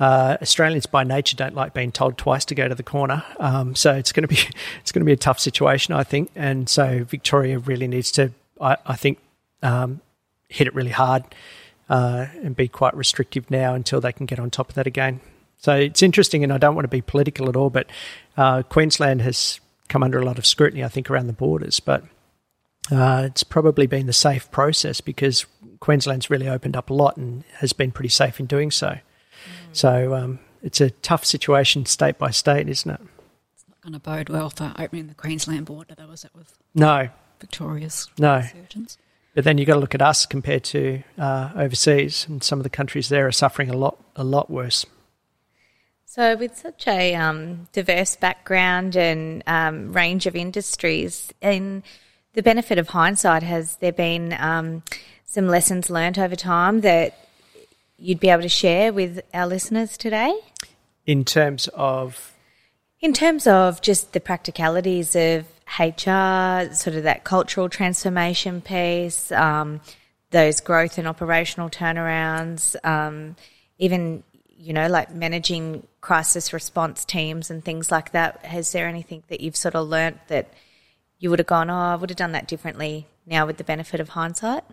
uh, 0.00 0.36
Australians 0.40 0.86
by 0.86 1.04
nature 1.04 1.36
don't 1.36 1.54
like 1.54 1.74
being 1.74 1.92
told 1.92 2.16
twice 2.16 2.44
to 2.46 2.54
go 2.54 2.68
to 2.68 2.74
the 2.74 2.82
corner. 2.82 3.24
Um, 3.38 3.74
so 3.74 3.94
it's 3.94 4.12
going 4.12 4.22
to 4.22 4.28
be 4.28 4.40
it's 4.80 4.92
going 4.92 5.00
to 5.00 5.06
be 5.06 5.12
a 5.12 5.16
tough 5.16 5.40
situation, 5.40 5.94
I 5.94 6.04
think. 6.04 6.30
And 6.34 6.68
so 6.68 7.04
Victoria 7.04 7.58
really 7.58 7.88
needs 7.88 8.10
to, 8.12 8.32
I, 8.60 8.76
I 8.86 8.96
think, 8.96 9.18
um, 9.62 10.00
hit 10.48 10.66
it 10.66 10.74
really 10.74 10.90
hard 10.90 11.24
uh, 11.88 12.26
and 12.42 12.56
be 12.56 12.68
quite 12.68 12.96
restrictive 12.96 13.50
now 13.50 13.74
until 13.74 14.00
they 14.00 14.12
can 14.12 14.26
get 14.26 14.38
on 14.38 14.50
top 14.50 14.70
of 14.70 14.74
that 14.76 14.86
again. 14.86 15.20
So 15.58 15.74
it's 15.74 16.02
interesting, 16.02 16.44
and 16.44 16.52
I 16.52 16.58
don't 16.58 16.74
want 16.74 16.84
to 16.84 16.88
be 16.88 17.02
political 17.02 17.48
at 17.48 17.56
all, 17.56 17.70
but 17.70 17.90
uh, 18.36 18.62
Queensland 18.62 19.22
has 19.22 19.60
come 19.88 20.02
under 20.02 20.18
a 20.18 20.24
lot 20.24 20.38
of 20.38 20.46
scrutiny, 20.46 20.84
I 20.84 20.88
think, 20.88 21.10
around 21.10 21.26
the 21.26 21.32
borders. 21.32 21.80
But 21.80 22.04
uh, 22.90 23.24
it's 23.26 23.42
probably 23.42 23.86
been 23.86 24.06
the 24.06 24.12
safe 24.12 24.50
process 24.50 25.00
because 25.00 25.46
Queensland's 25.80 26.30
really 26.30 26.48
opened 26.48 26.76
up 26.76 26.90
a 26.90 26.94
lot 26.94 27.16
and 27.16 27.44
has 27.54 27.72
been 27.72 27.90
pretty 27.90 28.08
safe 28.08 28.38
in 28.38 28.46
doing 28.46 28.70
so. 28.70 28.88
Mm. 28.88 29.00
So 29.72 30.14
um, 30.14 30.38
it's 30.62 30.80
a 30.80 30.90
tough 30.90 31.24
situation 31.24 31.86
state 31.86 32.18
by 32.18 32.30
state, 32.30 32.68
isn't 32.68 32.90
it? 32.90 33.00
It's 33.54 33.64
not 33.68 33.80
going 33.80 33.92
to 33.94 33.98
bode 33.98 34.28
well 34.28 34.50
for 34.50 34.72
opening 34.78 35.08
the 35.08 35.14
Queensland 35.14 35.66
border, 35.66 35.94
though, 35.96 36.10
is 36.10 36.24
it, 36.24 36.30
with 36.34 36.56
no 36.74 37.08
Victoria's 37.40 38.08
no. 38.18 38.42
Surgeons? 38.42 38.98
But 39.34 39.44
then 39.44 39.58
you've 39.58 39.68
got 39.68 39.74
to 39.74 39.80
look 39.80 39.94
at 39.94 40.02
us 40.02 40.26
compared 40.26 40.64
to 40.64 41.02
uh, 41.16 41.50
overseas, 41.54 42.26
and 42.28 42.42
some 42.42 42.58
of 42.58 42.64
the 42.64 42.70
countries 42.70 43.08
there 43.08 43.26
are 43.26 43.32
suffering 43.32 43.70
a 43.70 43.76
lot, 43.76 44.02
a 44.16 44.24
lot 44.24 44.50
worse. 44.50 44.84
So, 46.10 46.36
with 46.36 46.56
such 46.56 46.86
a 46.88 47.14
um, 47.16 47.68
diverse 47.72 48.16
background 48.16 48.96
and 48.96 49.42
um, 49.46 49.92
range 49.92 50.24
of 50.24 50.34
industries, 50.34 51.34
in 51.42 51.82
the 52.32 52.42
benefit 52.42 52.78
of 52.78 52.88
hindsight, 52.88 53.42
has 53.42 53.76
there 53.76 53.92
been 53.92 54.32
um, 54.40 54.82
some 55.26 55.48
lessons 55.48 55.90
learnt 55.90 56.18
over 56.18 56.34
time 56.34 56.80
that 56.80 57.28
you'd 57.98 58.20
be 58.20 58.30
able 58.30 58.40
to 58.40 58.48
share 58.48 58.90
with 58.90 59.20
our 59.34 59.46
listeners 59.46 59.98
today? 59.98 60.34
In 61.04 61.26
terms 61.26 61.68
of 61.74 62.32
In 63.02 63.12
terms 63.12 63.46
of 63.46 63.82
just 63.82 64.14
the 64.14 64.20
practicalities 64.20 65.14
of 65.14 65.44
HR, 65.78 66.72
sort 66.72 66.96
of 66.96 67.02
that 67.02 67.24
cultural 67.24 67.68
transformation 67.68 68.62
piece, 68.62 69.30
um, 69.32 69.82
those 70.30 70.60
growth 70.60 70.96
and 70.96 71.06
operational 71.06 71.68
turnarounds, 71.68 72.82
um, 72.82 73.36
even 73.78 74.24
you 74.58 74.72
know 74.72 74.88
like 74.88 75.14
managing 75.14 75.86
crisis 76.00 76.52
response 76.52 77.04
teams 77.04 77.50
and 77.50 77.64
things 77.64 77.90
like 77.90 78.12
that. 78.12 78.44
Has 78.44 78.72
there 78.72 78.86
anything 78.88 79.22
that 79.28 79.40
you've 79.40 79.56
sort 79.56 79.74
of 79.74 79.88
learnt 79.88 80.28
that 80.28 80.52
you 81.18 81.30
would 81.30 81.38
have 81.38 81.46
gone, 81.46 81.70
oh, 81.70 81.74
I 81.74 81.96
would 81.96 82.10
have 82.10 82.16
done 82.16 82.32
that 82.32 82.46
differently 82.46 83.06
now 83.26 83.46
with 83.46 83.56
the 83.56 83.64
benefit 83.64 84.00
of 84.00 84.10
hindsight? 84.10 84.64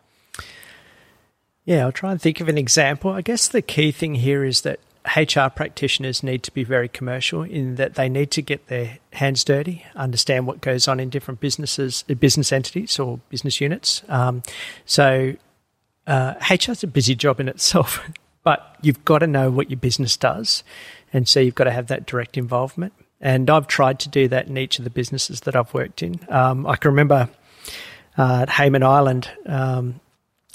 Yeah, 1.65 1.85
I'll 1.85 1.91
try 1.91 2.11
and 2.11 2.21
think 2.21 2.39
of 2.41 2.47
an 2.47 2.57
example. 2.57 3.11
I 3.11 3.21
guess 3.21 3.47
the 3.47 3.61
key 3.61 3.91
thing 3.91 4.15
here 4.15 4.43
is 4.43 4.61
that 4.61 4.79
HR 5.15 5.49
practitioners 5.49 6.23
need 6.23 6.43
to 6.43 6.51
be 6.51 6.63
very 6.63 6.87
commercial 6.87 7.43
in 7.43 7.75
that 7.75 7.95
they 7.95 8.09
need 8.09 8.31
to 8.31 8.41
get 8.41 8.67
their 8.67 8.97
hands 9.13 9.43
dirty, 9.43 9.85
understand 9.95 10.47
what 10.47 10.61
goes 10.61 10.87
on 10.87 10.99
in 10.99 11.09
different 11.09 11.39
businesses, 11.39 12.03
uh, 12.09 12.13
business 12.15 12.51
entities 12.51 12.99
or 12.99 13.19
business 13.29 13.61
units. 13.61 14.03
Um, 14.09 14.43
so 14.85 15.35
uh, 16.07 16.35
HR 16.49 16.71
is 16.71 16.83
a 16.83 16.87
busy 16.87 17.15
job 17.15 17.39
in 17.39 17.47
itself, 17.47 18.07
but 18.45 18.77
you've 18.81 19.03
got 19.03 19.19
to 19.19 19.27
know 19.27 19.51
what 19.51 19.69
your 19.69 19.79
business 19.79 20.15
does, 20.15 20.63
and 21.11 21.27
so 21.27 21.41
you've 21.41 21.55
got 21.55 21.65
to 21.65 21.71
have 21.71 21.87
that 21.87 22.05
direct 22.05 22.37
involvement. 22.37 22.93
And 23.19 23.49
I've 23.49 23.67
tried 23.67 23.99
to 23.99 24.09
do 24.09 24.27
that 24.29 24.47
in 24.47 24.57
each 24.57 24.77
of 24.77 24.85
the 24.85 24.89
businesses 24.89 25.41
that 25.41 25.55
I've 25.55 25.73
worked 25.73 26.03
in. 26.03 26.19
Um, 26.29 26.65
I 26.67 26.75
can 26.75 26.91
remember 26.91 27.29
uh, 28.17 28.41
at 28.43 28.49
Hayman 28.51 28.83
Island. 28.83 29.29
Um, 29.45 29.99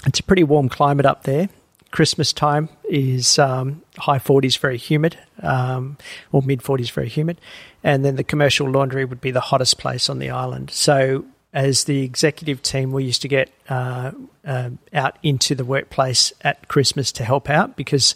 it's 0.06 0.20
a 0.20 0.22
pretty 0.22 0.44
warm 0.44 0.68
climate 0.68 1.04
up 1.04 1.24
there. 1.24 1.48
Christmas 1.90 2.32
time 2.32 2.68
is 2.88 3.38
um, 3.38 3.82
high 3.98 4.18
40s, 4.18 4.56
very 4.58 4.78
humid, 4.78 5.18
um, 5.42 5.96
or 6.30 6.42
mid 6.42 6.60
40s, 6.60 6.90
very 6.92 7.08
humid. 7.08 7.40
And 7.82 8.04
then 8.04 8.16
the 8.16 8.24
commercial 8.24 8.70
laundry 8.70 9.04
would 9.04 9.20
be 9.20 9.32
the 9.32 9.40
hottest 9.40 9.78
place 9.78 10.08
on 10.08 10.20
the 10.20 10.30
island. 10.30 10.70
So, 10.70 11.24
as 11.52 11.84
the 11.84 12.02
executive 12.02 12.62
team, 12.62 12.92
we 12.92 13.04
used 13.04 13.22
to 13.22 13.28
get 13.28 13.50
uh, 13.68 14.12
uh, 14.46 14.70
out 14.92 15.18
into 15.22 15.54
the 15.54 15.64
workplace 15.64 16.32
at 16.42 16.68
Christmas 16.68 17.10
to 17.12 17.24
help 17.24 17.50
out 17.50 17.76
because 17.76 18.14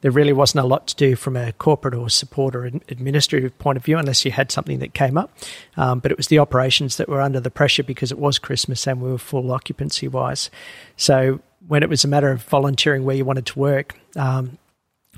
there 0.00 0.10
really 0.10 0.32
wasn't 0.32 0.64
a 0.64 0.68
lot 0.68 0.86
to 0.86 0.94
do 0.94 1.16
from 1.16 1.36
a 1.36 1.52
corporate 1.52 1.94
or 1.94 2.08
support 2.08 2.54
or 2.54 2.64
administrative 2.66 3.58
point 3.58 3.76
of 3.76 3.84
view 3.84 3.98
unless 3.98 4.24
you 4.24 4.30
had 4.30 4.52
something 4.52 4.78
that 4.78 4.94
came 4.94 5.18
up. 5.18 5.32
Um, 5.76 5.98
but 5.98 6.12
it 6.12 6.16
was 6.16 6.28
the 6.28 6.38
operations 6.38 6.96
that 6.98 7.08
were 7.08 7.20
under 7.20 7.40
the 7.40 7.50
pressure 7.50 7.82
because 7.82 8.12
it 8.12 8.18
was 8.18 8.38
Christmas 8.38 8.86
and 8.86 9.00
we 9.00 9.10
were 9.10 9.18
full 9.18 9.50
occupancy 9.50 10.06
wise. 10.06 10.50
So 10.96 11.40
when 11.66 11.82
it 11.82 11.88
was 11.88 12.04
a 12.04 12.08
matter 12.08 12.30
of 12.30 12.42
volunteering 12.44 13.04
where 13.04 13.16
you 13.16 13.24
wanted 13.24 13.46
to 13.46 13.58
work, 13.58 13.96
um, 14.14 14.58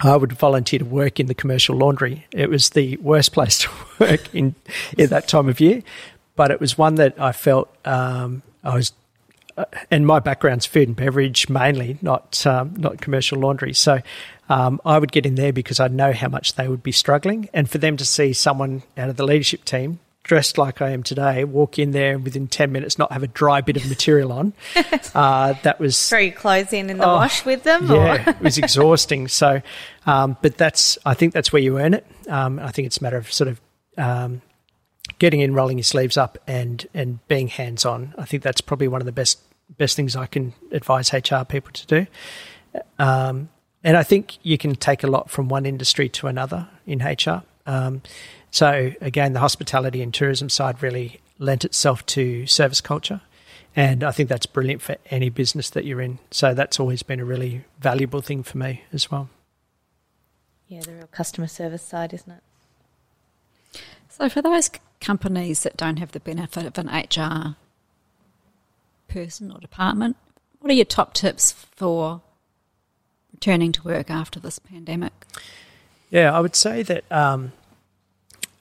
I 0.03 0.17
would 0.17 0.33
volunteer 0.33 0.79
to 0.79 0.85
work 0.87 1.21
in 1.21 1.27
the 1.27 1.35
commercial 1.35 1.77
laundry. 1.77 2.27
It 2.33 2.49
was 2.49 2.71
the 2.71 2.97
worst 2.99 3.33
place 3.35 3.59
to 3.59 3.69
work 3.99 4.35
in, 4.35 4.55
in 4.97 5.11
that 5.11 5.29
time 5.29 5.49
of 5.49 5.61
year, 5.61 5.83
but 6.41 6.51
it 6.51 6.59
was 6.59 6.79
one 6.79 6.95
that 6.95 7.21
I 7.21 7.33
felt 7.33 7.69
um, 7.87 8.41
I 8.65 8.75
was 8.75 8.95
uh, 9.59 9.67
and 9.91 10.07
my 10.07 10.21
background's 10.21 10.65
food 10.65 10.89
and 10.89 10.97
beverage 10.97 11.51
mainly, 11.51 11.99
not 12.01 12.47
um, 12.47 12.73
not 12.79 13.03
commercial 13.03 13.39
laundry. 13.39 13.75
So 13.75 14.01
um, 14.49 14.81
I 14.87 14.99
would 14.99 15.13
get 15.13 15.27
in 15.27 15.35
there 15.35 15.53
because 15.53 15.81
I 15.81 15.89
know 15.89 16.15
how 16.15 16.29
much 16.29 16.55
they 16.55 16.67
would 16.67 16.83
be 16.83 16.93
struggling, 16.93 17.51
and 17.53 17.69
for 17.69 17.77
them 17.77 17.99
to 17.99 18.07
see 18.07 18.33
someone 18.33 18.85
out 18.97 19.11
of 19.11 19.19
the 19.19 19.25
leadership 19.27 19.67
team 19.67 20.01
dressed 20.23 20.57
like 20.57 20.81
I 20.81 20.91
am 20.91 21.03
today 21.03 21.45
walk 21.45 21.79
in 21.79 21.91
there 21.91 22.15
and 22.15 22.25
within 22.25 22.49
ten 22.49 22.73
minutes 22.73 22.97
not 22.97 23.13
have 23.13 23.23
a 23.23 23.27
dry 23.27 23.61
bit 23.61 23.77
of 23.77 23.87
material 23.87 24.33
on, 24.33 24.55
uh, 25.15 25.53
that 25.63 25.79
was 25.79 26.09
throw 26.09 26.21
your 26.21 26.33
clothes 26.33 26.73
in 26.73 26.89
in 26.89 26.97
the 26.97 27.05
oh, 27.05 27.17
wash 27.17 27.45
with 27.45 27.65
them. 27.65 27.87
Yeah, 27.87 28.31
it 28.31 28.41
was 28.41 28.57
exhausting. 28.57 29.29
So, 29.29 29.61
um, 30.07 30.39
but 30.41 30.57
that's 30.57 30.97
I 31.05 31.13
think 31.13 31.35
that's 31.35 31.53
where 31.53 31.61
you 31.61 31.79
earn 31.79 31.93
it. 31.93 32.07
Um, 32.29 32.59
I 32.61 32.71
think 32.71 32.87
it's 32.87 32.97
a 32.97 33.03
matter 33.03 33.19
of 33.19 33.31
sort 33.31 33.49
of 33.49 33.61
um, 33.99 34.41
getting 35.19 35.41
in, 35.41 35.55
rolling 35.55 35.79
your 35.79 35.85
sleeves 35.85 36.17
up, 36.17 36.39
and 36.47 36.87
and 36.95 37.27
being 37.29 37.49
hands 37.49 37.85
on. 37.85 38.15
I 38.19 38.25
think 38.25 38.43
that's 38.43 38.61
probably 38.61 38.89
one 38.89 39.01
of 39.01 39.07
the 39.07 39.13
best 39.13 39.41
best 39.77 39.97
things 39.97 40.17
I 40.17 40.27
can 40.27 40.55
advise 40.73 41.13
HR 41.13 41.45
people 41.49 41.73
to 41.73 41.87
do. 41.87 42.07
Um, 42.99 43.49
and 43.83 43.97
I 43.97 44.03
think 44.03 44.39
you 44.43 44.59
can 44.59 44.75
take 44.75 45.03
a 45.03 45.07
lot 45.07 45.31
from 45.31 45.49
one 45.49 45.65
industry 45.65 46.09
to 46.11 46.27
another 46.27 46.69
in 46.87 47.01
HR. 47.01 47.43
Um, 47.67 48.03
so 48.51 48.93
again, 49.01 49.33
the 49.33 49.41
hospitality 49.41 50.03
and 50.03 50.13
tourism 50.13 50.49
side 50.49 50.83
really 50.83 51.21
lent 51.39 51.65
itself 51.65 52.05
to 52.07 52.47
service 52.47 52.81
culture. 52.81 53.23
And 53.77 54.03
I 54.03 54.11
think 54.11 54.29
that's 54.29 54.47
brilliant 54.47 54.83
for 54.83 54.97
any 55.11 55.31
business 55.31 55.71
that 55.71 55.85
you're 55.85 56.01
in. 56.01 56.19
So 56.31 56.55
that's 56.55 56.81
always 56.81 57.03
been 57.03 57.21
a 57.21 57.25
really 57.25 57.65
valuable 57.79 58.21
thing 58.21 58.43
for 58.43 58.59
me 58.59 58.83
as 58.93 59.11
well. 59.11 59.31
Yeah, 60.67 60.81
the 60.81 60.95
real 60.95 61.07
customer 61.07 61.47
service 61.47 61.83
side, 61.83 62.13
isn't 62.13 62.31
it? 62.31 62.43
So, 64.11 64.29
for 64.29 64.43
those 64.43 64.71
companies 65.01 65.63
that 65.63 65.77
don't 65.77 65.99
have 65.99 66.13
the 66.13 66.21
benefit 66.21 66.67
of 66.67 66.77
an 66.79 66.89
HR 66.89 67.57
person 69.09 69.51
or 69.51 69.59
department, 69.59 70.17
what 70.59 70.71
are 70.71 70.75
your 70.75 70.85
top 70.85 71.15
tips 71.15 71.53
for 71.53 72.21
returning 73.33 73.73
to 73.73 73.83
work 73.83 74.11
after 74.11 74.39
this 74.39 74.59
pandemic? 74.59 75.13
Yeah, 76.11 76.33
I 76.33 76.41
would 76.41 76.57
say 76.57 76.83
that. 76.83 77.11
Um, 77.11 77.53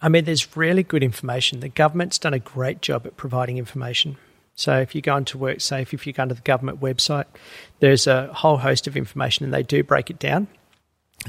I 0.02 0.08
mean, 0.08 0.24
there's 0.24 0.56
really 0.56 0.84
good 0.84 1.04
information. 1.04 1.60
The 1.60 1.68
government's 1.68 2.18
done 2.18 2.34
a 2.34 2.40
great 2.40 2.82
job 2.82 3.06
at 3.06 3.18
providing 3.18 3.58
information. 3.58 4.16
So 4.56 4.78
if 4.78 4.96
you 4.96 5.02
go 5.02 5.18
into 5.18 5.38
WorkSafe, 5.38 5.94
if 5.94 6.08
you 6.08 6.14
go 6.14 6.24
into 6.24 6.36
the 6.36 6.42
government 6.42 6.80
website, 6.80 7.26
there's 7.80 8.08
a 8.08 8.28
whole 8.34 8.58
host 8.58 8.88
of 8.88 8.96
information, 8.96 9.44
and 9.44 9.54
they 9.54 9.64
do 9.64 9.84
break 9.84 10.10
it 10.10 10.20
down. 10.20 10.48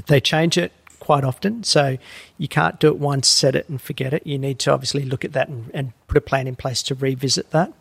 They 0.07 0.21
change 0.21 0.57
it 0.57 0.73
quite 1.01 1.25
often. 1.25 1.65
So 1.65 1.99
you 2.39 2.47
can't 2.47 2.79
do 2.79 2.89
it 2.89 2.99
once, 2.99 3.27
set 3.27 3.57
it 3.57 3.69
and 3.69 3.81
forget 3.81 4.15
it. 4.15 4.27
You 4.27 4.39
need 4.39 4.59
to 4.61 4.73
obviously 4.73 5.05
look 5.05 5.25
at 5.25 5.33
that 5.33 5.49
and, 5.49 5.71
and 5.75 5.93
put 6.07 6.17
a 6.17 6.21
plan 6.21 6.47
in 6.47 6.55
place 6.55 6.83
to 6.85 6.95
revisit 6.95 7.51
that. 7.51 7.73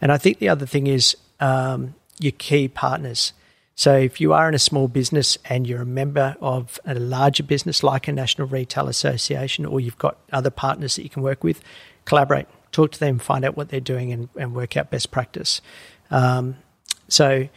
And 0.00 0.10
I 0.10 0.18
think 0.18 0.38
the 0.38 0.48
other 0.48 0.66
thing 0.66 0.86
is 0.86 1.16
um, 1.38 1.94
your 2.18 2.32
key 2.32 2.68
partners. 2.68 3.32
So 3.74 3.96
if 3.96 4.20
you 4.20 4.32
are 4.32 4.48
in 4.48 4.54
a 4.54 4.58
small 4.58 4.88
business 4.88 5.38
and 5.44 5.66
you're 5.66 5.82
a 5.82 5.86
member 5.86 6.36
of 6.40 6.78
a 6.84 6.94
larger 6.94 7.42
business 7.42 7.82
like 7.82 8.08
a 8.08 8.12
National 8.12 8.46
Retail 8.46 8.88
Association 8.88 9.64
or 9.64 9.80
you've 9.80 9.98
got 9.98 10.18
other 10.32 10.50
partners 10.50 10.96
that 10.96 11.02
you 11.02 11.08
can 11.08 11.22
work 11.22 11.42
with, 11.42 11.62
collaborate, 12.04 12.46
talk 12.70 12.90
to 12.92 13.00
them, 13.00 13.18
find 13.18 13.44
out 13.44 13.56
what 13.56 13.70
they're 13.70 13.80
doing 13.80 14.12
and, 14.12 14.28
and 14.36 14.54
work 14.54 14.76
out 14.76 14.90
best 14.90 15.10
practice. 15.10 15.60
Um, 16.10 16.56
so 17.08 17.48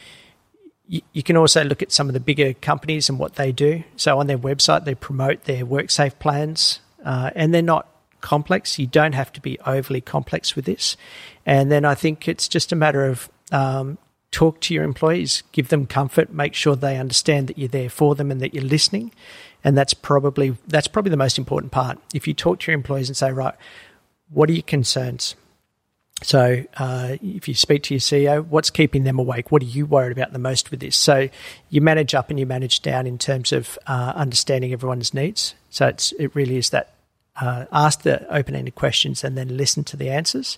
you, 0.87 1.23
can 1.23 1.37
also 1.37 1.63
look 1.63 1.81
at 1.81 1.91
some 1.91 2.07
of 2.07 2.13
the 2.13 2.19
bigger 2.19 2.53
companies 2.53 3.09
and 3.09 3.17
what 3.17 3.35
they 3.35 3.51
do. 3.51 3.83
So 3.95 4.19
on 4.19 4.27
their 4.27 4.37
website, 4.37 4.85
they 4.85 4.95
promote 4.95 5.45
their 5.45 5.65
WorkSafe 5.65 6.19
plans, 6.19 6.79
uh, 7.03 7.31
and 7.35 7.53
they're 7.53 7.61
not 7.61 7.87
complex. 8.21 8.77
You 8.79 8.87
don't 8.87 9.13
have 9.13 9.31
to 9.33 9.41
be 9.41 9.59
overly 9.65 10.01
complex 10.01 10.55
with 10.55 10.65
this. 10.65 10.97
And 11.45 11.71
then 11.71 11.85
I 11.85 11.95
think 11.95 12.27
it's 12.27 12.47
just 12.47 12.71
a 12.71 12.75
matter 12.75 13.05
of 13.05 13.29
um, 13.51 13.97
talk 14.31 14.59
to 14.61 14.73
your 14.73 14.83
employees, 14.83 15.43
give 15.51 15.69
them 15.69 15.85
comfort, 15.85 16.31
make 16.31 16.53
sure 16.53 16.75
they 16.75 16.97
understand 16.97 17.47
that 17.47 17.57
you're 17.57 17.67
there 17.67 17.89
for 17.89 18.15
them 18.15 18.31
and 18.31 18.41
that 18.41 18.53
you're 18.53 18.63
listening. 18.63 19.11
And 19.63 19.77
that's 19.77 19.93
probably 19.93 20.57
that's 20.67 20.87
probably 20.87 21.09
the 21.09 21.17
most 21.17 21.37
important 21.37 21.71
part. 21.71 21.97
If 22.13 22.27
you 22.27 22.33
talk 22.33 22.59
to 22.61 22.71
your 22.71 22.77
employees 22.77 23.09
and 23.09 23.17
say, 23.17 23.31
right, 23.31 23.55
what 24.29 24.49
are 24.49 24.53
your 24.53 24.63
concerns? 24.63 25.35
So, 26.21 26.63
uh, 26.77 27.17
if 27.21 27.47
you 27.47 27.53
speak 27.53 27.83
to 27.83 27.93
your 27.93 27.99
CEO, 27.99 28.45
what's 28.45 28.69
keeping 28.69 29.03
them 29.03 29.19
awake? 29.19 29.51
What 29.51 29.61
are 29.61 29.65
you 29.65 29.85
worried 29.85 30.13
about 30.13 30.31
the 30.31 30.39
most 30.39 30.71
with 30.71 30.79
this? 30.79 30.95
So, 30.95 31.27
you 31.69 31.81
manage 31.81 32.15
up 32.15 32.29
and 32.29 32.39
you 32.39 32.45
manage 32.45 32.81
down 32.81 33.05
in 33.05 33.17
terms 33.17 33.51
of 33.51 33.77
uh, 33.85 34.13
understanding 34.15 34.71
everyone's 34.71 35.13
needs. 35.13 35.55
So, 35.69 35.87
it's, 35.87 36.13
it 36.13 36.33
really 36.33 36.55
is 36.55 36.69
that 36.69 36.95
uh, 37.39 37.65
ask 37.71 38.03
the 38.03 38.25
open 38.33 38.55
ended 38.55 38.75
questions 38.75 39.23
and 39.23 39.37
then 39.37 39.57
listen 39.57 39.83
to 39.83 39.97
the 39.97 40.09
answers 40.09 40.57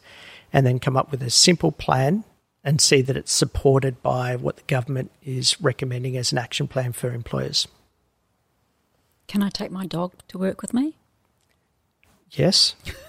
and 0.54 0.66
then 0.66 0.80
come 0.80 0.96
up 0.96 1.10
with 1.10 1.24
a 1.24 1.30
simple 1.30 1.72
plan 1.72 2.24
and 2.64 2.80
see 2.80 3.02
that 3.02 3.18
it's 3.18 3.32
supported 3.32 4.02
by 4.04 4.36
what 4.36 4.58
the 4.58 4.64
government 4.64 5.12
is 5.24 5.60
recommending 5.60 6.18
as 6.18 6.32
an 6.32 6.38
action 6.38 6.68
plan 6.68 6.92
for 6.92 7.12
employers. 7.12 7.68
Can 9.28 9.42
I 9.42 9.50
take 9.50 9.72
my 9.72 9.86
dog 9.86 10.14
to 10.28 10.38
work 10.38 10.62
with 10.62 10.74
me? 10.74 10.96
Yes. 12.32 12.76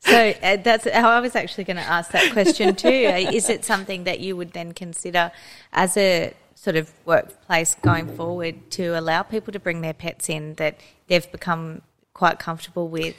So 0.00 0.34
uh, 0.42 0.56
that's 0.56 0.88
how 0.90 1.10
I 1.10 1.20
was 1.20 1.34
actually 1.34 1.64
going 1.64 1.76
to 1.76 1.82
ask 1.82 2.12
that 2.12 2.32
question 2.32 2.74
too. 2.74 2.88
Is 2.88 3.48
it 3.48 3.64
something 3.64 4.04
that 4.04 4.20
you 4.20 4.36
would 4.36 4.52
then 4.52 4.72
consider 4.72 5.32
as 5.72 5.96
a 5.96 6.34
sort 6.54 6.76
of 6.76 6.92
workplace 7.04 7.76
going 7.76 8.14
forward 8.16 8.70
to 8.72 8.98
allow 8.98 9.22
people 9.22 9.52
to 9.52 9.60
bring 9.60 9.80
their 9.80 9.94
pets 9.94 10.28
in 10.28 10.54
that 10.54 10.80
they've 11.06 11.30
become 11.30 11.82
quite 12.14 12.38
comfortable 12.38 12.88
with? 12.88 13.16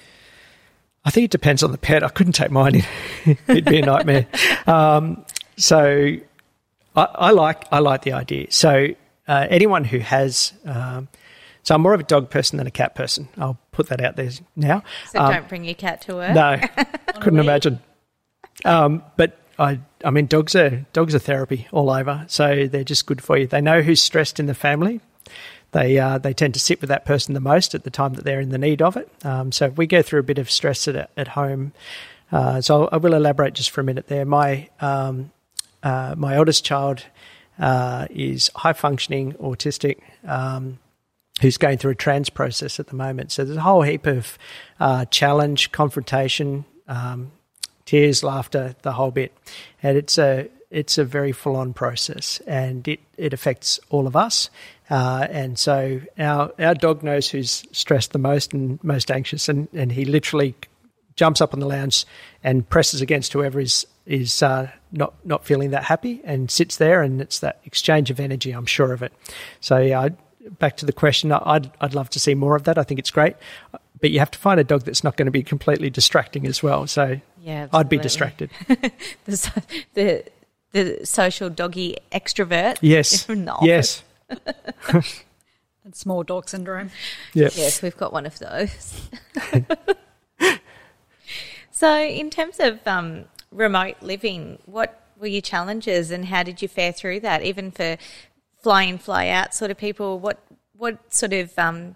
I 1.06 1.12
think 1.12 1.26
it 1.26 1.32
depends 1.32 1.64
on 1.64 1.72
the 1.72 1.78
pet. 1.78 2.04
I 2.04 2.10
couldn't 2.10 2.34
take 2.34 2.52
mine 2.52 2.76
in; 2.76 3.38
it'd 3.48 3.66
be 3.66 3.80
a 3.80 3.86
nightmare. 3.86 4.28
Um, 4.68 5.26
so, 5.56 6.16
I, 6.96 7.04
I, 7.04 7.32
like 7.32 7.64
I 7.72 7.80
like 7.80 8.02
the 8.02 8.14
idea. 8.14 8.48
So, 8.52 8.90
uh, 9.28 9.48
anyone 9.50 9.86
who 9.86 10.00
has 10.00 10.54
um, 10.66 11.08
so 11.64 11.76
I'm 11.76 11.82
more 11.82 11.94
of 11.94 12.00
a 12.00 12.04
dog 12.04 12.30
person 12.30 12.58
than 12.58 12.68
a 12.68 12.72
cat 12.72 12.96
person. 12.96 13.28
I'll 13.38 13.58
put 13.72 13.88
that 13.90 14.02
out 14.02 14.16
there 14.16 14.30
now. 14.56 14.84
So 15.12 15.20
um, 15.20 15.32
don't 15.32 15.50
bring 15.50 15.66
your 15.66 15.76
cat 15.76 16.02
to 16.02 16.16
work. 16.16 16.34
No, 16.34 16.60
couldn't 17.22 17.40
imagine. 17.40 17.80
Um, 18.66 19.04
but 19.18 19.38
I, 19.58 19.80
I 20.04 20.10
mean, 20.10 20.28
dogs 20.28 20.56
are 20.56 20.86
dogs 20.94 21.14
are 21.14 21.20
therapy 21.20 21.68
all 21.72 21.90
over, 21.90 22.26
so 22.28 22.68
they're 22.68 22.84
just 22.84 23.06
good 23.06 23.22
for 23.22 23.38
you. 23.38 23.48
They 23.48 23.62
know 23.62 23.82
who's 23.82 24.02
stressed 24.02 24.40
in 24.40 24.46
the 24.46 24.54
family. 24.54 25.02
They 25.72 26.00
uh, 26.00 26.18
they 26.18 26.34
tend 26.34 26.54
to 26.56 26.60
sit 26.60 26.82
with 26.82 26.88
that 26.90 27.06
person 27.06 27.34
the 27.34 27.40
most 27.40 27.76
at 27.76 27.84
the 27.84 27.92
time 27.92 28.14
that 28.14 28.26
they're 28.26 28.40
in 28.40 28.50
the 28.50 28.58
need 28.58 28.82
of 28.82 28.98
it. 28.98 29.10
Um, 29.24 29.52
so 29.52 29.66
if 29.66 29.78
we 29.78 29.86
go 29.86 30.02
through 30.02 30.22
a 30.22 30.24
bit 30.24 30.38
of 30.38 30.50
stress 30.50 30.88
at 30.88 31.10
at 31.16 31.28
home, 31.30 31.74
uh, 32.32 32.62
so 32.62 32.90
I 32.92 32.98
will 32.98 33.14
elaborate 33.14 33.54
just 33.54 33.70
for 33.70 33.82
a 33.82 33.84
minute 33.84 34.08
there. 34.08 34.26
My 34.26 34.70
um, 34.80 35.32
uh, 35.84 36.16
my 36.18 36.38
oldest 36.38 36.64
child 36.64 37.04
uh, 37.60 38.08
is 38.10 38.50
high 38.56 38.74
functioning 38.74 39.34
autistic. 39.34 40.00
Um, 40.28 40.80
who's 41.40 41.58
going 41.58 41.78
through 41.78 41.92
a 41.92 41.96
trans 41.96 42.30
process 42.30 42.80
at 42.80 42.88
the 42.88 42.96
moment. 42.96 43.32
So 43.32 43.44
there's 43.44 43.58
a 43.58 43.62
whole 43.62 43.82
heap 43.82 44.06
of 44.06 44.38
uh, 44.80 45.06
challenge, 45.06 45.72
confrontation, 45.72 46.66
um, 46.88 47.32
tears, 47.86 48.24
laughter, 48.24 48.76
the 48.82 48.92
whole 48.92 49.12
bit, 49.12 49.36
and 49.82 49.98
it's 49.98 50.18
a 50.18 50.50
it's 50.72 51.00
a 51.00 51.04
very 51.04 51.32
full 51.32 51.56
on 51.56 51.74
process, 51.74 52.40
and 52.46 52.88
it 52.88 53.00
it 53.18 53.34
affects 53.34 53.80
all 53.90 54.06
of 54.06 54.16
us. 54.16 54.50
Uh, 54.90 55.28
and 55.30 55.58
so 55.58 56.02
our 56.18 56.52
our 56.60 56.76
dog 56.76 57.04
knows 57.04 57.30
who's 57.30 57.64
stressed 57.72 58.12
the 58.12 58.20
most 58.20 58.54
and 58.54 58.84
most 58.84 59.10
anxious, 59.10 59.50
and, 59.50 59.68
and 59.74 59.92
he 59.92 60.06
literally 60.06 60.56
jumps 61.16 61.42
up 61.42 61.54
on 61.54 61.60
the 61.60 61.68
lounge 61.68 62.06
and 62.44 62.68
presses 62.70 63.02
against 63.02 63.34
whoever 63.34 63.60
is 63.60 63.86
is 64.06 64.42
uh, 64.44 64.70
not 64.92 65.14
not 65.26 65.46
feeling 65.46 65.72
that 65.72 65.84
happy, 65.84 66.22
and 66.24 66.52
sits 66.52 66.78
there, 66.78 67.02
and 67.02 67.22
it's 67.22 67.40
that 67.40 67.60
exchange 67.66 68.12
of 68.12 68.20
energy. 68.20 68.52
I'm 68.52 68.66
sure 68.66 68.94
of 68.94 69.02
it. 69.02 69.14
So 69.62 69.78
yeah, 69.80 70.10
back 70.58 70.78
to 70.78 70.86
the 70.86 70.94
question, 70.94 71.32
I'd 71.32 71.72
I'd 71.82 71.94
love 71.94 72.10
to 72.12 72.20
see 72.20 72.36
more 72.36 72.56
of 72.56 72.64
that. 72.64 72.78
I 72.78 72.84
think 72.84 73.00
it's 73.00 73.12
great, 73.12 73.36
but 74.00 74.12
you 74.12 74.20
have 74.20 74.32
to 74.32 74.40
find 74.40 74.60
a 74.60 74.64
dog 74.64 74.84
that's 74.84 75.04
not 75.04 75.18
going 75.18 75.26
to 75.28 75.32
be 75.32 75.44
completely 75.44 75.90
distracting 75.90 76.48
as 76.48 76.64
well. 76.64 76.88
So 76.88 77.20
Yeah, 77.42 77.68
I'd 77.74 77.90
be 77.90 77.98
distracted. 77.98 78.50
the, 79.26 79.64
the 79.94 80.24
the 80.72 81.06
social 81.06 81.50
doggy 81.50 81.98
extrovert. 82.12 82.78
Yes, 82.82 83.28
in 83.30 83.50
yes, 83.62 84.04
small 85.94 86.24
dog 86.24 86.50
syndrome. 86.50 86.92
yeah. 87.34 87.50
Yes, 87.54 87.82
we've 87.82 87.98
got 87.98 88.14
one 88.14 88.26
of 88.26 88.38
those. 88.40 89.10
so, 91.72 92.00
in 92.00 92.30
terms 92.30 92.60
of 92.60 92.86
um, 92.88 93.26
remote 93.52 93.96
living, 94.02 94.60
what 94.66 95.00
were 95.20 95.28
your 95.28 95.42
challenges 95.42 96.12
and 96.12 96.26
how 96.26 96.44
did 96.44 96.62
you 96.62 96.68
fare 96.68 96.92
through 96.92 97.20
that? 97.22 97.44
Even 97.44 97.72
for 97.72 97.98
fly 98.62 98.84
in, 98.84 98.98
fly 98.98 99.30
out 99.30 99.54
sort 99.54 99.72
of 99.72 99.78
people, 99.78 100.20
what 100.20 100.40
what 100.76 101.14
sort 101.14 101.34
of 101.34 101.58
um, 101.60 101.96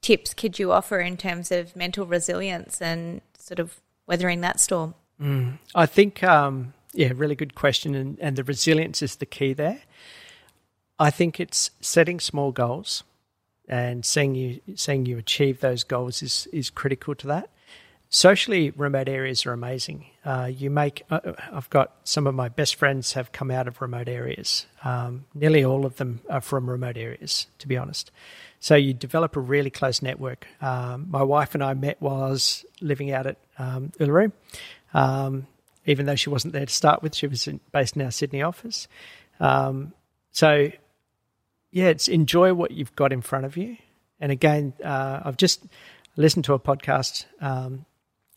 tips 0.00 0.32
could 0.34 0.58
you 0.58 0.70
offer 0.72 1.00
in 1.00 1.16
terms 1.16 1.50
of 1.50 1.74
mental 1.74 2.06
resilience 2.06 2.80
and 2.80 3.20
sort 3.38 3.58
of 3.58 3.80
weathering 4.06 4.40
that 4.42 4.60
storm? 4.60 4.94
I 5.74 5.86
think, 5.86 6.22
um, 6.22 6.74
yeah, 6.92 7.12
really 7.14 7.34
good 7.34 7.54
question, 7.54 7.94
and, 7.94 8.18
and 8.20 8.36
the 8.36 8.44
resilience 8.44 9.02
is 9.02 9.16
the 9.16 9.26
key 9.26 9.52
there. 9.52 9.80
I 10.98 11.10
think 11.10 11.40
it's 11.40 11.70
setting 11.80 12.20
small 12.20 12.52
goals 12.52 13.02
and 13.68 14.04
seeing 14.04 14.34
you 14.34 14.60
seeing 14.76 15.06
you 15.06 15.18
achieve 15.18 15.60
those 15.60 15.84
goals 15.84 16.22
is 16.22 16.46
is 16.52 16.70
critical 16.70 17.14
to 17.16 17.26
that. 17.26 17.50
Socially, 18.08 18.70
remote 18.70 19.08
areas 19.08 19.44
are 19.46 19.52
amazing. 19.52 20.06
Uh, 20.24 20.50
you 20.52 20.70
make. 20.70 21.02
Uh, 21.10 21.32
I've 21.52 21.68
got 21.70 21.92
some 22.04 22.26
of 22.26 22.34
my 22.34 22.48
best 22.48 22.76
friends 22.76 23.14
have 23.14 23.32
come 23.32 23.50
out 23.50 23.66
of 23.66 23.80
remote 23.80 24.08
areas. 24.08 24.66
Um, 24.84 25.24
nearly 25.34 25.64
all 25.64 25.84
of 25.84 25.96
them 25.96 26.20
are 26.30 26.40
from 26.40 26.70
remote 26.70 26.96
areas, 26.96 27.48
to 27.58 27.68
be 27.68 27.76
honest. 27.76 28.12
So 28.60 28.76
you 28.76 28.94
develop 28.94 29.36
a 29.36 29.40
really 29.40 29.70
close 29.70 30.02
network. 30.02 30.46
Um, 30.60 31.08
my 31.10 31.22
wife 31.22 31.54
and 31.54 31.64
I 31.64 31.74
met 31.74 31.96
while 32.00 32.22
I 32.22 32.30
was 32.30 32.64
living 32.80 33.10
out 33.10 33.26
at 33.26 33.38
um, 33.58 33.92
Uluru. 33.98 34.32
Um, 34.94 35.46
even 35.84 36.06
though 36.06 36.16
she 36.16 36.30
wasn't 36.30 36.52
there 36.52 36.66
to 36.66 36.72
start 36.72 37.02
with, 37.02 37.14
she 37.14 37.26
was 37.26 37.46
in, 37.46 37.60
based 37.72 37.96
in 37.96 38.02
our 38.02 38.10
Sydney 38.10 38.42
office. 38.42 38.88
Um, 39.40 39.92
so, 40.32 40.70
yeah, 41.70 41.86
it's 41.86 42.08
enjoy 42.08 42.54
what 42.54 42.70
you've 42.70 42.94
got 42.96 43.12
in 43.12 43.20
front 43.20 43.46
of 43.46 43.56
you. 43.56 43.76
And 44.20 44.32
again, 44.32 44.72
uh, 44.82 45.20
I've 45.24 45.36
just 45.36 45.64
listened 46.16 46.44
to 46.46 46.54
a 46.54 46.58
podcast 46.58 47.26
um, 47.40 47.84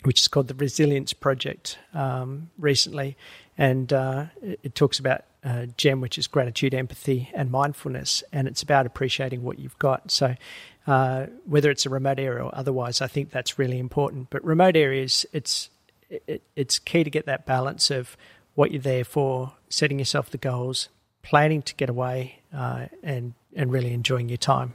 which 0.03 0.21
is 0.21 0.27
called 0.27 0.47
the 0.47 0.53
Resilience 0.55 1.13
Project 1.13 1.77
um, 1.93 2.49
recently, 2.57 3.17
and 3.57 3.91
uh, 3.91 4.25
it, 4.41 4.59
it 4.63 4.75
talks 4.75 4.99
about 4.99 5.23
uh, 5.43 5.67
GEM, 5.77 6.01
which 6.01 6.17
is 6.17 6.27
gratitude, 6.27 6.73
empathy, 6.73 7.29
and 7.33 7.51
mindfulness, 7.51 8.23
and 8.31 8.47
it's 8.47 8.61
about 8.61 8.85
appreciating 8.85 9.43
what 9.43 9.59
you've 9.59 9.77
got. 9.79 10.11
So, 10.11 10.35
uh, 10.87 11.27
whether 11.45 11.69
it's 11.69 11.85
a 11.85 11.89
remote 11.89 12.19
area 12.19 12.43
or 12.43 12.53
otherwise, 12.53 13.01
I 13.01 13.07
think 13.07 13.31
that's 13.31 13.59
really 13.59 13.79
important. 13.79 14.29
But 14.29 14.43
remote 14.43 14.75
areas, 14.75 15.25
it's 15.33 15.69
it, 16.09 16.41
it's 16.55 16.79
key 16.79 17.03
to 17.03 17.09
get 17.09 17.25
that 17.25 17.45
balance 17.45 17.91
of 17.91 18.17
what 18.55 18.71
you're 18.71 18.81
there 18.81 19.05
for, 19.05 19.53
setting 19.69 19.99
yourself 19.99 20.29
the 20.29 20.37
goals, 20.37 20.89
planning 21.21 21.61
to 21.61 21.75
get 21.75 21.89
away, 21.89 22.39
uh, 22.53 22.87
and 23.03 23.33
and 23.55 23.71
really 23.71 23.93
enjoying 23.93 24.29
your 24.29 24.37
time. 24.37 24.73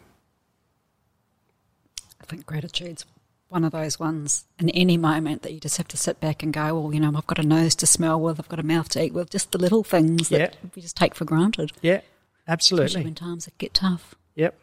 I 2.20 2.24
think 2.26 2.46
gratitude's 2.46 3.04
one 3.54 3.62
of 3.64 3.70
those 3.70 4.00
ones 4.00 4.46
in 4.58 4.68
any 4.70 4.96
moment 4.96 5.42
that 5.42 5.52
you 5.52 5.60
just 5.60 5.76
have 5.76 5.86
to 5.86 5.96
sit 5.96 6.18
back 6.18 6.42
and 6.42 6.52
go, 6.52 6.78
well, 6.80 6.92
you 6.92 6.98
know, 6.98 7.12
I've 7.16 7.26
got 7.28 7.38
a 7.38 7.44
nose 7.46 7.76
to 7.76 7.86
smell 7.86 8.20
with, 8.20 8.40
I've 8.40 8.48
got 8.48 8.58
a 8.58 8.64
mouth 8.64 8.88
to 8.90 9.04
eat 9.04 9.14
with, 9.14 9.30
just 9.30 9.52
the 9.52 9.58
little 9.58 9.84
things 9.84 10.28
that 10.30 10.40
Yeah. 10.40 10.70
we 10.74 10.82
just 10.82 10.96
take 10.96 11.14
for 11.14 11.24
granted. 11.24 11.70
Yeah, 11.80 12.00
Especially 12.48 12.82
absolutely. 12.82 13.04
when 13.04 13.14
times 13.14 13.48
get 13.58 13.72
tough. 13.72 14.16
Yep. 14.34 14.58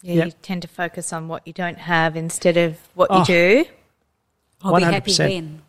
Yeah, 0.00 0.14
Yeah. 0.14 0.24
you 0.26 0.30
tend 0.42 0.62
to 0.62 0.68
focus 0.68 1.12
on 1.12 1.26
what 1.26 1.44
you 1.44 1.52
don't 1.52 1.78
have 1.78 2.16
instead 2.16 2.56
of 2.56 2.78
what 2.94 3.08
Oh. 3.10 3.18
you 3.18 3.24
do. 3.24 3.64
I'll 4.62 4.76
be 4.76 4.82
happy 4.84 5.10
100%. 5.10 5.28
when. 5.28 5.62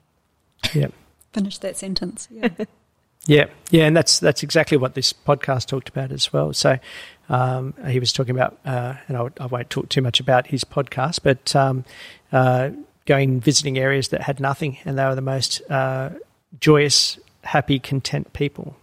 Yep. 0.75 0.93
Finish 1.33 1.57
that 1.57 1.75
sentence. 1.77 2.27
Yeah. 2.31 2.49
Yeah, 3.29 3.47
yeah, 3.71 3.83
and 3.87 3.97
that's 3.97 4.19
that's 4.21 4.41
exactly 4.41 4.77
what 4.77 4.93
this 4.93 5.11
podcast 5.11 5.65
talked 5.67 5.89
about 5.89 6.13
as 6.13 6.31
well. 6.31 6.53
So 6.53 6.77
um, 7.29 7.73
he 7.87 7.99
was 7.99 8.13
talking 8.13 8.35
about, 8.35 8.57
uh, 8.65 8.95
and 9.07 9.17
I, 9.17 9.29
I 9.39 9.45
won't 9.47 9.69
talk 9.69 9.89
too 9.89 10.01
much 10.01 10.19
about 10.19 10.47
his 10.47 10.63
podcast, 10.63 11.19
but 11.23 11.55
um, 11.55 11.83
uh, 12.31 12.69
going 13.05 13.39
visiting 13.39 13.77
areas 13.77 14.09
that 14.09 14.21
had 14.21 14.39
nothing, 14.39 14.77
and 14.85 14.97
they 14.97 15.05
were 15.05 15.15
the 15.15 15.21
most 15.21 15.61
uh, 15.69 16.11
joyous, 16.59 17.19
happy, 17.43 17.79
content 17.79 18.33
people. 18.33 18.75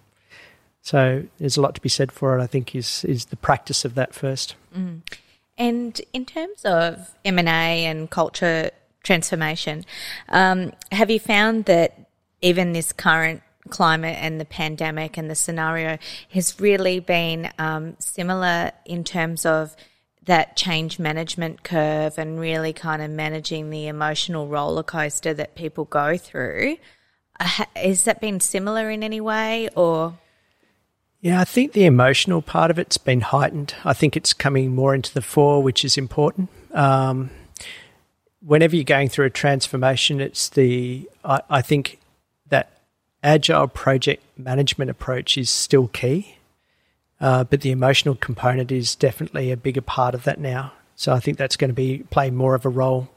So 0.82 1.24
there's 1.38 1.56
a 1.56 1.62
lot 1.62 1.74
to 1.76 1.80
be 1.80 1.88
said 1.88 2.12
for 2.12 2.38
it. 2.38 2.42
I 2.42 2.46
think 2.46 2.74
is 2.74 3.04
is 3.04 3.26
the 3.26 3.36
practice 3.36 3.84
of 3.84 3.94
that 3.94 4.14
first. 4.14 4.54
And 5.56 6.00
in 6.12 6.26
terms 6.26 6.64
of 6.64 7.14
M 7.24 7.38
and 7.38 7.48
A 7.48 7.86
and 7.86 8.10
culture 8.10 8.70
transformation, 9.02 9.84
um, 10.28 10.72
have 10.92 11.10
you 11.10 11.20
found 11.20 11.64
that 11.66 12.10
even 12.42 12.74
this 12.74 12.92
current 12.92 13.42
climate 13.70 14.16
and 14.20 14.40
the 14.40 14.44
pandemic 14.44 15.16
and 15.16 15.30
the 15.30 15.34
scenario 15.34 15.98
has 16.30 16.60
really 16.60 17.00
been 17.00 17.50
um, 17.58 17.96
similar 17.98 18.72
in 18.84 19.04
terms 19.04 19.46
of 19.46 19.74
that 20.26 20.56
change 20.56 20.98
management 20.98 21.62
curve 21.62 22.18
and 22.18 22.40
really 22.40 22.72
kind 22.72 23.02
of 23.02 23.10
managing 23.10 23.70
the 23.70 23.86
emotional 23.86 24.48
roller 24.48 24.82
coaster 24.82 25.34
that 25.34 25.54
people 25.54 25.84
go 25.84 26.16
through? 26.16 26.76
Uh, 27.38 27.64
has 27.76 28.04
that 28.04 28.20
been 28.20 28.40
similar 28.40 28.90
in 28.90 29.02
any 29.02 29.20
way, 29.20 29.68
or 29.74 30.16
Yeah, 31.20 31.40
I 31.40 31.44
think 31.44 31.72
the 31.72 31.84
emotional 31.84 32.42
part 32.42 32.70
of 32.70 32.78
it's 32.78 32.98
been 32.98 33.22
heightened. 33.22 33.74
I 33.84 33.92
think 33.92 34.16
it's 34.16 34.32
coming 34.32 34.74
more 34.74 34.94
into 34.94 35.12
the 35.12 35.22
fore, 35.22 35.62
which 35.62 35.84
is 35.84 35.98
important. 35.98 36.48
Um, 36.72 37.30
whenever 38.40 38.76
you're 38.76 38.84
going 38.84 39.08
through 39.08 39.26
a 39.26 39.30
transformation, 39.30 40.20
it's 40.20 40.48
the 40.48 41.08
I, 41.24 41.42
I 41.50 41.62
think 41.62 41.98
agile 43.24 43.66
project 43.66 44.22
management 44.38 44.90
approach 44.90 45.36
is 45.36 45.50
still 45.50 45.88
key, 45.88 46.36
uh, 47.20 47.44
but 47.44 47.62
the 47.62 47.70
emotional 47.70 48.14
component 48.14 48.70
is 48.70 48.94
definitely 48.94 49.50
a 49.50 49.56
bigger 49.56 49.80
part 49.80 50.14
of 50.14 50.24
that 50.24 50.38
now. 50.38 50.72
So 50.94 51.12
I 51.12 51.20
think 51.20 51.38
that's 51.38 51.56
going 51.56 51.70
to 51.70 51.74
be 51.74 52.04
play 52.10 52.30
more 52.30 52.54
of 52.54 52.64
a 52.64 52.68
role 52.68 53.08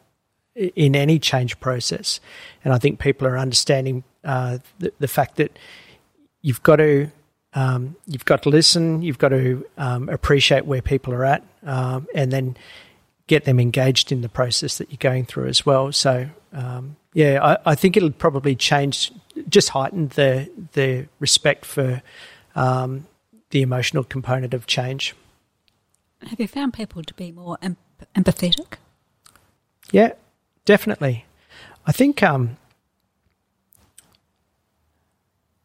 in 0.56 0.96
any 0.96 1.20
change 1.20 1.60
process, 1.60 2.20
and 2.64 2.74
I 2.74 2.80
think 2.80 3.00
people 3.00 3.28
are 3.28 3.38
understanding 3.38 4.04
uh, 4.24 4.58
the, 4.80 4.92
the 4.98 5.08
fact 5.08 5.36
that 5.36 5.60
you've 6.42 6.64
got 6.64 6.78
to 6.78 7.12
um, 7.54 7.96
you've 8.06 8.26
got 8.26 8.44
to 8.44 8.50
listen, 8.50 9.02
you've 9.02 9.18
got 9.18 9.30
to 9.30 9.66
um, 9.78 10.10
appreciate 10.10 10.66
where 10.66 10.82
people 10.82 11.14
are 11.14 11.26
at, 11.26 11.44
um, 11.66 12.08
and 12.14 12.32
then 12.32 12.58
get 13.28 13.46
them 13.46 13.60
engaged 13.60 14.12
in 14.12 14.22
the 14.22 14.30
process 14.30 14.78
that 14.78 14.90
you're 14.90 14.98
going 15.00 15.26
through 15.26 15.48
as 15.48 15.66
well. 15.66 15.92
So, 15.92 16.30
um, 16.54 16.96
yeah, 17.14 17.44
I, 17.44 17.72
I 17.72 17.76
think 17.76 17.98
it'll 17.98 18.12
probably 18.12 18.56
change, 18.56 19.12
just 19.50 19.70
heightened 19.70 20.12
the 20.12 20.50
the 20.74 21.08
respect 21.20 21.66
for 21.66 22.02
um, 22.56 23.08
the 23.52 23.62
emotional 23.62 24.04
component 24.04 24.54
of 24.54 24.68
change. 24.68 25.16
have 26.22 26.40
you 26.40 26.48
found 26.48 26.74
people 26.74 27.04
to 27.04 27.14
be 27.14 27.32
more 27.32 27.58
em- 27.62 27.78
empathetic? 28.16 28.76
Yeah, 29.92 30.14
definitely. 30.66 31.26
I 31.86 31.92
think, 31.94 32.22
um, 32.22 32.58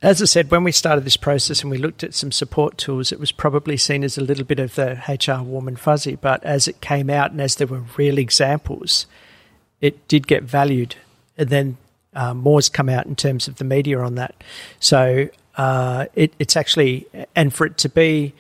as 0.01 0.23
I 0.23 0.27
said, 0.27 0.51
when 0.51 0.63
we 0.63 0.71
started 0.71 1.05
this 1.05 1.17
process 1.17 1.63
and 1.63 1.71
we 1.71 1.79
looked 1.79 2.05
at 2.05 2.15
some 2.15 2.31
support 2.31 2.79
tools, 2.79 3.11
it 3.11 3.19
was 3.19 3.33
probably 3.33 3.77
seen 3.77 4.05
as 4.05 4.17
a 4.17 4.23
little 4.23 4.45
bit 4.45 4.61
of 4.61 4.77
the 4.77 5.03
HR 5.09 5.43
warm 5.43 5.67
and 5.67 5.79
fuzzy. 5.79 6.17
But 6.17 6.45
as 6.45 6.69
it 6.69 6.81
came 6.81 7.11
out 7.11 7.33
and 7.33 7.41
as 7.41 7.57
there 7.57 7.67
were 7.67 7.85
real 7.97 8.19
examples, 8.19 9.07
it 9.81 10.07
did 10.07 10.29
get 10.29 10.45
valued. 10.45 10.97
And 11.37 11.49
then 11.49 11.77
uh, 12.15 12.35
more's 12.35 12.69
come 12.69 12.89
out 12.89 13.07
in 13.07 13.17
terms 13.17 13.49
of 13.49 13.57
the 13.57 13.65
media 13.65 14.01
on 14.01 14.15
that. 14.17 14.35
So 14.81 15.29
uh, 15.57 16.07
it, 16.15 16.35
it's 16.39 16.57
actually, 16.57 17.07
and 17.35 17.53
for 17.53 17.67
it 17.67 17.79
to 17.79 17.89
be 17.89 18.35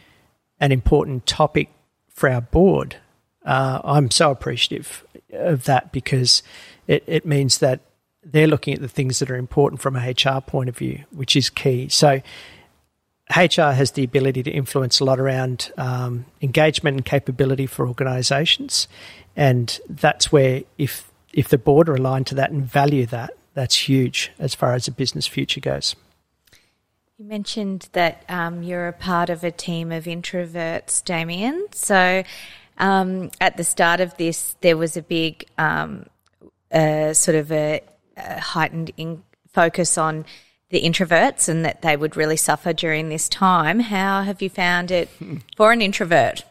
an 0.60 0.72
important 0.72 1.26
topic 1.26 1.70
for 2.08 2.28
our 2.28 2.40
board, 2.40 2.96
uh, 3.44 3.80
I'm 3.84 4.10
so 4.10 4.30
appreciative 4.30 5.04
of 5.32 5.64
that 5.64 5.92
because 5.92 6.42
it, 6.86 7.02
it 7.06 7.26
means 7.26 7.58
that 7.58 7.80
they're 8.24 8.46
looking 8.46 8.74
at 8.74 8.80
the 8.80 8.88
things 8.88 9.18
that 9.18 9.30
are 9.30 9.36
important 9.36 9.80
from 9.80 9.96
a 9.96 10.10
HR 10.10 10.40
point 10.40 10.68
of 10.68 10.76
view, 10.76 11.04
which 11.10 11.34
is 11.34 11.50
key. 11.50 11.88
So 11.88 12.20
HR 13.36 13.72
has 13.72 13.92
the 13.92 14.04
ability 14.04 14.42
to 14.44 14.50
influence 14.50 15.00
a 15.00 15.04
lot 15.04 15.18
around 15.18 15.72
um, 15.76 16.26
engagement 16.40 16.96
and 16.96 17.04
capability 17.04 17.66
for 17.66 17.88
organisations, 17.88 18.88
and 19.36 19.80
that's 19.88 20.30
where 20.30 20.62
if 20.78 21.10
if 21.32 21.48
the 21.48 21.58
board 21.58 21.88
are 21.88 21.94
aligned 21.94 22.26
to 22.28 22.34
that 22.34 22.50
and 22.50 22.64
value 22.64 23.06
that, 23.06 23.32
that's 23.54 23.88
huge 23.88 24.32
as 24.38 24.54
far 24.54 24.74
as 24.74 24.86
the 24.86 24.90
business 24.90 25.26
future 25.26 25.60
goes. 25.60 25.94
You 27.18 27.26
mentioned 27.26 27.88
that 27.92 28.24
um, 28.28 28.62
you're 28.62 28.88
a 28.88 28.92
part 28.92 29.30
of 29.30 29.44
a 29.44 29.50
team 29.50 29.92
of 29.92 30.04
introverts, 30.04 31.04
Damian. 31.04 31.66
So 31.72 32.24
um, 32.78 33.30
at 33.40 33.56
the 33.56 33.64
start 33.64 34.00
of 34.00 34.16
this, 34.16 34.56
there 34.60 34.76
was 34.76 34.96
a 34.96 35.02
big 35.02 35.44
um, 35.58 36.06
uh, 36.72 37.12
sort 37.12 37.36
of 37.36 37.52
a, 37.52 37.80
a 38.16 38.40
heightened 38.40 38.90
in- 38.96 39.22
focus 39.52 39.98
on 39.98 40.24
the 40.70 40.82
introverts 40.82 41.48
and 41.48 41.64
that 41.64 41.82
they 41.82 41.96
would 41.96 42.16
really 42.16 42.36
suffer 42.36 42.72
during 42.72 43.08
this 43.08 43.28
time. 43.28 43.78
How 43.78 44.22
have 44.22 44.40
you 44.40 44.48
found 44.48 44.90
it 44.90 45.08
for 45.56 45.70
an 45.70 45.82
introvert? 45.82 46.44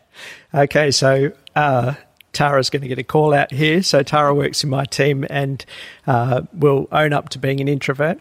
Okay, 0.53 0.91
so 0.91 1.31
uh, 1.55 1.95
Tara's 2.33 2.69
going 2.69 2.81
to 2.81 2.87
get 2.87 2.99
a 2.99 3.03
call 3.03 3.33
out 3.33 3.51
here. 3.51 3.83
So 3.83 4.03
Tara 4.03 4.33
works 4.33 4.63
in 4.63 4.69
my 4.69 4.85
team 4.85 5.25
and 5.29 5.65
uh, 6.07 6.43
will 6.53 6.87
own 6.91 7.13
up 7.13 7.29
to 7.29 7.39
being 7.39 7.59
an 7.59 7.67
introvert. 7.67 8.19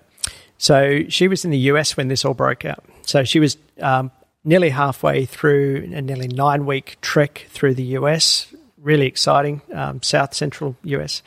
So 0.59 1.05
she 1.09 1.29
was 1.29 1.45
in 1.45 1.51
the 1.51 1.59
US 1.59 1.97
when 1.97 2.09
this 2.09 2.25
all 2.25 2.35
broke 2.35 2.65
out. 2.65 2.85
So 3.07 3.25
she 3.25 3.41
was 3.41 3.57
um, 3.81 4.11
nearly 4.45 4.71
halfway 4.71 5.25
through 5.25 5.91
a 5.93 6.03
nearly 6.03 6.29
nine 6.29 6.67
week 6.67 6.99
trek 7.01 7.47
through 7.51 7.75
the 7.75 7.97
US. 7.99 8.47
Really 8.77 9.07
exciting, 9.07 9.61
um, 9.75 10.03
South 10.03 10.33
Central 10.33 10.75
US. 10.85 11.23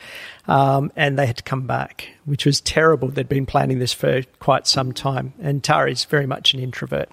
Um, 0.48 0.92
and 0.96 1.18
they 1.18 1.26
had 1.26 1.36
to 1.36 1.42
come 1.42 1.66
back, 1.66 2.08
which 2.24 2.44
was 2.44 2.60
terrible. 2.60 3.08
They'd 3.08 3.28
been 3.28 3.46
planning 3.46 3.78
this 3.78 3.92
for 3.92 4.22
quite 4.40 4.66
some 4.66 4.92
time. 4.92 5.34
And 5.40 5.62
Tara 5.62 5.90
is 5.90 6.04
very 6.04 6.26
much 6.26 6.54
an 6.54 6.60
introvert. 6.60 7.08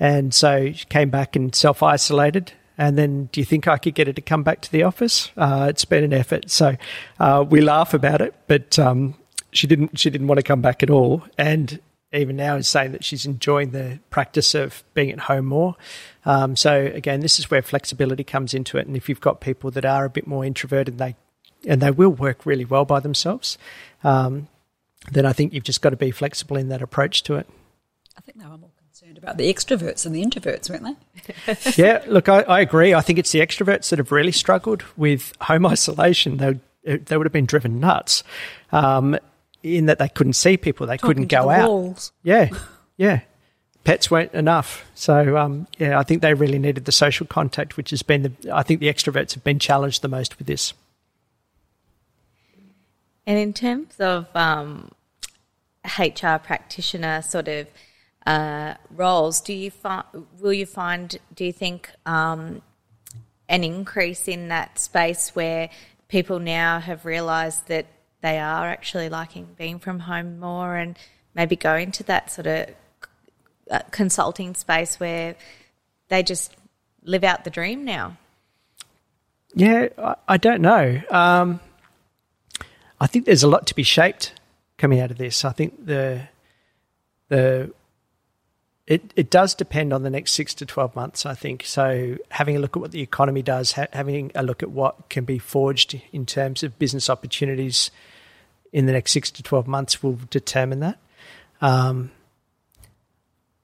And 0.00 0.32
so 0.32 0.72
she 0.72 0.84
came 0.86 1.10
back 1.10 1.36
and 1.36 1.54
self 1.54 1.82
isolated. 1.82 2.52
And 2.78 2.96
then, 2.96 3.28
do 3.32 3.40
you 3.40 3.44
think 3.44 3.66
I 3.66 3.76
could 3.76 3.94
get 3.94 4.06
her 4.06 4.12
to 4.12 4.22
come 4.22 4.44
back 4.44 4.60
to 4.62 4.72
the 4.72 4.84
office? 4.84 5.30
Uh, 5.36 5.66
it's 5.68 5.84
been 5.84 6.04
an 6.04 6.12
effort. 6.12 6.48
So 6.48 6.76
uh, 7.18 7.44
we 7.48 7.60
laugh 7.60 7.92
about 7.92 8.22
it, 8.22 8.34
but 8.46 8.78
um, 8.78 9.14
she 9.52 9.66
didn't. 9.66 9.98
She 9.98 10.10
didn't 10.10 10.28
want 10.28 10.38
to 10.38 10.44
come 10.44 10.62
back 10.62 10.82
at 10.84 10.90
all. 10.90 11.24
And 11.36 11.80
even 12.12 12.36
now 12.36 12.56
is 12.56 12.68
saying 12.68 12.92
that 12.92 13.04
she's 13.04 13.26
enjoying 13.26 13.70
the 13.70 13.98
practice 14.10 14.54
of 14.54 14.82
being 14.94 15.10
at 15.10 15.18
home 15.18 15.46
more. 15.46 15.76
Um, 16.24 16.56
so 16.56 16.86
again, 16.94 17.20
this 17.20 17.38
is 17.38 17.50
where 17.50 17.62
flexibility 17.62 18.24
comes 18.24 18.54
into 18.54 18.78
it. 18.78 18.86
And 18.86 18.96
if 18.96 19.08
you've 19.08 19.20
got 19.20 19.40
people 19.40 19.70
that 19.72 19.84
are 19.84 20.04
a 20.04 20.10
bit 20.10 20.26
more 20.26 20.44
introverted, 20.44 20.98
they 20.98 21.16
and 21.66 21.82
they 21.82 21.90
will 21.90 22.10
work 22.10 22.46
really 22.46 22.64
well 22.64 22.84
by 22.84 23.00
themselves, 23.00 23.58
um, 24.04 24.46
then 25.10 25.26
I 25.26 25.32
think 25.32 25.52
you've 25.52 25.64
just 25.64 25.82
got 25.82 25.90
to 25.90 25.96
be 25.96 26.12
flexible 26.12 26.56
in 26.56 26.68
that 26.68 26.82
approach 26.82 27.24
to 27.24 27.34
it. 27.34 27.48
I 28.16 28.20
think 28.20 28.38
they 28.38 28.46
were 28.46 28.58
more 28.58 28.67
concerned 29.08 29.18
about 29.18 29.36
the 29.36 29.52
extroverts 29.52 30.06
and 30.06 30.14
the 30.14 30.24
introverts, 30.24 30.70
weren't 30.70 30.96
they? 31.46 31.72
yeah, 31.82 32.02
look, 32.06 32.28
I, 32.28 32.42
I, 32.42 32.60
agree. 32.60 32.94
I 32.94 33.00
think 33.00 33.18
it's 33.18 33.32
the 33.32 33.40
extroverts 33.40 33.90
that 33.90 33.98
have 33.98 34.12
really 34.12 34.32
struggled 34.32 34.84
with 34.96 35.32
home 35.40 35.66
isolation. 35.66 36.36
They 36.36 36.60
they 36.84 37.16
would 37.16 37.26
have 37.26 37.32
been 37.32 37.46
driven 37.46 37.80
nuts. 37.80 38.22
Um, 38.72 39.18
in 39.62 39.86
that 39.86 39.98
they 39.98 40.08
couldn't 40.08 40.34
see 40.34 40.56
people, 40.56 40.86
they 40.86 40.96
Talking 40.96 41.08
couldn't 41.08 41.30
go 41.30 41.42
the 41.48 41.48
out. 41.48 41.68
Walls. 41.68 42.12
Yeah, 42.22 42.48
yeah. 42.96 43.20
Pets 43.84 44.10
weren't 44.10 44.32
enough, 44.32 44.84
so 44.94 45.36
um, 45.36 45.66
yeah, 45.78 45.98
I 45.98 46.02
think 46.02 46.22
they 46.22 46.34
really 46.34 46.58
needed 46.58 46.84
the 46.84 46.92
social 46.92 47.26
contact, 47.26 47.76
which 47.76 47.90
has 47.90 48.02
been 48.02 48.22
the. 48.22 48.52
I 48.52 48.62
think 48.62 48.80
the 48.80 48.92
extroverts 48.92 49.34
have 49.34 49.44
been 49.44 49.58
challenged 49.58 50.02
the 50.02 50.08
most 50.08 50.38
with 50.38 50.46
this. 50.46 50.74
And 53.26 53.38
in 53.38 53.52
terms 53.52 53.98
of 53.98 54.26
um, 54.34 54.90
HR 55.98 56.38
practitioner 56.38 57.20
sort 57.22 57.48
of 57.48 57.66
uh, 58.26 58.74
roles, 58.90 59.40
do 59.40 59.52
you 59.52 59.70
find 59.70 60.04
will 60.40 60.52
you 60.52 60.66
find? 60.66 61.18
Do 61.34 61.44
you 61.44 61.52
think 61.52 61.90
um, 62.06 62.62
an 63.48 63.64
increase 63.64 64.28
in 64.28 64.48
that 64.48 64.78
space 64.78 65.30
where 65.34 65.70
people 66.08 66.38
now 66.38 66.80
have 66.80 67.04
realised 67.04 67.68
that 67.68 67.86
they 68.20 68.38
are 68.38 68.68
actually 68.68 69.08
liking 69.08 69.48
being 69.56 69.78
from 69.78 70.00
home 70.00 70.38
more 70.38 70.76
and 70.76 70.98
maybe 71.34 71.56
going 71.56 71.92
to 71.92 72.02
that 72.04 72.30
sort 72.30 72.46
of 72.46 72.68
uh, 73.70 73.80
consulting 73.90 74.54
space 74.54 74.98
where 74.98 75.36
they 76.08 76.22
just 76.22 76.56
live 77.02 77.24
out 77.24 77.44
the 77.44 77.50
dream 77.50 77.84
now? 77.84 78.16
Yeah, 79.54 79.88
I, 79.96 80.14
I 80.26 80.36
don't 80.36 80.60
know. 80.60 81.00
Um, 81.10 81.60
I 83.00 83.06
think 83.06 83.24
there's 83.24 83.42
a 83.42 83.48
lot 83.48 83.66
to 83.68 83.74
be 83.74 83.82
shaped 83.82 84.32
coming 84.76 85.00
out 85.00 85.10
of 85.10 85.18
this. 85.18 85.44
I 85.44 85.52
think 85.52 85.86
the 85.86 86.28
the 87.28 87.72
it, 88.88 89.12
it 89.16 89.30
does 89.30 89.54
depend 89.54 89.92
on 89.92 90.02
the 90.02 90.08
next 90.08 90.32
six 90.32 90.54
to 90.54 90.66
12 90.66 90.96
months, 90.96 91.26
I 91.26 91.34
think. 91.34 91.62
So, 91.66 92.16
having 92.30 92.56
a 92.56 92.58
look 92.58 92.74
at 92.74 92.80
what 92.80 92.90
the 92.90 93.02
economy 93.02 93.42
does, 93.42 93.72
ha- 93.72 93.86
having 93.92 94.32
a 94.34 94.42
look 94.42 94.62
at 94.62 94.70
what 94.70 95.10
can 95.10 95.26
be 95.26 95.38
forged 95.38 96.00
in 96.10 96.24
terms 96.24 96.62
of 96.62 96.78
business 96.78 97.10
opportunities 97.10 97.90
in 98.72 98.86
the 98.86 98.92
next 98.92 99.12
six 99.12 99.30
to 99.32 99.42
12 99.42 99.68
months 99.68 100.02
will 100.02 100.18
determine 100.30 100.80
that. 100.80 100.98
Um, 101.60 102.12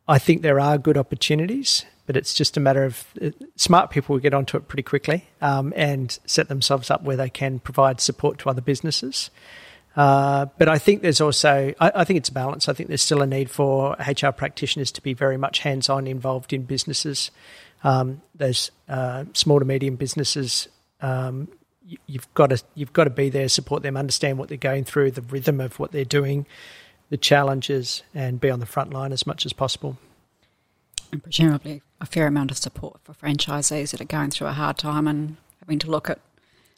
I 0.07 0.19
think 0.19 0.43
there 0.43 0.61
are 0.61 0.77
good 0.77 0.99
opportunities, 0.99 1.87
but 2.05 2.19
it's 2.19 2.35
just 2.35 2.59
a 2.59 2.61
matter 2.61 2.85
of 2.85 3.07
uh, 3.23 3.31
smart 3.57 3.89
people 3.89 4.15
will 4.15 4.21
get 4.21 4.35
onto 4.35 4.59
it 4.59 4.69
pretty 4.69 4.83
quickly 4.83 5.25
um, 5.41 5.73
and 5.75 6.19
set 6.27 6.49
themselves 6.49 6.91
up 6.91 7.03
where 7.03 7.17
they 7.17 7.31
can 7.31 7.61
provide 7.61 7.99
support 7.99 8.39
to 8.41 8.51
other 8.51 8.61
businesses. 8.61 9.31
Uh, 9.97 10.47
but 10.59 10.69
I 10.69 10.79
think 10.79 11.03
there's 11.03 11.21
also, 11.21 11.73
I, 11.81 11.93
I, 11.95 12.05
think 12.05 12.17
it's 12.17 12.29
a 12.29 12.33
balance. 12.33 12.69
I 12.69 12.73
think 12.73 12.89
there's 12.89 13.03
still 13.03 13.23
a 13.23 13.27
need 13.27 13.49
for 13.49 13.95
HR 13.99 14.31
practitioners 14.31 14.91
to 14.93 15.01
be 15.01 15.15
very 15.15 15.37
much 15.37 15.61
hands 15.61 15.89
on 15.89 16.07
involved 16.07 16.53
in 16.53 16.63
businesses. 16.63 17.31
Um, 17.85 18.23
those 18.35 18.73
uh, 18.89 19.25
small 19.35 19.61
to 19.61 19.65
medium 19.65 19.95
businesses, 19.95 20.67
um, 21.01 21.49
you, 21.87 21.99
you've 22.07 22.33
got 22.35 22.51
to 22.51 22.63
you've 22.75 22.93
got 22.93 23.05
to 23.05 23.11
be 23.11 23.29
there, 23.29 23.49
support 23.49 23.83
them, 23.83 23.97
understand 23.97 24.39
what 24.39 24.49
they're 24.49 24.59
going 24.59 24.85
through, 24.85 25.13
the 25.13 25.23
rhythm 25.23 25.61
of 25.61 25.79
what 25.79 25.93
they're 25.93 26.05
doing, 26.05 26.47
the 27.11 27.17
challenges, 27.17 28.03
and 28.15 28.41
be 28.41 28.51
on 28.51 28.59
the 28.59 28.67
front 28.67 28.93
line 28.93 29.13
as 29.13 29.27
much 29.27 29.47
as 29.47 29.53
possible. 29.53 29.97
And 31.13 31.23
presumably 31.23 31.83
a 32.01 32.07
fair 32.07 32.27
amount 32.27 32.51
of 32.51 32.57
support 32.57 33.01
for 33.05 33.13
franchisees 33.13 33.93
that 33.93 34.01
are 34.01 34.07
going 34.07 34.31
through 34.31 34.49
a 34.49 34.53
hard 34.53 34.77
time 34.77 35.07
and 35.07 35.37
having 35.61 35.79
to 35.79 35.91
look 35.91 36.11
at 36.11 36.19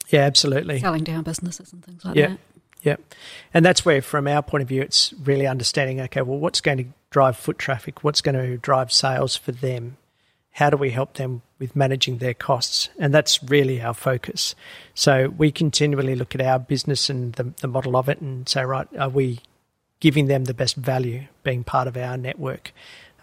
yeah, 0.09 0.21
absolutely 0.21 0.81
selling 0.81 1.05
down 1.05 1.23
businesses 1.23 1.73
and 1.73 1.85
things 1.85 2.05
like 2.05 2.17
yeah. 2.17 2.29
that. 2.29 2.39
Yeah. 2.83 2.97
And 3.53 3.65
that's 3.65 3.85
where, 3.85 4.03
from 4.03 4.29
our 4.29 4.43
point 4.43 4.63
of 4.63 4.69
view, 4.69 4.83
it's 4.83 5.13
really 5.25 5.47
understanding 5.47 6.01
okay, 6.03 6.23
well, 6.23 6.39
what's 6.39 6.61
going 6.61 6.79
to 6.79 6.85
drive 7.11 7.37
foot 7.37 7.59
traffic? 7.59 8.05
What's 8.05 8.21
going 8.21 8.37
to 8.37 8.57
drive 8.59 8.93
sales 8.93 9.37
for 9.37 9.53
them? 9.53 9.97
How 10.53 10.71
do 10.71 10.77
we 10.77 10.91
help 10.91 11.15
them 11.15 11.43
with 11.59 11.77
managing 11.77 12.19
their 12.19 12.33
costs? 12.33 12.89
And 12.99 13.13
that's 13.13 13.43
really 13.43 13.83
our 13.83 13.93
focus. 13.93 14.55
So 14.95 15.29
we 15.37 15.51
continually 15.51 16.15
look 16.15 16.35
at 16.35 16.41
our 16.41 16.59
business 16.59 17.11
and 17.11 17.35
the, 17.35 17.53
the 17.61 17.69
model 17.69 17.97
of 17.97 18.09
it 18.09 18.21
and 18.21 18.49
say, 18.49 18.65
right, 18.65 18.89
are 18.99 19.11
we 19.11 19.41
giving 20.01 20.27
them 20.27 20.45
the 20.45 20.55
best 20.55 20.77
value 20.77 21.25
being 21.43 21.65
part 21.65 21.89
of 21.89 21.97
our 21.97 22.17
network? 22.17 22.73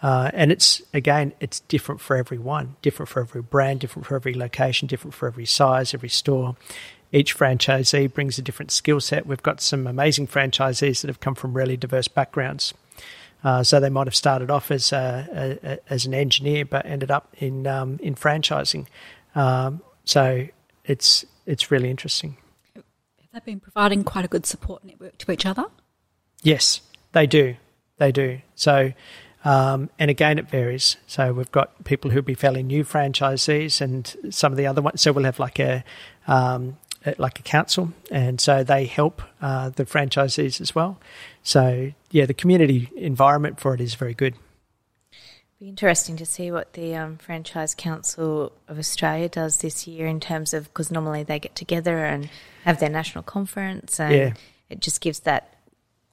Uh, 0.02 0.30
and 0.34 0.52
it's 0.52 0.82
again, 0.92 1.32
it's 1.40 1.60
different 1.60 2.00
for 2.00 2.16
everyone, 2.16 2.76
different 2.82 3.08
for 3.08 3.20
every 3.20 3.42
brand, 3.42 3.80
different 3.80 4.06
for 4.06 4.16
every 4.16 4.34
location, 4.34 4.86
different 4.86 5.14
for 5.14 5.26
every 5.26 5.46
size, 5.46 5.94
every 5.94 6.08
store 6.08 6.56
each 7.14 7.38
franchisee 7.38 8.12
brings 8.12 8.38
a 8.38 8.42
different 8.42 8.72
skill 8.72 9.00
set. 9.00 9.24
We've 9.24 9.42
got 9.42 9.60
some 9.60 9.86
amazing 9.86 10.26
franchisees 10.26 11.00
that 11.00 11.08
have 11.08 11.20
come 11.20 11.36
from 11.36 11.54
really 11.54 11.76
diverse 11.76 12.08
backgrounds. 12.08 12.74
Uh, 13.44 13.62
so 13.62 13.78
they 13.78 13.88
might 13.88 14.08
have 14.08 14.16
started 14.16 14.50
off 14.50 14.70
as 14.70 14.92
a, 14.92 15.58
a, 15.62 15.92
as 15.92 16.06
an 16.06 16.14
engineer, 16.14 16.64
but 16.64 16.84
ended 16.84 17.10
up 17.10 17.32
in 17.38 17.66
um, 17.66 18.00
in 18.02 18.14
franchising. 18.16 18.86
Um, 19.36 19.80
so 20.04 20.48
it's 20.84 21.24
it's 21.46 21.70
really 21.70 21.88
interesting. 21.88 22.36
Have 22.74 23.44
they 23.44 23.52
been 23.52 23.60
providing 23.60 24.02
quite 24.02 24.24
a 24.24 24.28
good 24.28 24.46
support 24.46 24.82
network 24.82 25.18
to 25.18 25.30
each 25.30 25.46
other? 25.46 25.66
Yes, 26.42 26.80
they 27.12 27.26
do. 27.26 27.56
They 27.98 28.12
do. 28.12 28.40
So, 28.54 28.92
um, 29.44 29.90
and 29.98 30.10
again, 30.10 30.38
it 30.38 30.48
varies. 30.48 30.96
So 31.06 31.32
we've 31.32 31.52
got 31.52 31.84
people 31.84 32.10
who'll 32.10 32.22
be 32.22 32.34
fairly 32.34 32.62
new 32.62 32.82
franchisees, 32.82 33.80
and 33.80 34.16
some 34.30 34.52
of 34.52 34.56
the 34.56 34.66
other 34.66 34.82
ones. 34.82 35.00
So 35.02 35.12
we'll 35.12 35.24
have 35.24 35.38
like 35.38 35.60
a 35.60 35.84
um, 36.26 36.78
like 37.18 37.38
a 37.38 37.42
council, 37.42 37.92
and 38.10 38.40
so 38.40 38.64
they 38.64 38.86
help 38.86 39.22
uh, 39.40 39.70
the 39.70 39.84
franchisees 39.84 40.60
as 40.60 40.74
well. 40.74 40.98
So 41.42 41.92
yeah, 42.10 42.26
the 42.26 42.34
community 42.34 42.90
environment 42.96 43.60
for 43.60 43.74
it 43.74 43.80
is 43.80 43.94
very 43.94 44.14
good. 44.14 44.34
Be 45.60 45.68
interesting 45.68 46.16
to 46.16 46.26
see 46.26 46.50
what 46.50 46.72
the 46.72 46.96
um, 46.96 47.16
Franchise 47.18 47.74
Council 47.74 48.52
of 48.68 48.78
Australia 48.78 49.28
does 49.28 49.58
this 49.58 49.86
year 49.86 50.06
in 50.06 50.18
terms 50.20 50.52
of 50.52 50.64
because 50.64 50.90
normally 50.90 51.22
they 51.22 51.38
get 51.38 51.54
together 51.54 52.04
and 52.04 52.28
have 52.64 52.80
their 52.80 52.90
national 52.90 53.22
conference, 53.24 54.00
and 54.00 54.12
Yeah. 54.14 54.32
it 54.68 54.80
just 54.80 55.00
gives 55.00 55.20
that 55.20 55.56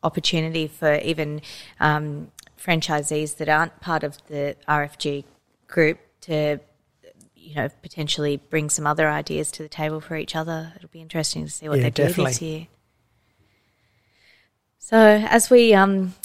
opportunity 0.04 0.68
for 0.68 0.96
even 0.96 1.42
um, 1.80 2.32
franchisees 2.60 3.38
that 3.38 3.50
aren't 3.50 3.80
part 3.82 4.04
of 4.04 4.18
the 4.28 4.56
RFG 4.68 5.24
group 5.68 6.00
to 6.22 6.60
you 7.42 7.56
know 7.56 7.70
potentially 7.82 8.38
bring 8.38 8.70
some 8.70 8.86
other 8.86 9.10
ideas 9.10 9.52
to 9.54 9.64
the 9.64 9.70
table 9.70 10.00
for 10.00 10.16
each 10.16 10.36
other. 10.36 10.74
It'll 10.76 10.90
be 10.90 11.02
interesting 11.02 11.46
to 11.46 11.52
see 11.52 11.68
what 11.68 11.78
Yeah, 11.80 11.84
they 11.84 11.90
do 11.90 12.04
definitely. 12.04 12.32
this 12.32 12.42
year. 12.42 12.68
So 14.78 14.98
as 14.98 15.50
we 15.50 15.74
um, 15.74 16.16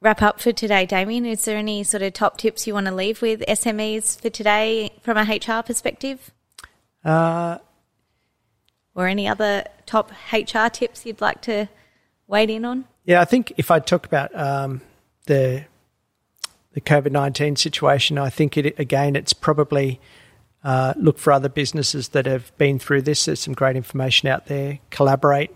wrap 0.00 0.22
up 0.22 0.40
for 0.40 0.52
today, 0.52 0.86
Damian, 0.86 1.24
is 1.26 1.44
there 1.44 1.56
any 1.56 1.84
sort 1.84 2.02
of 2.02 2.12
top 2.12 2.38
tips 2.38 2.66
you 2.66 2.74
want 2.74 2.86
to 2.86 2.94
leave 2.94 3.22
with 3.22 3.40
SMEs 3.48 4.20
for 4.20 4.30
today 4.30 4.90
from 5.02 5.16
a 5.16 5.22
HR 5.22 5.62
perspective? 5.62 6.30
Uh, 7.04 7.58
or 8.94 9.06
any 9.06 9.26
other 9.28 9.64
top 9.86 10.10
HR 10.32 10.68
tips 10.68 11.06
you'd 11.06 11.20
like 11.20 11.40
to 11.42 11.68
wade 12.26 12.50
in 12.50 12.64
on? 12.64 12.84
Yeah, 13.04 13.20
I 13.20 13.24
think 13.24 13.52
if 13.56 13.70
I 13.70 13.78
talk 13.78 14.06
about 14.06 14.34
um, 14.38 14.80
the 15.26 15.64
the 16.72 16.80
COVID 16.80 17.10
nineteen 17.12 17.56
situation, 17.56 18.16
I 18.16 18.30
think 18.30 18.56
it 18.56 18.78
again 18.78 19.16
it's 19.16 19.32
probably 19.32 20.00
uh, 20.64 20.94
look 20.96 21.18
for 21.18 21.32
other 21.32 21.48
businesses 21.48 22.08
that 22.08 22.26
have 22.26 22.56
been 22.56 22.78
through 22.78 23.02
this. 23.02 23.24
There's 23.24 23.40
some 23.40 23.54
great 23.54 23.76
information 23.76 24.28
out 24.28 24.46
there. 24.46 24.78
Collaborate 24.90 25.50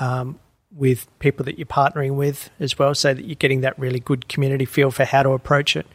um, 0.00 0.38
with 0.72 1.06
people 1.18 1.44
that 1.44 1.58
you're 1.58 1.66
partnering 1.66 2.16
with 2.16 2.50
as 2.58 2.78
well, 2.78 2.94
so 2.94 3.14
that 3.14 3.24
you're 3.24 3.36
getting 3.36 3.60
that 3.60 3.78
really 3.78 4.00
good 4.00 4.28
community 4.28 4.64
feel 4.64 4.90
for 4.90 5.04
how 5.04 5.22
to 5.22 5.30
approach 5.30 5.76
it. 5.76 5.86